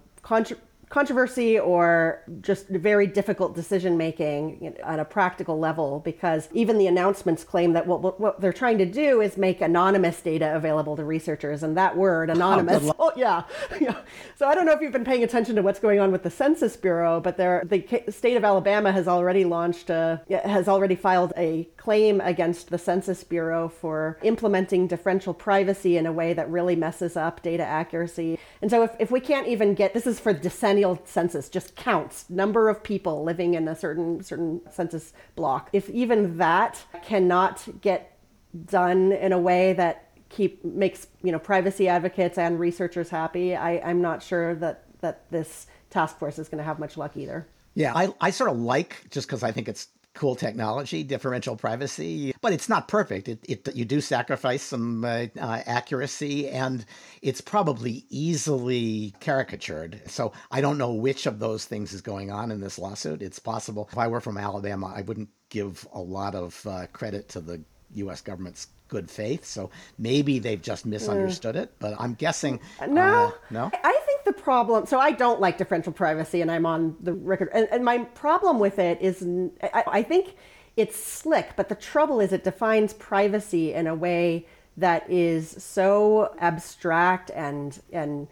controversy 0.89 1.59
or 1.59 2.23
just 2.41 2.67
very 2.69 3.05
difficult 3.07 3.53
decision 3.53 3.97
making 3.97 4.73
on 4.85 5.01
a 5.01 5.05
practical 5.05 5.59
level 5.59 5.99
because 5.99 6.47
even 6.53 6.77
the 6.77 6.87
announcements 6.87 7.43
claim 7.43 7.73
that 7.73 7.85
what, 7.85 8.19
what 8.19 8.39
they're 8.39 8.53
trying 8.53 8.77
to 8.77 8.85
do 8.85 9.19
is 9.19 9.35
make 9.35 9.59
anonymous 9.59 10.21
data 10.21 10.55
available 10.55 10.95
to 10.95 11.03
researchers 11.03 11.61
and 11.61 11.75
that 11.75 11.97
word 11.97 12.29
oh, 12.29 12.33
anonymous 12.33 12.83
oh, 12.85 12.95
oh 12.99 13.11
yeah. 13.17 13.43
yeah 13.81 13.97
so 14.37 14.47
i 14.47 14.55
don't 14.55 14.65
know 14.65 14.71
if 14.71 14.79
you've 14.79 14.93
been 14.93 15.03
paying 15.03 15.23
attention 15.23 15.57
to 15.57 15.61
what's 15.61 15.79
going 15.79 15.99
on 15.99 16.09
with 16.09 16.23
the 16.23 16.29
census 16.29 16.77
bureau 16.77 17.19
but 17.19 17.35
the 17.35 18.03
state 18.09 18.37
of 18.37 18.45
alabama 18.45 18.89
has 18.89 19.09
already 19.09 19.43
launched 19.43 19.89
a, 19.89 20.21
has 20.45 20.69
already 20.69 20.95
filed 20.95 21.33
a 21.35 21.65
claim 21.75 22.21
against 22.21 22.69
the 22.69 22.77
census 22.77 23.25
bureau 23.25 23.67
for 23.67 24.17
implementing 24.23 24.87
differential 24.87 25.33
privacy 25.33 25.97
in 25.97 26.05
a 26.05 26.13
way 26.13 26.33
that 26.33 26.49
really 26.49 26.77
messes 26.77 27.17
up 27.17 27.41
data 27.41 27.63
accuracy 27.63 28.39
And 28.61 28.71
so 28.71 28.83
if, 28.83 28.91
if 28.99 29.11
we 29.11 29.19
can't 29.19 29.47
even 29.47 29.73
get 29.73 29.93
this 29.93 30.07
is 30.07 30.19
for 30.19 30.33
the 30.33 30.39
decennial 30.39 31.01
census, 31.05 31.49
just 31.49 31.75
counts 31.75 32.29
number 32.29 32.69
of 32.69 32.83
people 32.83 33.23
living 33.23 33.53
in 33.53 33.67
a 33.67 33.75
certain 33.75 34.23
certain 34.23 34.61
census 34.71 35.13
block. 35.35 35.69
If 35.73 35.89
even 35.89 36.37
that 36.37 36.83
cannot 37.03 37.67
get 37.81 38.17
done 38.65 39.11
in 39.11 39.33
a 39.33 39.39
way 39.39 39.73
that 39.73 40.09
keep 40.29 40.63
makes 40.65 41.07
you 41.23 41.31
know 41.31 41.39
privacy 41.39 41.87
advocates 41.87 42.37
and 42.37 42.59
researchers 42.59 43.09
happy, 43.09 43.55
I, 43.55 43.79
I'm 43.79 44.01
not 44.01 44.23
sure 44.23 44.55
that 44.55 44.83
that 45.01 45.29
this 45.29 45.67
task 45.89 46.17
force 46.17 46.39
is 46.39 46.49
going 46.49 46.57
to 46.59 46.63
have 46.63 46.79
much 46.79 46.97
luck 46.97 47.15
either. 47.15 47.47
Yeah, 47.75 47.93
I, 47.95 48.13
I 48.19 48.31
sort 48.31 48.49
of 48.49 48.57
like 48.57 49.05
just 49.11 49.27
because 49.27 49.43
I 49.43 49.51
think 49.51 49.69
it's 49.69 49.89
cool 50.17 50.35
technology, 50.35 51.03
differential 51.03 51.55
privacy, 51.55 52.33
but 52.41 52.51
it's 52.51 52.67
not 52.67 52.87
perfect. 52.87 53.29
It, 53.29 53.39
it 53.47 53.75
you 53.75 53.85
do 53.85 54.01
sacrifice 54.01 54.63
some 54.63 55.05
uh, 55.05 55.27
uh, 55.39 55.61
accuracy, 55.65 56.49
and 56.49 56.85
it's 57.21 57.39
probably 57.39 58.05
easily 58.09 59.13
caricatured. 59.19 60.01
So 60.07 60.33
I 60.51 60.59
don't 60.59 60.77
know 60.77 60.93
which 60.93 61.25
of 61.27 61.39
those 61.39 61.65
things 61.65 61.93
is 61.93 62.01
going 62.01 62.31
on 62.31 62.51
in 62.51 62.59
this 62.59 62.79
lawsuit. 62.79 63.21
It's 63.21 63.39
possible. 63.39 63.87
If 63.91 63.97
I 63.97 64.07
were 64.07 64.21
from 64.21 64.37
Alabama, 64.37 64.91
I 64.93 65.01
wouldn't 65.01 65.29
give 65.49 65.87
a 65.93 66.01
lot 66.01 66.35
of 66.35 66.65
uh, 66.65 66.87
credit 66.91 67.29
to 67.29 67.39
the 67.39 67.61
U.S. 67.93 68.21
government's 68.21 68.67
good 68.87 69.09
faith. 69.09 69.45
So 69.45 69.69
maybe 69.97 70.39
they've 70.39 70.61
just 70.61 70.85
misunderstood 70.85 71.55
mm. 71.55 71.63
it. 71.63 71.73
But 71.79 71.95
I'm 71.99 72.13
guessing 72.13 72.59
no, 72.87 73.27
uh, 73.27 73.31
no. 73.49 73.71
I 73.83 74.01
think 74.05 74.23
the 74.25 74.33
problem. 74.33 74.85
So 74.85 74.99
I 74.99 75.11
don't 75.11 75.39
like 75.39 75.57
differential 75.57 75.93
privacy, 75.93 76.41
and 76.41 76.51
I'm 76.51 76.65
on 76.65 76.95
the 77.01 77.13
record. 77.13 77.49
And, 77.53 77.67
and 77.71 77.85
my 77.85 77.99
problem 77.99 78.59
with 78.59 78.79
it 78.79 79.01
is, 79.01 79.25
I, 79.61 79.83
I 79.87 80.03
think 80.03 80.35
it's 80.75 80.97
slick, 80.97 81.53
but 81.55 81.69
the 81.69 81.75
trouble 81.75 82.19
is 82.19 82.31
it 82.31 82.43
defines 82.43 82.93
privacy 82.93 83.73
in 83.73 83.87
a 83.87 83.95
way 83.95 84.45
that 84.77 85.09
is 85.09 85.49
so 85.57 86.35
abstract 86.39 87.31
and 87.31 87.81
and 87.91 88.27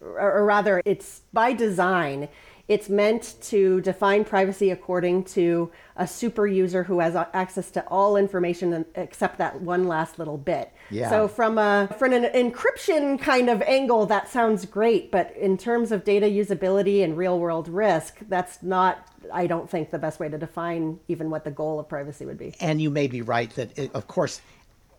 or 0.00 0.44
rather 0.46 0.80
it's 0.86 1.20
by 1.32 1.52
design 1.52 2.26
it's 2.70 2.88
meant 2.88 3.34
to 3.42 3.80
define 3.80 4.24
privacy 4.24 4.70
according 4.70 5.24
to 5.24 5.72
a 5.96 6.06
super 6.06 6.46
user 6.46 6.84
who 6.84 7.00
has 7.00 7.16
access 7.34 7.68
to 7.72 7.84
all 7.88 8.16
information 8.16 8.84
except 8.94 9.38
that 9.38 9.60
one 9.60 9.88
last 9.88 10.20
little 10.20 10.38
bit. 10.38 10.72
Yeah. 10.88 11.10
So 11.10 11.26
from 11.26 11.58
a 11.58 11.92
from 11.98 12.12
an 12.12 12.26
encryption 12.26 13.20
kind 13.20 13.50
of 13.50 13.60
angle, 13.62 14.06
that 14.06 14.28
sounds 14.28 14.66
great, 14.66 15.10
but 15.10 15.36
in 15.36 15.58
terms 15.58 15.90
of 15.90 16.04
data 16.04 16.26
usability 16.26 17.02
and 17.02 17.16
real 17.16 17.40
world 17.40 17.68
risk, 17.68 18.18
that's 18.28 18.62
not 18.62 19.04
I 19.32 19.48
don't 19.48 19.68
think 19.68 19.90
the 19.90 19.98
best 19.98 20.20
way 20.20 20.28
to 20.28 20.38
define 20.38 21.00
even 21.08 21.28
what 21.28 21.42
the 21.42 21.50
goal 21.50 21.80
of 21.80 21.88
privacy 21.88 22.24
would 22.24 22.38
be. 22.38 22.54
And 22.60 22.80
you 22.80 22.88
may 22.88 23.08
be 23.08 23.20
right 23.20 23.50
that, 23.56 23.76
it, 23.76 23.92
of 23.94 24.06
course, 24.06 24.40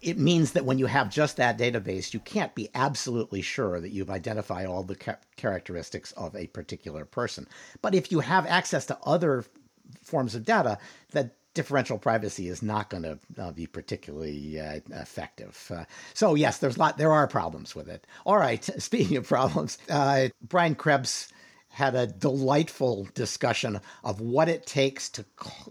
it 0.02 0.18
means 0.18 0.54
that 0.54 0.66
when 0.66 0.80
you 0.80 0.88
have 0.88 1.10
just 1.10 1.38
that 1.38 1.58
database, 1.58 2.14
you 2.14 2.20
can't 2.20 2.56
be 2.56 2.70
absolutely 2.74 3.41
sure 3.41 3.80
that 3.80 3.91
you've 3.91 4.10
identified 4.10 4.66
all 4.66 4.84
the 4.84 4.95
ca- 4.95 5.18
characteristics 5.36 6.12
of 6.14 6.36
a 6.36 6.47
particular 6.47 7.06
person. 7.06 7.47
But 7.82 7.93
if 7.93 8.12
you 8.12 8.22
have 8.22 8.45
access 8.47 8.86
to 8.88 8.97
other 9.04 9.45
forms 10.04 10.34
of 10.36 10.43
data, 10.43 10.80
that 11.12 11.36
differential 11.54 11.97
privacy 11.97 12.47
is 12.47 12.64
not 12.64 12.89
going 12.89 13.04
to 13.04 13.20
uh, 13.38 13.52
be 13.52 13.68
particularly 13.68 14.60
uh, 14.60 14.80
effective. 14.91 15.72
Uh, 15.74 15.86
so 16.14 16.34
yes, 16.34 16.58
there's 16.58 16.78
lot 16.78 16.97
there 16.97 17.12
are 17.12 17.28
problems 17.28 17.76
with 17.76 17.88
it. 17.89 18.08
All 18.26 18.38
right, 18.38 18.64
speaking 18.82 19.18
of 19.18 19.28
problems, 19.28 19.78
uh, 19.89 20.30
Brian 20.41 20.76
Krebs 20.76 21.32
had 21.72 21.95
a 21.95 22.07
delightful 22.07 23.07
discussion 23.13 23.80
of 24.03 24.22
what 24.22 24.49
it 24.49 24.65
takes 24.65 25.09
to 25.09 25.26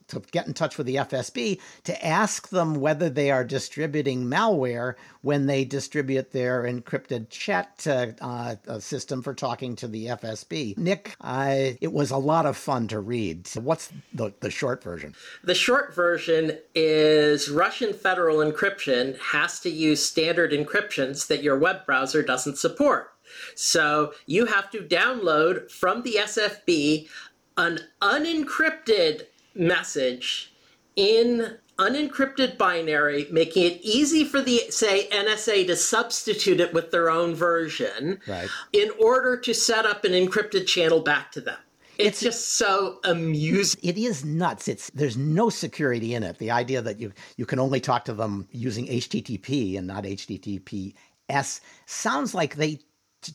to 0.08 0.20
get 0.32 0.46
in 0.46 0.54
touch 0.54 0.78
with 0.78 0.86
the 0.86 0.96
FSB 0.96 1.60
to 1.84 2.06
ask 2.06 2.48
them 2.48 2.74
whether 2.74 3.08
they 3.08 3.30
are 3.30 3.44
distributing 3.44 4.24
malware 4.24 4.94
when 5.22 5.46
they 5.46 5.64
distribute 5.64 6.32
their 6.32 6.62
encrypted 6.62 7.28
chat 7.28 7.86
uh, 7.86 8.06
uh, 8.20 8.78
system 8.78 9.22
for 9.22 9.34
talking 9.34 9.76
to 9.76 9.86
the 9.86 10.06
FSB. 10.06 10.76
Nick, 10.78 11.14
uh, 11.20 11.72
it 11.80 11.92
was 11.92 12.10
a 12.10 12.16
lot 12.16 12.46
of 12.46 12.56
fun 12.56 12.88
to 12.88 13.00
read. 13.00 13.46
So 13.46 13.60
what's 13.60 13.92
the, 14.14 14.32
the 14.40 14.50
short 14.50 14.82
version? 14.82 15.14
The 15.44 15.54
short 15.54 15.94
version 15.94 16.58
is 16.74 17.50
Russian 17.50 17.92
federal 17.92 18.38
encryption 18.38 19.18
has 19.18 19.60
to 19.60 19.70
use 19.70 20.04
standard 20.04 20.52
encryptions 20.52 21.26
that 21.26 21.42
your 21.42 21.58
web 21.58 21.84
browser 21.84 22.22
doesn't 22.22 22.58
support. 22.58 23.12
So 23.54 24.12
you 24.26 24.46
have 24.46 24.70
to 24.70 24.78
download 24.78 25.70
from 25.70 26.02
the 26.02 26.18
SFB 26.20 27.08
an 27.56 27.80
unencrypted 28.00 29.26
message 29.54 30.52
in 30.96 31.58
unencrypted 31.80 32.58
binary, 32.58 33.26
making 33.30 33.64
it 33.64 33.80
easy 33.82 34.24
for 34.24 34.40
the, 34.42 34.62
say, 34.70 35.08
NSA 35.08 35.66
to 35.66 35.76
substitute 35.76 36.60
it 36.60 36.74
with 36.74 36.90
their 36.90 37.10
own 37.10 37.34
version 37.34 38.20
right. 38.26 38.48
in 38.72 38.90
order 39.00 39.36
to 39.38 39.54
set 39.54 39.86
up 39.86 40.04
an 40.04 40.12
encrypted 40.12 40.66
channel 40.66 41.00
back 41.00 41.32
to 41.32 41.40
them. 41.40 41.58
It's, 41.96 42.08
it's, 42.08 42.20
just 42.20 42.54
so 42.54 42.98
amusing. 43.04 43.80
It 43.82 43.98
is 43.98 44.24
nuts. 44.24 44.68
It's 44.68 44.90
there's 44.90 45.18
no 45.18 45.50
security 45.50 46.14
in 46.14 46.22
it. 46.22 46.38
The 46.38 46.50
idea 46.50 46.80
that 46.80 46.98
you 46.98 47.12
you 47.36 47.44
can 47.44 47.58
only 47.58 47.78
talk 47.78 48.06
to 48.06 48.14
them 48.14 48.48
using 48.52 48.86
HTTP 48.86 49.76
and 49.76 49.86
not 49.86 50.04
HTTPS 50.04 51.60
sounds 51.84 52.34
like 52.34 52.56
they 52.56 52.78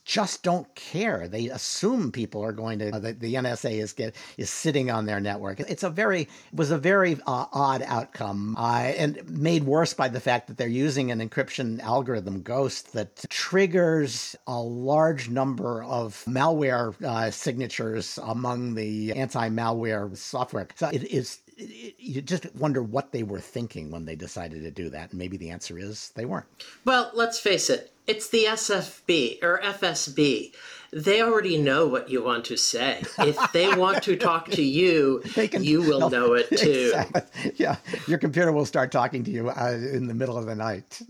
just 0.04 0.44
don't 0.44 0.74
care. 0.76 1.28
They 1.28 1.50
assume 1.50 2.12
people 2.12 2.44
are 2.44 2.52
going 2.52 2.80
to. 2.80 2.96
Uh, 2.96 3.00
the, 3.00 3.14
the, 3.14 3.34
NSA 3.36 3.82
is 3.82 3.94
get 3.94 4.16
is 4.38 4.50
sitting 4.50 4.90
on 4.90 5.06
their 5.06 5.20
network. 5.20 5.60
It's 5.60 5.84
a 5.84 5.90
very 5.90 6.22
it 6.22 6.30
was 6.54 6.72
a 6.72 6.78
very 6.78 7.16
uh, 7.28 7.46
odd 7.52 7.82
outcome, 7.84 8.56
uh, 8.58 8.94
and 8.98 9.28
made 9.30 9.64
worse 9.64 9.94
by 9.94 10.08
the 10.08 10.20
fact 10.20 10.48
that 10.48 10.58
they're 10.58 10.68
using 10.68 11.12
an 11.12 11.28
encryption 11.28 11.80
algorithm, 11.82 12.42
GOST, 12.42 12.94
that 12.94 13.26
triggers 13.30 14.36
a 14.48 14.60
large 14.60 15.30
number 15.30 15.84
of 15.84 16.24
malware 16.28 17.02
uh, 17.04 17.30
signatures 17.32 18.20
among 18.24 18.76
the 18.76 19.14
anti-malware 19.14 20.16
software. 20.18 20.68
So 20.76 20.90
it 20.90 21.04
is 21.04 21.40
you 21.58 22.22
just 22.22 22.54
wonder 22.56 22.84
what 22.84 23.12
they 23.12 23.24
were 23.24 23.40
thinking 23.40 23.92
when 23.92 24.06
they 24.06 24.16
decided 24.16 24.64
to 24.64 24.72
do 24.72 24.90
that. 24.90 25.12
And 25.12 25.20
maybe 25.20 25.38
the 25.38 25.50
answer 25.50 25.78
is 25.78 26.12
they 26.16 26.26
weren't. 26.26 26.48
Well, 26.84 27.12
let's 27.14 27.40
face 27.40 27.70
it, 27.70 27.92
it's 28.08 28.30
the 28.30 28.45
SFB 28.45 29.43
or 29.43 29.60
FSB. 29.64 30.53
They 30.93 31.22
already 31.22 31.58
know 31.58 31.88
what 31.88 32.10
you 32.10 32.24
want 32.24 32.45
to 32.45 32.58
say. 32.58 33.03
If 33.20 33.51
they 33.51 33.74
want 33.76 34.03
to 34.03 34.16
talk 34.16 34.49
to 34.51 34.64
you, 34.64 35.22
can, 35.34 35.64
you 35.64 35.82
will 35.82 35.99
no, 36.01 36.08
know 36.10 36.34
it 36.34 36.47
too. 36.49 36.93
Exactly. 36.95 37.51
Yeah, 37.58 37.76
your 38.08 38.18
computer 38.18 38.51
will 38.51 38.66
start 38.66 38.91
talking 38.91 39.24
to 39.26 39.32
you 39.32 39.49
uh, 39.49 39.72
in 39.72 40.08
the 40.08 40.14
middle 40.14 40.38
of 40.38 40.45
the 40.45 40.56
night. 40.56 41.01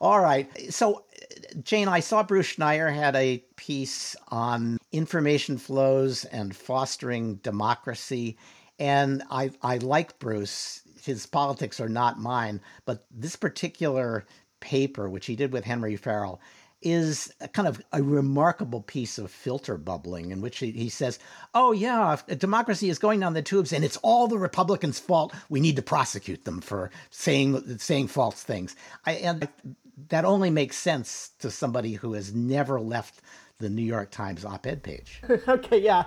All 0.00 0.20
right. 0.20 0.48
So, 0.72 1.04
Jane, 1.62 1.88
I 1.88 2.00
saw 2.00 2.22
Bruce 2.22 2.54
Schneier 2.54 2.94
had 2.94 3.16
a 3.16 3.38
piece 3.56 4.14
on 4.28 4.78
information 4.92 5.58
flows 5.58 6.24
and 6.26 6.54
fostering 6.54 7.36
democracy. 7.36 8.36
And 8.78 9.22
I, 9.30 9.50
I 9.62 9.78
like 9.78 10.18
Bruce. 10.18 10.82
His 11.02 11.26
politics 11.26 11.80
are 11.80 11.88
not 11.88 12.20
mine, 12.20 12.60
but 12.84 13.06
this 13.10 13.36
particular 13.36 14.24
paper, 14.60 15.08
which 15.08 15.26
he 15.26 15.36
did 15.36 15.52
with 15.52 15.64
Henry 15.64 15.96
Farrell, 15.96 16.40
is 16.82 17.32
a 17.40 17.48
kind 17.48 17.66
of 17.66 17.82
a 17.92 18.02
remarkable 18.02 18.82
piece 18.82 19.18
of 19.18 19.30
filter 19.30 19.76
bubbling 19.76 20.30
in 20.30 20.40
which 20.40 20.58
he, 20.58 20.70
he 20.70 20.88
says, 20.88 21.18
Oh, 21.54 21.72
yeah, 21.72 22.16
democracy 22.38 22.90
is 22.90 22.98
going 22.98 23.20
down 23.20 23.34
the 23.34 23.42
tubes 23.42 23.72
and 23.72 23.84
it's 23.84 23.96
all 23.98 24.28
the 24.28 24.38
Republicans' 24.38 24.98
fault. 24.98 25.34
We 25.48 25.60
need 25.60 25.76
to 25.76 25.82
prosecute 25.82 26.44
them 26.44 26.60
for 26.60 26.90
saying, 27.10 27.78
saying 27.78 28.08
false 28.08 28.42
things. 28.42 28.76
I, 29.06 29.12
and 29.12 29.48
that 30.08 30.24
only 30.24 30.50
makes 30.50 30.76
sense 30.76 31.30
to 31.38 31.50
somebody 31.50 31.94
who 31.94 32.12
has 32.12 32.34
never 32.34 32.78
left 32.78 33.20
the 33.58 33.70
New 33.70 33.82
York 33.82 34.10
Times 34.10 34.44
op 34.44 34.66
ed 34.66 34.82
page. 34.82 35.22
okay, 35.48 35.80
yeah 35.80 36.04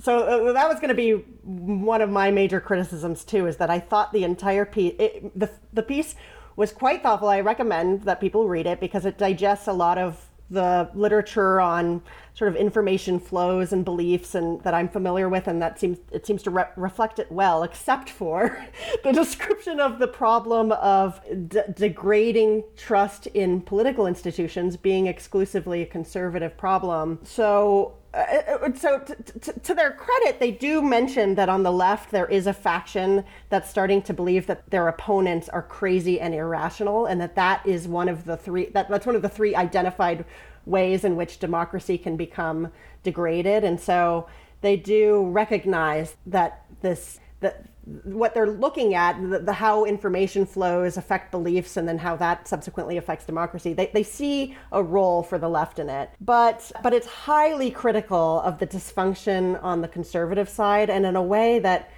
so 0.00 0.48
uh, 0.48 0.52
that 0.52 0.68
was 0.68 0.76
going 0.76 0.88
to 0.88 0.94
be 0.94 1.12
one 1.42 2.00
of 2.00 2.10
my 2.10 2.30
major 2.30 2.60
criticisms 2.60 3.24
too 3.24 3.46
is 3.46 3.56
that 3.58 3.70
i 3.70 3.78
thought 3.78 4.12
the 4.12 4.24
entire 4.24 4.64
piece 4.64 4.94
it, 4.98 5.38
the, 5.38 5.50
the 5.72 5.82
piece 5.82 6.14
was 6.56 6.72
quite 6.72 7.02
thoughtful. 7.02 7.28
I 7.28 7.40
recommend 7.40 8.02
that 8.02 8.20
people 8.20 8.48
read 8.48 8.66
it 8.66 8.80
because 8.80 9.04
it 9.04 9.18
digests 9.18 9.66
a 9.66 9.72
lot 9.72 9.98
of 9.98 10.30
the 10.50 10.90
literature 10.94 11.60
on 11.60 12.02
sort 12.34 12.50
of 12.50 12.56
information 12.56 13.20
flows 13.20 13.72
and 13.72 13.84
beliefs 13.84 14.34
and 14.34 14.60
that 14.62 14.74
I'm 14.74 14.88
familiar 14.88 15.28
with 15.28 15.46
and 15.46 15.62
that 15.62 15.78
seems 15.78 15.98
it 16.10 16.26
seems 16.26 16.42
to 16.42 16.50
re- 16.50 16.64
reflect 16.76 17.18
it 17.20 17.30
well 17.30 17.62
except 17.62 18.10
for 18.10 18.64
the 19.04 19.12
description 19.12 19.78
of 19.78 19.98
the 20.00 20.08
problem 20.08 20.72
of 20.72 21.20
d- 21.48 21.60
degrading 21.74 22.64
trust 22.76 23.28
in 23.28 23.60
political 23.60 24.06
institutions 24.06 24.76
being 24.76 25.06
exclusively 25.06 25.82
a 25.82 25.86
conservative 25.86 26.56
problem. 26.56 27.20
So 27.22 27.94
uh, 28.12 28.16
uh, 28.18 28.72
so 28.74 28.98
t- 28.98 29.14
t- 29.40 29.52
to 29.62 29.74
their 29.74 29.92
credit 29.92 30.40
they 30.40 30.50
do 30.50 30.82
mention 30.82 31.34
that 31.36 31.48
on 31.48 31.62
the 31.62 31.70
left 31.70 32.10
there 32.10 32.26
is 32.26 32.46
a 32.46 32.52
faction 32.52 33.24
that's 33.50 33.70
starting 33.70 34.02
to 34.02 34.12
believe 34.12 34.46
that 34.46 34.68
their 34.70 34.88
opponents 34.88 35.48
are 35.48 35.62
crazy 35.62 36.20
and 36.20 36.34
irrational 36.34 37.06
and 37.06 37.20
that 37.20 37.36
that 37.36 37.64
is 37.66 37.86
one 37.86 38.08
of 38.08 38.24
the 38.24 38.36
three 38.36 38.66
that, 38.70 38.88
that's 38.88 39.06
one 39.06 39.14
of 39.14 39.22
the 39.22 39.28
three 39.28 39.54
identified 39.54 40.24
ways 40.66 41.04
in 41.04 41.16
which 41.16 41.38
democracy 41.38 41.98
can 41.98 42.16
become 42.16 42.70
degraded. 43.02 43.64
And 43.64 43.80
so 43.80 44.26
they 44.60 44.76
do 44.76 45.26
recognize 45.28 46.16
that 46.26 46.64
this 46.80 47.20
that 47.40 47.64
what 48.04 48.34
they're 48.34 48.50
looking 48.50 48.94
at, 48.94 49.20
the, 49.20 49.40
the, 49.40 49.52
how 49.52 49.84
information 49.84 50.46
flows 50.46 50.96
affect 50.96 51.30
beliefs 51.30 51.76
and 51.76 51.88
then 51.88 51.98
how 51.98 52.16
that 52.16 52.46
subsequently 52.46 52.96
affects 52.96 53.24
democracy. 53.24 53.72
They, 53.72 53.90
they 53.92 54.02
see 54.02 54.56
a 54.72 54.82
role 54.82 55.22
for 55.22 55.38
the 55.38 55.48
left 55.48 55.78
in 55.78 55.88
it. 55.88 56.10
But, 56.20 56.70
but 56.82 56.92
it's 56.92 57.06
highly 57.06 57.70
critical 57.70 58.40
of 58.42 58.58
the 58.58 58.66
dysfunction 58.66 59.62
on 59.62 59.80
the 59.80 59.88
conservative 59.88 60.48
side 60.48 60.88
and 60.90 61.04
in 61.04 61.16
a 61.16 61.22
way 61.22 61.58
that 61.58 61.90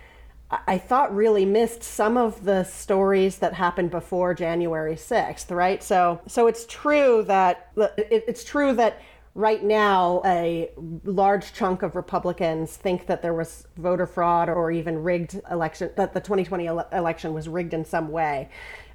I 0.67 0.77
thought 0.77 1.15
really 1.15 1.47
missed 1.47 1.83
some 1.83 2.17
of 2.17 2.45
the 2.45 2.65
stories 2.65 3.39
that 3.39 3.55
happened 3.55 3.91
before 3.91 4.35
January 4.35 4.97
6th, 4.97 5.55
right? 5.55 5.83
So, 5.83 6.21
so 6.27 6.47
it's 6.47 6.67
true 6.67 7.25
that 7.27 7.71
it's 7.97 8.45
true 8.45 8.75
that 8.75 9.01
right 9.35 9.65
now 9.65 10.21
a 10.25 10.71
large 11.05 11.53
chunk 11.55 11.83
of 11.83 11.97
Republicans 11.97 12.77
think 12.77 13.07
that 13.07 13.23
there 13.23 13.33
was 13.33 13.67
voter 13.77 14.07
fraud 14.07 14.49
or 14.49 14.71
even 14.71 15.03
rigged 15.03 15.41
election 15.51 15.91
that 15.97 16.13
the 16.13 16.21
2020 16.21 16.67
ele- 16.67 16.89
election 16.93 17.33
was 17.33 17.49
rigged 17.49 17.73
in 17.73 17.85
some 17.85 18.11
way. 18.11 18.51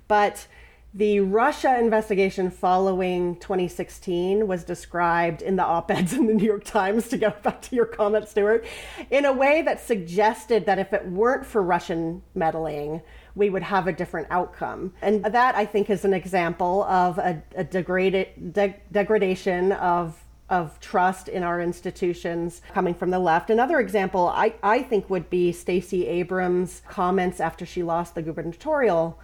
But 0.07 0.47
the 0.93 1.19
Russia 1.19 1.77
investigation 1.77 2.49
following 2.49 3.35
2016 3.39 4.47
was 4.47 4.63
described 4.63 5.41
in 5.41 5.55
the 5.55 5.63
op 5.63 5.91
eds 5.91 6.13
in 6.13 6.27
the 6.27 6.33
New 6.33 6.45
York 6.45 6.63
Times, 6.63 7.07
to 7.09 7.17
go 7.17 7.33
back 7.43 7.61
to 7.63 7.75
your 7.75 7.85
comment, 7.85 8.27
Stewart, 8.27 8.65
in 9.11 9.25
a 9.25 9.33
way 9.33 9.61
that 9.63 9.79
suggested 9.79 10.65
that 10.65 10.79
if 10.79 10.93
it 10.93 11.05
weren't 11.07 11.45
for 11.45 11.61
Russian 11.61 12.23
meddling, 12.35 13.01
we 13.35 13.49
would 13.49 13.63
have 13.63 13.87
a 13.87 13.93
different 13.93 14.27
outcome. 14.31 14.93
And 15.01 15.23
that, 15.25 15.55
I 15.55 15.65
think, 15.65 15.89
is 15.89 16.05
an 16.05 16.13
example 16.13 16.83
of 16.83 17.17
a, 17.17 17.43
a 17.55 17.63
degraded, 17.63 18.53
de- 18.53 18.75
degradation 18.91 19.73
of 19.73 20.23
of 20.49 20.79
trust 20.79 21.27
in 21.27 21.43
our 21.43 21.59
institutions 21.59 22.61
coming 22.73 22.93
from 22.93 23.09
the 23.09 23.19
left. 23.19 23.49
Another 23.49 23.79
example 23.79 24.27
I, 24.29 24.53
I 24.63 24.81
think 24.81 25.09
would 25.09 25.29
be 25.29 25.51
Stacey 25.51 26.07
Abrams' 26.07 26.81
comments 26.87 27.39
after 27.39 27.65
she 27.65 27.83
lost 27.83 28.15
the 28.15 28.21
gubernatorial 28.21 29.19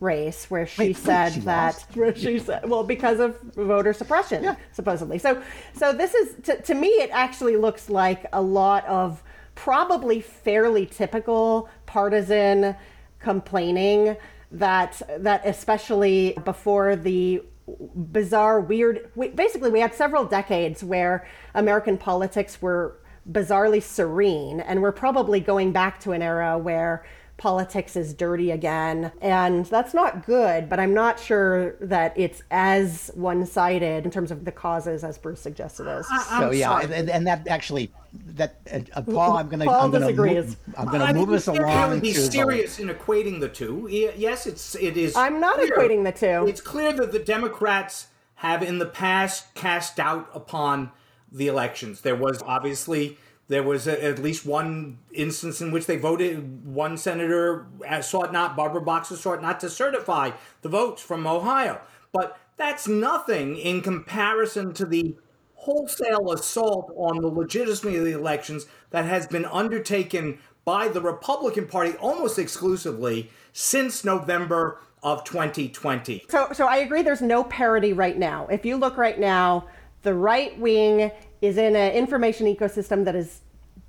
race 0.00 0.50
where 0.50 0.66
she 0.66 0.88
wait, 0.88 0.96
said 0.96 1.32
she 1.32 1.40
that 1.40 1.86
where 1.94 2.14
she 2.14 2.38
said 2.38 2.68
well 2.68 2.82
because 2.82 3.20
of 3.20 3.40
voter 3.54 3.92
suppression 3.92 4.42
yeah. 4.42 4.56
supposedly 4.72 5.18
so 5.18 5.40
so 5.72 5.92
this 5.92 6.14
is 6.14 6.34
to, 6.42 6.60
to 6.62 6.74
me 6.74 6.88
it 6.88 7.10
actually 7.12 7.56
looks 7.56 7.88
like 7.88 8.26
a 8.32 8.42
lot 8.42 8.84
of 8.86 9.22
probably 9.54 10.20
fairly 10.20 10.84
typical 10.84 11.68
partisan 11.86 12.74
complaining 13.20 14.16
that 14.50 15.00
that 15.18 15.40
especially 15.46 16.36
before 16.44 16.96
the 16.96 17.42
bizarre 17.66 18.60
weird 18.60 19.10
we, 19.14 19.28
basically 19.28 19.70
we 19.70 19.80
had 19.80 19.94
several 19.94 20.24
decades 20.26 20.84
where 20.84 21.26
american 21.54 21.96
politics 21.96 22.60
were 22.60 22.98
bizarrely 23.30 23.82
serene 23.82 24.60
and 24.60 24.82
we're 24.82 24.92
probably 24.92 25.40
going 25.40 25.72
back 25.72 25.98
to 25.98 26.12
an 26.12 26.20
era 26.20 26.58
where 26.58 27.04
politics 27.36 27.96
is 27.96 28.14
dirty 28.14 28.50
again. 28.50 29.12
And 29.20 29.66
that's 29.66 29.94
not 29.94 30.26
good, 30.26 30.68
but 30.68 30.78
I'm 30.78 30.94
not 30.94 31.18
sure 31.18 31.76
that 31.80 32.12
it's 32.16 32.42
as 32.50 33.10
one 33.14 33.44
sided 33.46 34.04
in 34.04 34.10
terms 34.10 34.30
of 34.30 34.44
the 34.44 34.52
causes 34.52 35.04
as 35.04 35.18
Bruce 35.18 35.40
suggested 35.40 35.88
is. 35.98 36.06
so, 36.28 36.50
yeah, 36.50 36.80
and, 36.80 37.10
and, 37.10 37.26
that 37.26 37.46
actually. 37.48 37.90
That 38.36 38.60
uh, 38.94 39.02
Paul, 39.02 39.36
I'm 39.36 39.48
gonna. 39.48 39.64
Paul 39.64 39.84
I'm 39.84 39.90
gonna 39.90 40.06
disagrees. 40.06 40.44
Move, 40.44 40.56
I'm 40.76 40.86
gonna 40.86 41.14
move 41.14 41.30
us 41.30 41.46
along. 41.46 42.00
He's 42.00 42.30
serious 42.30 42.78
in 42.78 42.88
equating 42.88 43.40
the 43.40 43.48
two. 43.48 43.88
Yes, 43.90 44.46
it's 44.46 44.74
it 44.74 44.96
is. 44.96 45.16
I'm 45.16 45.40
not 45.40 45.56
clear. 45.56 45.70
equating 45.70 46.04
the 46.04 46.12
two. 46.12 46.48
It's 46.48 46.60
clear 46.60 46.92
that 46.92 47.12
the 47.12 47.18
Democrats 47.18 48.08
have 48.36 48.62
in 48.62 48.78
the 48.78 48.86
past 48.86 49.54
cast 49.54 49.96
doubt 49.96 50.28
upon 50.34 50.90
the 51.30 51.48
elections. 51.48 52.00
There 52.02 52.16
was 52.16 52.42
obviously 52.42 53.18
there 53.48 53.62
was 53.62 53.86
a, 53.86 54.02
at 54.02 54.18
least 54.18 54.46
one 54.46 54.98
instance 55.12 55.60
in 55.60 55.70
which 55.70 55.86
they 55.86 55.96
voted, 55.96 56.64
one 56.64 56.96
senator 56.96 57.66
sought 58.00 58.32
not, 58.32 58.56
Barbara 58.56 58.80
Boxer 58.80 59.16
sought 59.16 59.42
not 59.42 59.60
to 59.60 59.68
certify 59.68 60.30
the 60.62 60.68
votes 60.68 61.02
from 61.02 61.26
Ohio. 61.26 61.80
But 62.12 62.38
that's 62.56 62.88
nothing 62.88 63.56
in 63.56 63.82
comparison 63.82 64.72
to 64.74 64.86
the 64.86 65.16
wholesale 65.64 66.30
assault 66.32 66.92
on 66.94 67.22
the 67.22 67.28
legitimacy 67.28 67.96
of 67.96 68.04
the 68.04 68.12
elections 68.12 68.66
that 68.90 69.06
has 69.06 69.26
been 69.26 69.46
undertaken 69.46 70.38
by 70.66 70.88
the 70.88 71.00
Republican 71.00 71.66
Party 71.66 71.92
almost 71.96 72.38
exclusively 72.38 73.30
since 73.54 74.04
November 74.04 74.78
of 75.02 75.24
2020. 75.24 76.26
So, 76.28 76.48
so 76.52 76.66
I 76.66 76.78
agree 76.78 77.00
there's 77.00 77.22
no 77.22 77.44
parity 77.44 77.94
right 77.94 78.18
now. 78.18 78.46
If 78.48 78.66
you 78.66 78.76
look 78.76 78.98
right 78.98 79.18
now, 79.18 79.66
the 80.02 80.14
right 80.14 80.58
wing 80.58 81.10
is 81.40 81.56
in 81.56 81.76
an 81.76 81.92
information 81.92 82.46
ecosystem 82.46 83.06
that 83.06 83.14
is 83.14 83.40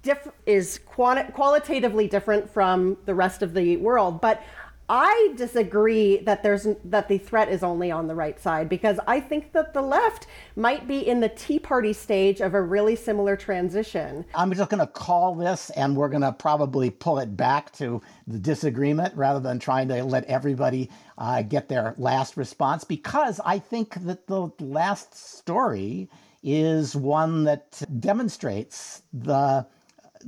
diff- 0.02 0.32
is 0.46 0.80
qualitatively 0.86 2.08
different 2.08 2.50
from 2.50 2.98
the 3.06 3.14
rest 3.14 3.42
of 3.42 3.54
the 3.54 3.76
world, 3.78 4.22
but 4.22 4.42
I 4.88 5.34
disagree 5.36 6.18
that 6.20 6.44
there's 6.44 6.68
that 6.84 7.08
the 7.08 7.18
threat 7.18 7.50
is 7.50 7.64
only 7.64 7.90
on 7.90 8.08
the 8.08 8.14
right 8.14 8.40
side 8.40 8.70
because 8.70 9.00
I 9.08 9.20
think 9.20 9.52
that 9.54 9.74
the 9.74 9.82
left 9.82 10.28
might 10.56 10.88
be 10.88 11.08
in 11.08 11.22
the 11.22 11.30
Tea 11.30 11.58
Party 11.58 11.92
stage 11.92 12.40
of 12.40 12.54
a 12.54 12.62
really 12.62 12.96
similar 12.96 13.36
transition. 13.36 14.26
I'm 14.36 14.54
just 14.54 14.70
going 14.70 14.80
to 14.80 14.88
call 14.88 15.34
this, 15.34 15.72
and 15.72 15.96
we're 15.96 16.10
going 16.10 16.22
to 16.22 16.34
probably 16.34 16.92
pull 16.92 17.18
it 17.18 17.36
back 17.36 17.72
to 17.74 18.02
the 18.28 18.38
disagreement 18.38 19.16
rather 19.16 19.40
than 19.40 19.58
trying 19.58 19.88
to 19.88 20.04
let 20.04 20.24
everybody 20.26 20.92
uh, 21.18 21.42
get 21.42 21.68
their 21.68 21.96
last 21.98 22.38
response 22.38 22.84
because 22.84 23.42
I 23.44 23.58
think 23.58 23.96
that 24.06 24.28
the 24.28 24.52
last 24.60 25.16
story 25.16 26.10
is 26.44 26.96
one 26.96 27.44
that 27.46 27.82
demonstrates 28.00 29.02
the 29.12 29.66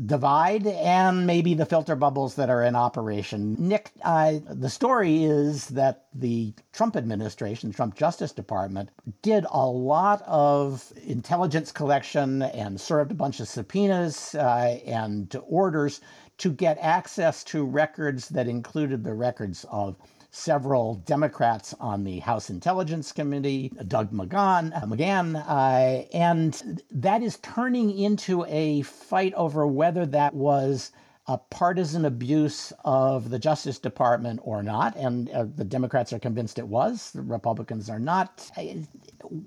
divide 0.05 0.67
and 0.67 1.25
maybe 1.25 1.53
the 1.53 1.65
filter 1.65 1.95
bubbles 1.95 2.35
that 2.35 2.49
are 2.49 2.63
in 2.63 2.75
operation. 2.75 3.55
Nick, 3.57 3.91
uh, 4.03 4.33
the 4.49 4.69
story 4.69 5.23
is 5.23 5.67
that 5.67 6.05
the 6.13 6.53
Trump 6.71 6.95
administration, 6.95 7.71
Trump 7.71 7.95
Justice 7.95 8.31
Department, 8.31 8.89
did 9.21 9.45
a 9.51 9.65
lot 9.65 10.21
of 10.27 10.91
intelligence 11.05 11.71
collection 11.71 12.43
and 12.43 12.79
served 12.79 13.11
a 13.11 13.15
bunch 13.15 13.39
of 13.39 13.47
subpoenas 13.47 14.35
uh, 14.35 14.79
and 14.85 15.35
orders 15.47 16.01
to 16.37 16.51
get 16.51 16.77
access 16.79 17.43
to 17.43 17.65
records 17.65 18.29
that 18.29 18.47
included 18.47 19.03
the 19.03 19.13
records 19.13 19.65
of 19.71 19.95
several 20.37 20.95
Democrats 21.05 21.73
on 21.79 22.03
the 22.03 22.19
House 22.19 22.49
Intelligence 22.49 23.11
Committee, 23.11 23.71
Doug 23.87 24.11
McGahn, 24.11 24.71
uh, 24.75 24.85
McGahn, 24.85 25.35
uh, 25.35 26.07
and 26.15 26.81
that 26.91 27.23
is 27.23 27.39
turning 27.39 27.97
into 27.97 28.45
a 28.45 28.83
fight 28.83 29.33
over 29.33 29.65
whether 29.65 30.05
that 30.05 30.35
was 30.35 30.91
a 31.27 31.37
partisan 31.37 32.05
abuse 32.05 32.71
of 32.85 33.29
the 33.29 33.37
Justice 33.37 33.79
Department 33.79 34.39
or 34.43 34.63
not, 34.63 34.95
and 34.95 35.29
uh, 35.31 35.45
the 35.55 35.65
Democrats 35.65 36.13
are 36.13 36.19
convinced 36.19 36.57
it 36.57 36.67
was. 36.67 37.11
The 37.11 37.21
Republicans 37.21 37.89
are 37.89 37.99
not. 37.99 38.49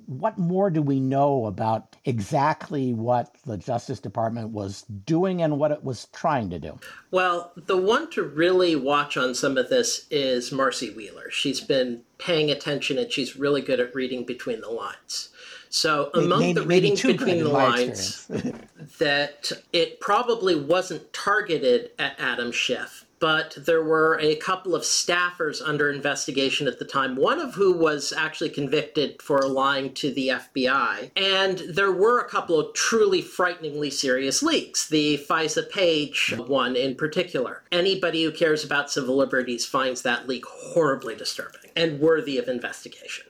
What 0.06 0.36
more 0.36 0.68
do 0.68 0.82
we 0.82 1.00
know 1.00 1.46
about 1.46 1.96
exactly 2.04 2.92
what 2.92 3.34
the 3.46 3.56
Justice 3.56 3.98
Department 3.98 4.50
was 4.50 4.82
doing 4.82 5.40
and 5.40 5.58
what 5.58 5.70
it 5.70 5.82
was 5.82 6.06
trying 6.12 6.50
to 6.50 6.58
do? 6.58 6.78
Well, 7.10 7.52
the 7.56 7.78
one 7.78 8.10
to 8.10 8.22
really 8.22 8.76
watch 8.76 9.16
on 9.16 9.34
some 9.34 9.56
of 9.56 9.70
this 9.70 10.06
is 10.10 10.52
Marcy 10.52 10.90
Wheeler. 10.90 11.30
She's 11.30 11.62
been 11.62 12.02
paying 12.18 12.50
attention 12.50 12.98
and 12.98 13.10
she's 13.10 13.36
really 13.36 13.62
good 13.62 13.80
at 13.80 13.94
reading 13.94 14.26
between 14.26 14.60
the 14.60 14.68
lines. 14.68 15.30
So 15.70 16.10
among 16.14 16.40
maybe, 16.40 16.60
the 16.60 16.66
reading 16.66 16.94
between 16.96 17.38
the 17.38 17.48
lines, 17.48 18.26
that 18.98 19.52
it 19.72 20.00
probably 20.00 20.56
wasn't 20.56 21.12
targeted 21.12 21.92
at 21.96 22.16
Adam 22.18 22.50
Schiff, 22.50 23.06
but 23.20 23.56
there 23.56 23.82
were 23.82 24.18
a 24.20 24.34
couple 24.36 24.74
of 24.74 24.82
staffers 24.82 25.62
under 25.64 25.88
investigation 25.88 26.66
at 26.66 26.80
the 26.80 26.84
time, 26.84 27.14
one 27.14 27.38
of 27.38 27.54
who 27.54 27.72
was 27.72 28.12
actually 28.12 28.48
convicted 28.48 29.22
for 29.22 29.42
lying 29.42 29.94
to 29.94 30.12
the 30.12 30.28
FBI. 30.28 31.12
And 31.14 31.58
there 31.58 31.92
were 31.92 32.18
a 32.18 32.28
couple 32.28 32.58
of 32.58 32.74
truly 32.74 33.22
frighteningly 33.22 33.90
serious 33.90 34.42
leaks, 34.42 34.88
the 34.88 35.18
FISA 35.18 35.70
Page 35.70 36.34
one 36.36 36.74
in 36.74 36.96
particular. 36.96 37.62
Anybody 37.70 38.24
who 38.24 38.32
cares 38.32 38.64
about 38.64 38.90
civil 38.90 39.16
liberties 39.16 39.66
finds 39.66 40.02
that 40.02 40.26
leak 40.26 40.44
horribly 40.46 41.14
disturbing 41.14 41.70
and 41.76 42.00
worthy 42.00 42.38
of 42.38 42.48
investigation. 42.48 43.26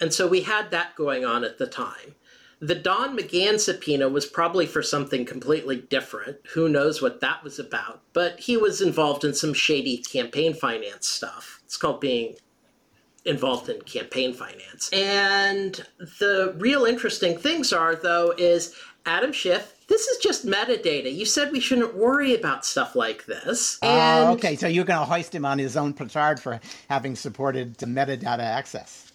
And 0.00 0.12
so 0.12 0.26
we 0.26 0.42
had 0.42 0.70
that 0.70 0.94
going 0.96 1.24
on 1.24 1.44
at 1.44 1.58
the 1.58 1.66
time. 1.66 2.14
The 2.60 2.74
Don 2.74 3.16
McGahn 3.16 3.60
subpoena 3.60 4.08
was 4.08 4.24
probably 4.24 4.66
for 4.66 4.82
something 4.82 5.24
completely 5.24 5.76
different. 5.76 6.38
Who 6.54 6.68
knows 6.68 7.02
what 7.02 7.20
that 7.20 7.44
was 7.44 7.58
about? 7.58 8.02
But 8.14 8.40
he 8.40 8.56
was 8.56 8.80
involved 8.80 9.24
in 9.24 9.34
some 9.34 9.52
shady 9.52 9.98
campaign 9.98 10.54
finance 10.54 11.06
stuff. 11.06 11.60
It's 11.64 11.76
called 11.76 12.00
being 12.00 12.36
involved 13.26 13.68
in 13.68 13.80
campaign 13.82 14.32
finance. 14.32 14.90
And 14.92 15.84
the 15.98 16.54
real 16.58 16.84
interesting 16.84 17.36
things 17.36 17.72
are, 17.72 17.94
though, 17.94 18.32
is 18.38 18.74
Adam 19.04 19.32
Schiff 19.32 19.76
this 19.88 20.06
is 20.08 20.18
just 20.18 20.46
metadata. 20.46 21.14
You 21.14 21.24
said 21.24 21.52
we 21.52 21.60
shouldn't 21.60 21.94
worry 21.94 22.34
about 22.34 22.64
stuff 22.64 22.96
like 22.96 23.26
this. 23.26 23.78
Oh, 23.82 23.88
and... 23.88 24.38
okay. 24.38 24.56
So 24.56 24.66
you're 24.66 24.84
going 24.84 24.98
to 24.98 25.04
hoist 25.04 25.34
him 25.34 25.44
on 25.44 25.58
his 25.58 25.76
own 25.76 25.92
petard 25.92 26.40
for 26.40 26.60
having 26.88 27.14
supported 27.14 27.76
metadata 27.78 28.40
access. 28.40 29.12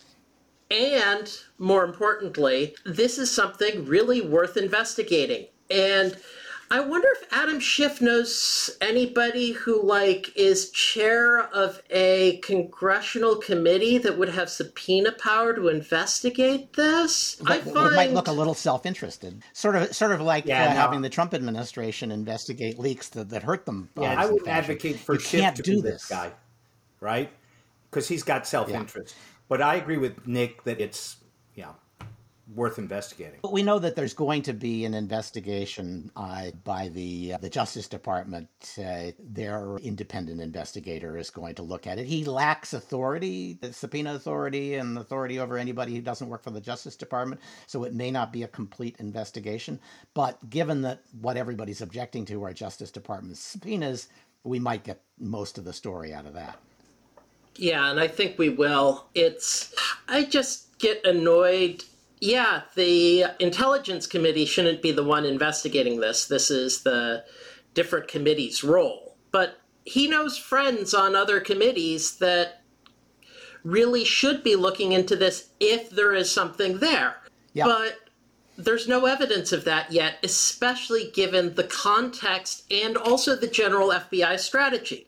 And 0.72 1.30
more 1.57 1.84
importantly, 1.84 2.76
this 2.86 3.17
is 3.17 3.30
something 3.30 3.86
really 3.86 4.22
worth 4.22 4.55
investigating. 4.55 5.47
And 5.69 6.17
I 6.72 6.80
wonder 6.80 7.09
if 7.11 7.28
Adam 7.34 7.59
Schiff 7.59 7.99
knows 7.99 8.69
anybody 8.80 9.51
who 9.51 9.84
like 9.84 10.32
is 10.38 10.69
chair 10.72 11.41
of 11.47 11.82
a 11.89 12.38
congressional 12.38 13.36
committee 13.36 13.97
that 13.97 14.17
would 14.17 14.30
have 14.30 14.49
subpoena 14.49 15.11
power 15.11 15.53
to 15.53 15.67
investigate 15.67 16.72
this. 16.74 17.36
But, 17.36 17.51
I 17.51 17.55
it 17.57 17.63
find 17.74 17.95
might 17.97 18.13
look 18.13 18.30
a 18.30 18.32
little 18.32 18.53
self-interested, 18.53 19.43
sort 19.51 19.76
of, 19.76 19.93
sort 19.93 20.13
of 20.13 20.22
like 20.22 20.45
Yeah, 20.45 20.63
uh, 20.63 20.74
no. 20.74 20.80
having 20.80 21.01
the 21.01 21.09
Trump 21.09 21.34
administration 21.34 22.09
investigate 22.09 22.80
leaks 22.80 23.09
that, 23.09 23.30
that 23.32 23.43
hurt 23.43 23.65
them. 23.65 23.89
Yeah, 23.97 24.13
uh, 24.13 24.24
I 24.24 24.26
would 24.28 24.43
fashion. 24.43 24.57
advocate 24.57 24.95
for 24.95 25.15
you 25.15 25.19
Schiff 25.19 25.41
can't 25.41 25.55
to 25.57 25.61
do 25.63 25.76
be 25.76 25.82
this 25.82 25.93
this 26.03 26.07
guy, 26.07 26.32
right? 27.01 27.30
Because 27.89 28.07
he's 28.07 28.24
got 28.24 28.47
self-interest. 28.47 29.13
But 29.52 29.62
I 29.62 29.76
agree 29.76 29.97
with 29.97 30.26
Nick 30.26 30.64
that 30.64 30.80
it's 30.80 31.18
yeah 31.56 31.74
worth 32.56 32.80
investigating. 32.80 33.39
But 33.41 33.52
we 33.52 33.64
know 33.64 33.80
that 33.80 33.97
there's 33.97 34.14
going 34.14 34.43
to 34.43 34.54
be 34.54 34.86
an 34.86 34.93
investigation 34.93 36.10
uh, 36.16 36.52
by 36.64 36.88
the 36.88 37.34
uh, 37.34 37.38
the 37.38 37.49
Justice 37.49 37.89
Department. 37.89 38.47
Uh, 38.80 39.12
their 39.20 39.76
independent 39.84 40.39
investigator 40.39 41.18
is 41.18 41.30
going 41.30 41.56
to 41.56 41.64
look 41.64 41.86
at 41.86 41.99
it. 41.99 42.06
He 42.06 42.24
lacks 42.24 42.72
authority, 42.72 43.58
the 43.60 43.74
subpoena 43.74 44.16
authority, 44.16 44.76
and 44.76 44.97
authority 44.97 45.38
over 45.38 45.58
anybody 45.58 45.95
who 45.95 46.02
doesn't 46.02 46.30
work 46.30 46.43
for 46.43 46.52
the 46.52 46.62
Justice 46.62 46.95
Department. 46.95 47.41
So 47.68 47.84
it 47.84 47.93
may 47.93 48.10
not 48.10 48.32
be 48.32 48.43
a 48.43 48.47
complete 48.47 48.95
investigation. 48.99 49.82
But 50.14 50.49
given 50.49 50.82
that 50.84 51.02
what 51.20 51.36
everybody's 51.36 51.82
objecting 51.82 52.24
to 52.28 52.45
are 52.45 52.54
Justice 52.54 52.89
Department 52.89 53.38
subpoenas, 53.38 54.08
we 54.45 54.60
might 54.60 54.86
get 54.86 55.02
most 55.20 55.58
of 55.58 55.66
the 55.66 55.74
story 55.74 56.14
out 56.14 56.26
of 56.26 56.36
that. 56.36 56.58
Yeah, 57.62 57.91
and 57.91 57.99
I 57.99 58.07
think 58.07 58.39
we 58.39 58.49
will. 58.49 59.05
It's 59.14 59.72
I 60.07 60.24
just 60.24 60.80
get 60.80 61.05
annoyed. 61.05 61.84
Yeah, 62.20 62.64
the 62.74 63.26
intelligence 63.39 64.07
committee 64.07 64.45
shouldn't 64.45 64.82
be 64.82 64.91
the 64.91 65.03
one 65.03 65.26
investigating 65.26 65.99
this. 65.99 66.26
This 66.26 66.49
is 66.49 66.82
the 66.82 67.24
different 67.76 68.07
committee's 68.07 68.64
role. 68.64 69.16
But 69.32 69.59
he 69.86 70.07
knows 70.07 70.39
friends 70.39 70.95
on 70.95 71.16
other 71.16 71.39
committees 71.39 72.18
that 72.18 72.64
really 73.64 74.05
should 74.05 74.43
be 74.43 74.55
looking 74.55 74.91
into 74.91 75.16
this 75.16 75.49
if 75.59 75.91
there 75.91 76.16
is 76.16 76.32
something 76.32 76.80
there. 76.80 77.18
Yeah. 77.53 77.66
But 77.66 77.99
there's 78.57 78.88
no 78.88 79.05
evidence 79.05 79.51
of 79.51 79.66
that 79.66 79.91
yet, 79.91 80.16
especially 80.24 81.12
given 81.14 81.53
the 81.53 81.66
context 81.66 82.64
and 82.72 82.97
also 82.97 83.36
the 83.36 83.45
general 83.45 83.89
FBI 83.89 84.39
strategy 84.39 85.05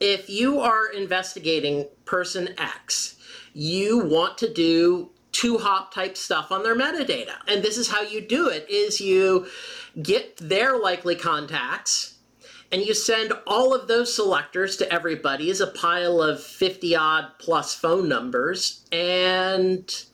if 0.00 0.28
you 0.28 0.60
are 0.60 0.88
investigating 0.88 1.86
person 2.04 2.54
X, 2.58 3.16
you 3.52 3.98
want 3.98 4.38
to 4.38 4.52
do 4.52 5.10
two 5.32 5.58
hop 5.58 5.94
type 5.94 6.16
stuff 6.16 6.50
on 6.50 6.62
their 6.62 6.74
metadata. 6.74 7.34
And 7.46 7.62
this 7.62 7.76
is 7.78 7.88
how 7.88 8.02
you 8.02 8.20
do 8.20 8.48
it 8.48 8.68
is 8.68 9.00
you 9.00 9.46
get 10.02 10.36
their 10.38 10.78
likely 10.78 11.14
contacts 11.14 12.16
and 12.72 12.82
you 12.82 12.94
send 12.94 13.32
all 13.46 13.74
of 13.74 13.88
those 13.88 14.14
selectors 14.14 14.76
to 14.76 14.92
everybody 14.92 15.50
as 15.50 15.60
a 15.60 15.66
pile 15.66 16.22
of 16.22 16.42
50 16.42 16.96
odd 16.96 17.32
plus 17.38 17.74
phone 17.74 18.08
numbers 18.08 18.84
and 18.92 20.04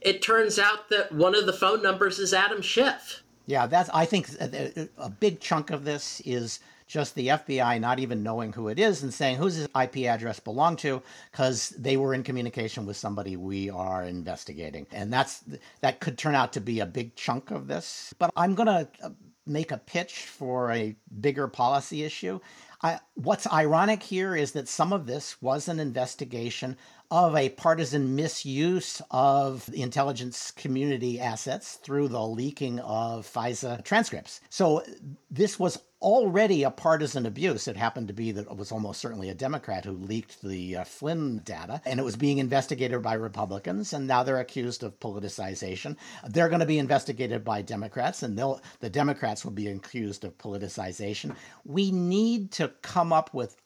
it 0.00 0.22
turns 0.22 0.58
out 0.58 0.88
that 0.88 1.12
one 1.12 1.34
of 1.34 1.46
the 1.46 1.52
phone 1.52 1.82
numbers 1.82 2.18
is 2.18 2.32
Adam 2.32 2.62
Schiff. 2.62 3.22
Yeah, 3.46 3.66
that's. 3.66 3.90
I 3.92 4.04
think 4.04 4.28
a, 4.40 4.82
uh, 4.82 4.86
a 4.98 5.10
big 5.10 5.40
chunk 5.40 5.70
of 5.70 5.84
this 5.84 6.22
is 6.24 6.60
just 6.90 7.14
the 7.14 7.28
FBI 7.28 7.80
not 7.80 8.00
even 8.00 8.24
knowing 8.24 8.52
who 8.52 8.66
it 8.66 8.78
is 8.78 9.04
and 9.04 9.14
saying 9.14 9.36
who's 9.36 9.54
his 9.54 9.68
IP 9.80 9.98
address 9.98 10.40
belong 10.40 10.74
to 10.76 11.00
because 11.30 11.70
they 11.70 11.96
were 11.96 12.12
in 12.12 12.24
communication 12.24 12.84
with 12.84 12.96
somebody 12.96 13.36
we 13.36 13.70
are 13.70 14.02
investigating, 14.02 14.86
and 14.90 15.12
that's 15.12 15.44
that 15.82 16.00
could 16.00 16.18
turn 16.18 16.34
out 16.34 16.52
to 16.52 16.60
be 16.60 16.80
a 16.80 16.86
big 16.86 17.14
chunk 17.14 17.52
of 17.52 17.68
this. 17.68 18.12
But 18.18 18.30
I'm 18.34 18.56
gonna 18.56 18.88
uh, 19.02 19.10
make 19.46 19.70
a 19.70 19.78
pitch 19.78 20.24
for 20.24 20.72
a 20.72 20.96
bigger 21.20 21.46
policy 21.46 22.02
issue. 22.02 22.40
I, 22.82 22.98
what's 23.14 23.50
ironic 23.52 24.02
here 24.02 24.34
is 24.34 24.52
that 24.52 24.68
some 24.68 24.92
of 24.92 25.06
this 25.06 25.40
was 25.40 25.68
an 25.68 25.78
investigation 25.78 26.76
of 27.10 27.34
a 27.34 27.48
partisan 27.48 28.14
misuse 28.14 29.02
of 29.10 29.66
the 29.66 29.82
intelligence 29.82 30.52
community 30.52 31.18
assets 31.18 31.74
through 31.74 32.06
the 32.08 32.22
leaking 32.22 32.78
of 32.80 33.26
FISA 33.26 33.82
transcripts. 33.84 34.40
So 34.48 34.84
this 35.30 35.58
was 35.58 35.82
already 36.00 36.62
a 36.62 36.70
partisan 36.70 37.26
abuse. 37.26 37.68
It 37.68 37.76
happened 37.76 38.08
to 38.08 38.14
be 38.14 38.30
that 38.32 38.46
it 38.46 38.56
was 38.56 38.72
almost 38.72 39.00
certainly 39.00 39.28
a 39.28 39.34
Democrat 39.34 39.84
who 39.84 39.92
leaked 39.92 40.40
the 40.40 40.76
uh, 40.76 40.84
Flynn 40.84 41.40
data, 41.44 41.82
and 41.84 41.98
it 41.98 42.04
was 42.04 42.16
being 42.16 42.38
investigated 42.38 43.02
by 43.02 43.14
Republicans, 43.14 43.92
and 43.92 44.06
now 44.06 44.22
they're 44.22 44.38
accused 44.38 44.82
of 44.82 44.98
politicization. 45.00 45.96
They're 46.28 46.48
going 46.48 46.60
to 46.60 46.66
be 46.66 46.78
investigated 46.78 47.44
by 47.44 47.62
Democrats, 47.62 48.22
and 48.22 48.38
the 48.38 48.90
Democrats 48.90 49.44
will 49.44 49.52
be 49.52 49.66
accused 49.68 50.24
of 50.24 50.38
politicization. 50.38 51.34
We 51.64 51.90
need 51.90 52.52
to 52.52 52.68
come 52.82 53.12
up 53.12 53.34
with 53.34 53.56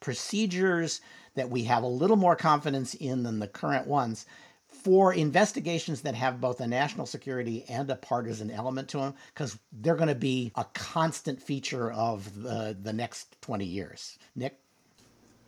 procedures 0.00 1.00
that 1.34 1.50
we 1.50 1.64
have 1.64 1.82
a 1.82 1.88
little 1.88 2.16
more 2.16 2.36
confidence 2.36 2.94
in 2.94 3.22
than 3.22 3.38
the 3.38 3.48
current 3.48 3.86
ones 3.86 4.26
for 4.68 5.12
investigations 5.12 6.00
that 6.02 6.14
have 6.14 6.40
both 6.40 6.60
a 6.60 6.66
national 6.66 7.04
security 7.04 7.64
and 7.68 7.90
a 7.90 7.96
partisan 7.96 8.50
element 8.50 8.88
to 8.88 8.98
them 8.98 9.14
because 9.34 9.58
they're 9.80 9.96
going 9.96 10.08
to 10.08 10.14
be 10.14 10.52
a 10.54 10.64
constant 10.74 11.42
feature 11.42 11.90
of 11.92 12.42
the, 12.42 12.76
the 12.82 12.92
next 12.92 13.36
20 13.42 13.64
years 13.64 14.18
nick 14.36 14.58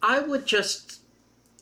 I 0.03 0.19
would 0.19 0.47
just 0.47 1.01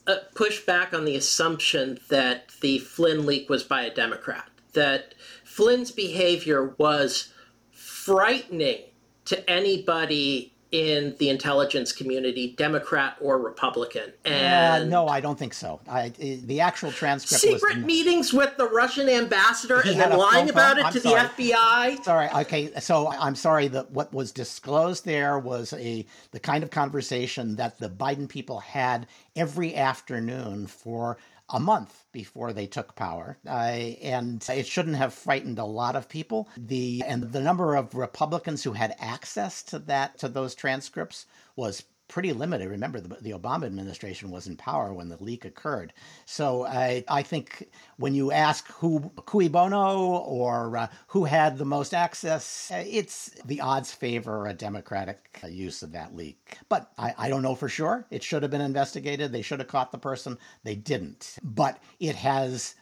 uh, 0.06 0.16
push 0.34 0.64
back 0.64 0.94
on 0.94 1.04
the 1.04 1.14
assumption 1.14 1.98
that 2.08 2.50
the 2.60 2.78
Flynn 2.78 3.26
leak 3.26 3.50
was 3.50 3.62
by 3.62 3.82
a 3.82 3.94
Democrat. 3.94 4.48
That 4.72 5.14
Flynn's 5.44 5.90
behavior 5.90 6.74
was 6.78 7.32
frightening 7.70 8.84
to 9.26 9.48
anybody 9.50 10.54
in 10.72 11.16
the 11.18 11.28
intelligence 11.28 11.92
community, 11.92 12.54
Democrat 12.56 13.16
or 13.20 13.38
Republican. 13.38 14.12
uh, 14.24 14.84
no 14.88 15.06
i 15.08 15.20
don't 15.20 15.38
think 15.38 15.54
so 15.54 15.80
I, 15.88 16.10
the 16.10 16.60
actual 16.60 16.92
transcript 16.92 17.44
was 17.44 17.60
secret 17.60 17.78
meetings 17.84 18.32
with 18.32 18.56
the 18.56 18.68
Russian 18.68 19.08
ambassador 19.08 19.80
and 19.80 19.98
then 19.98 20.16
lying 20.16 20.48
about 20.50 20.78
it 20.78 20.84
I'm 20.84 20.92
to 20.92 21.00
sorry. 21.00 21.28
the 21.36 21.52
FBI. 21.52 22.04
Sorry. 22.04 22.28
Okay. 22.42 22.70
So 22.80 23.08
I'm 23.12 23.34
sorry 23.34 23.68
that 23.68 23.90
what 23.90 24.12
was 24.12 24.32
disclosed 24.32 25.04
there 25.04 25.38
was 25.38 25.72
a 25.74 26.06
the 26.32 26.40
kind 26.40 26.62
of 26.62 26.70
conversation 26.70 27.56
that 27.56 27.78
the 27.78 27.88
Biden 27.90 28.28
people 28.28 28.60
had 28.60 29.06
every 29.36 29.74
afternoon 29.74 30.66
for 30.66 31.18
a 31.53 31.61
month 31.61 32.05
before 32.12 32.53
they 32.53 32.66
took 32.66 32.94
power, 32.94 33.36
uh, 33.46 33.51
and 33.51 34.44
it 34.48 34.66
shouldn't 34.66 34.96
have 34.96 35.12
frightened 35.12 35.59
a 35.59 35.64
lot 35.64 35.96
of 35.96 36.09
people. 36.09 36.48
The 36.57 37.03
and 37.07 37.32
the 37.32 37.40
number 37.40 37.74
of 37.74 37.94
Republicans 37.94 38.62
who 38.62 38.72
had 38.72 38.94
access 38.98 39.62
to 39.64 39.78
that 39.80 40.18
to 40.18 40.28
those 40.28 40.55
transcripts 40.55 41.26
was 41.57 41.84
pretty 42.11 42.32
limited. 42.32 42.68
Remember, 42.68 43.00
the, 43.00 43.16
the 43.20 43.30
Obama 43.30 43.64
administration 43.64 44.30
was 44.30 44.46
in 44.46 44.56
power 44.56 44.92
when 44.92 45.08
the 45.08 45.22
leak 45.22 45.44
occurred. 45.46 45.94
So 46.26 46.66
I, 46.66 47.04
I 47.08 47.22
think 47.22 47.70
when 47.96 48.14
you 48.14 48.32
ask 48.32 48.70
who 48.72 49.11
cui 49.24 49.48
bono 49.48 50.18
or 50.18 50.76
uh, 50.76 50.88
who 51.06 51.24
had 51.24 51.56
the 51.56 51.64
most 51.64 51.94
access, 51.94 52.70
uh, 52.70 52.84
it's 52.86 53.30
the 53.46 53.61
odds 53.61 53.92
favor 53.92 54.46
a 54.46 54.52
Democratic 54.52 55.40
uh, 55.42 55.46
use 55.46 55.82
of 55.82 55.92
that 55.92 56.14
leak. 56.14 56.58
But 56.68 56.90
I, 56.98 57.14
I 57.16 57.28
don't 57.30 57.42
know 57.42 57.54
for 57.54 57.68
sure. 57.68 58.04
It 58.11 58.22
should 58.22 58.42
have 58.42 58.50
been 58.50 58.61
investigated. 58.61 59.32
They 59.32 59.42
should 59.42 59.61
have 59.61 59.68
caught 59.68 59.92
the 59.92 59.98
person. 59.98 60.36
They 60.64 60.74
didn't. 60.74 61.36
But 61.42 61.78
it 62.00 62.16
has 62.16 62.74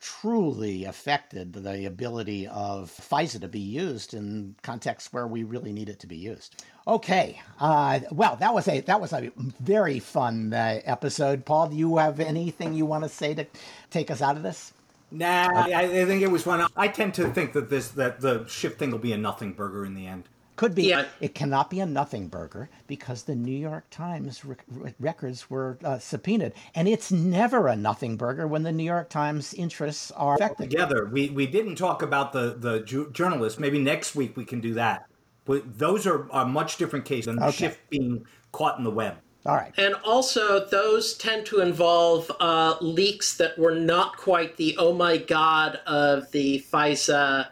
truly 0.00 0.84
affected 0.84 1.52
the 1.52 1.86
ability 1.86 2.46
of 2.46 2.90
FISA 2.90 3.40
to 3.40 3.48
be 3.48 3.58
used 3.58 4.14
in 4.14 4.54
contexts 4.62 5.12
where 5.12 5.26
we 5.26 5.42
really 5.42 5.72
need 5.72 5.88
it 5.88 5.98
to 6.00 6.06
be 6.06 6.16
used. 6.16 6.64
Okay, 6.86 7.40
uh, 7.60 8.00
well, 8.10 8.36
that 8.36 8.54
was 8.54 8.66
a 8.68 8.80
that 8.82 9.00
was 9.00 9.12
a 9.12 9.30
very 9.60 9.98
fun 9.98 10.54
uh, 10.54 10.80
episode. 10.84 11.44
Paul, 11.44 11.68
do 11.68 11.76
you 11.76 11.96
have 11.98 12.20
anything 12.20 12.74
you 12.74 12.86
want 12.86 13.04
to 13.04 13.10
say 13.10 13.34
to 13.34 13.46
take 13.90 14.10
us 14.10 14.22
out 14.22 14.36
of 14.36 14.42
this? 14.42 14.72
Nah, 15.10 15.48
I, 15.54 15.72
I 15.74 16.04
think 16.04 16.22
it 16.22 16.30
was 16.30 16.42
fun. 16.42 16.66
I 16.76 16.88
tend 16.88 17.14
to 17.14 17.30
think 17.30 17.52
that 17.54 17.70
this 17.70 17.88
that 17.90 18.20
the 18.20 18.46
Schiff 18.46 18.76
thing 18.76 18.90
will 18.90 18.98
be 18.98 19.12
a 19.12 19.18
nothing 19.18 19.52
burger 19.52 19.84
in 19.84 19.94
the 19.94 20.06
end. 20.06 20.24
Could 20.58 20.74
be. 20.74 20.88
Yeah. 20.88 21.04
It 21.20 21.36
cannot 21.36 21.70
be 21.70 21.78
a 21.78 21.86
nothing 21.86 22.26
burger 22.26 22.68
because 22.88 23.22
the 23.22 23.36
New 23.36 23.56
York 23.56 23.84
Times 23.90 24.44
rec- 24.44 24.64
rec- 24.68 24.96
records 24.98 25.48
were 25.48 25.78
uh, 25.84 26.00
subpoenaed, 26.00 26.52
and 26.74 26.88
it's 26.88 27.12
never 27.12 27.68
a 27.68 27.76
nothing 27.76 28.16
burger 28.16 28.44
when 28.48 28.64
the 28.64 28.72
New 28.72 28.82
York 28.82 29.08
Times 29.08 29.54
interests 29.54 30.10
are 30.10 30.34
affected. 30.34 30.68
Together, 30.68 31.06
we 31.06 31.30
we 31.30 31.46
didn't 31.46 31.76
talk 31.76 32.02
about 32.02 32.32
the 32.32 32.56
the 32.58 32.80
ju- 32.80 33.08
journalists. 33.12 33.60
Maybe 33.60 33.78
next 33.78 34.16
week 34.16 34.36
we 34.36 34.44
can 34.44 34.60
do 34.60 34.74
that. 34.74 35.06
But 35.44 35.78
those 35.78 36.08
are 36.08 36.26
a 36.32 36.44
much 36.44 36.76
different 36.76 37.04
case 37.04 37.26
than 37.26 37.36
the 37.36 37.46
Okay. 37.46 37.56
Schiff 37.56 37.80
being 37.88 38.26
caught 38.50 38.78
in 38.78 38.84
the 38.84 38.90
web. 38.90 39.14
All 39.46 39.54
right. 39.54 39.72
And 39.78 39.94
also, 40.04 40.66
those 40.66 41.14
tend 41.14 41.46
to 41.46 41.60
involve 41.60 42.32
uh, 42.40 42.74
leaks 42.80 43.36
that 43.36 43.56
were 43.56 43.76
not 43.76 44.16
quite 44.16 44.56
the 44.56 44.76
oh 44.76 44.92
my 44.92 45.18
god 45.18 45.78
of 45.86 46.30
the 46.32 46.64
FISA 46.68 47.46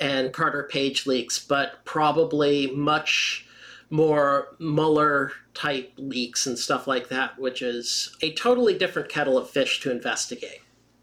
and 0.00 0.32
Carter 0.32 0.68
Page 0.70 1.06
leaks, 1.06 1.38
but 1.38 1.84
probably 1.84 2.68
much 2.68 3.46
more 3.90 4.56
Mueller 4.58 5.32
type 5.54 5.92
leaks 5.96 6.46
and 6.46 6.58
stuff 6.58 6.86
like 6.86 7.08
that, 7.08 7.38
which 7.38 7.62
is 7.62 8.14
a 8.20 8.32
totally 8.34 8.76
different 8.76 9.08
kettle 9.08 9.38
of 9.38 9.48
fish 9.48 9.80
to 9.80 9.90
investigate. 9.90 10.60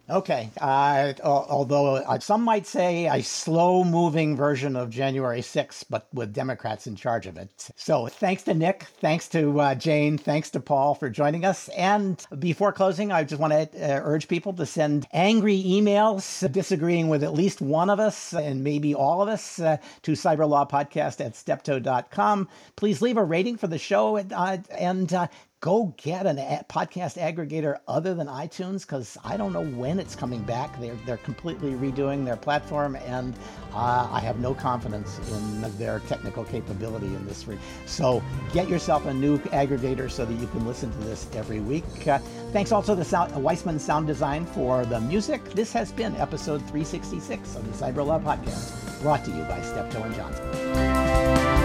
Okay. 0.10 0.50
Uh, 0.60 1.14
although 1.24 1.96
uh, 1.96 2.20
some 2.20 2.42
might 2.42 2.68
say 2.68 3.08
a 3.08 3.24
slow 3.24 3.86
moving 3.86 4.36
version 4.36 4.76
of 4.76 4.90
January 4.90 5.40
6th, 5.40 5.86
but 5.90 6.08
with 6.14 6.34
Democrats 6.34 6.88
in 6.88 6.96
charge 6.96 7.26
of 7.26 7.38
it. 7.38 7.70
So 7.78 8.08
thanks 8.08 8.44
to 8.44 8.54
Nick. 8.54 8.84
Thanks 9.00 9.30
to 9.30 9.60
uh, 9.62 9.76
Jane. 9.76 10.18
Thanks 10.18 10.50
to 10.52 10.60
Paul 10.60 10.94
for 10.96 11.10
joining 11.10 11.46
us. 11.46 11.70
And 11.70 12.24
before 12.38 12.74
closing, 12.74 13.14
I 13.14 13.24
just 13.24 13.40
want 13.40 13.54
to 13.54 13.62
uh, 13.62 14.02
urge 14.04 14.28
people 14.28 14.52
to 14.54 14.66
send 14.66 15.08
angry 15.14 15.64
emails 15.64 16.52
disagreeing 16.52 17.08
with 17.08 17.24
at 17.24 17.34
least 17.34 17.62
one 17.62 17.90
of 17.90 18.02
us 18.02 18.34
and 18.34 18.62
maybe 18.62 18.94
all 18.94 19.22
of 19.22 19.30
us 19.30 19.60
uh, 19.60 19.78
to 20.02 20.12
cyberlawpodcast 20.12 21.26
at 21.26 21.36
steptoe.com. 21.36 22.50
Please 22.76 23.02
leave 23.02 23.18
a 23.18 23.24
rating 23.24 23.56
for 23.56 23.68
the 23.68 23.80
show 23.80 24.18
and, 24.18 24.34
uh, 24.34 24.58
and 24.78 25.30
go 25.64 25.96
get 25.96 26.26
a- 26.26 26.66
podcast 26.68 27.18
aggregator 27.18 27.78
other 27.88 28.14
than 28.14 28.28
iTunes 28.28 28.82
because 28.82 29.18
I 29.24 29.38
don't 29.38 29.54
know 29.54 29.64
when 29.64 29.98
it's 29.98 30.14
coming 30.14 30.44
back. 30.44 30.78
They're 30.82 30.98
they're 31.06 31.18
completely 31.18 31.72
redoing 31.72 32.26
their 32.26 32.36
platform, 32.36 32.98
and 32.98 33.34
uh, 33.74 34.10
I 34.12 34.20
have 34.20 34.40
no 34.40 34.54
confidence 34.54 35.20
in 35.32 35.62
their 35.78 36.00
technical 36.02 36.44
capability 36.44 37.08
in 37.08 37.26
this. 37.26 37.48
Re- 37.48 37.58
so 37.86 38.22
get 38.52 38.68
yourself 38.68 39.06
a 39.06 39.14
new 39.14 39.38
aggregator 39.40 40.12
so 40.12 40.26
that 40.26 40.34
you 40.34 40.48
can 40.48 40.68
listen 40.68 40.92
to 40.92 40.98
this 40.98 41.30
every 41.34 41.62
week. 41.62 41.86
Uh, 42.06 42.20
thanks 42.52 42.74
also 42.74 42.94
to 42.94 43.06
sound, 43.06 43.34
Weissman 43.42 43.80
Sound 43.80 44.06
Design 44.06 44.46
for 44.46 44.86
the 44.86 45.00
music. 45.00 45.42
This 45.52 45.72
has 45.72 45.94
been 45.94 46.14
episode 46.18 46.60
366 46.64 47.56
of 47.56 47.66
the 47.66 47.86
Cyber 47.86 48.06
Law 48.06 48.20
Podcast, 48.20 49.02
brought 49.02 49.24
to 49.24 49.32
you 49.32 49.44
by 49.44 49.62
Steptoe 49.62 50.04
and 50.04 50.14
Johnson. 50.14 51.63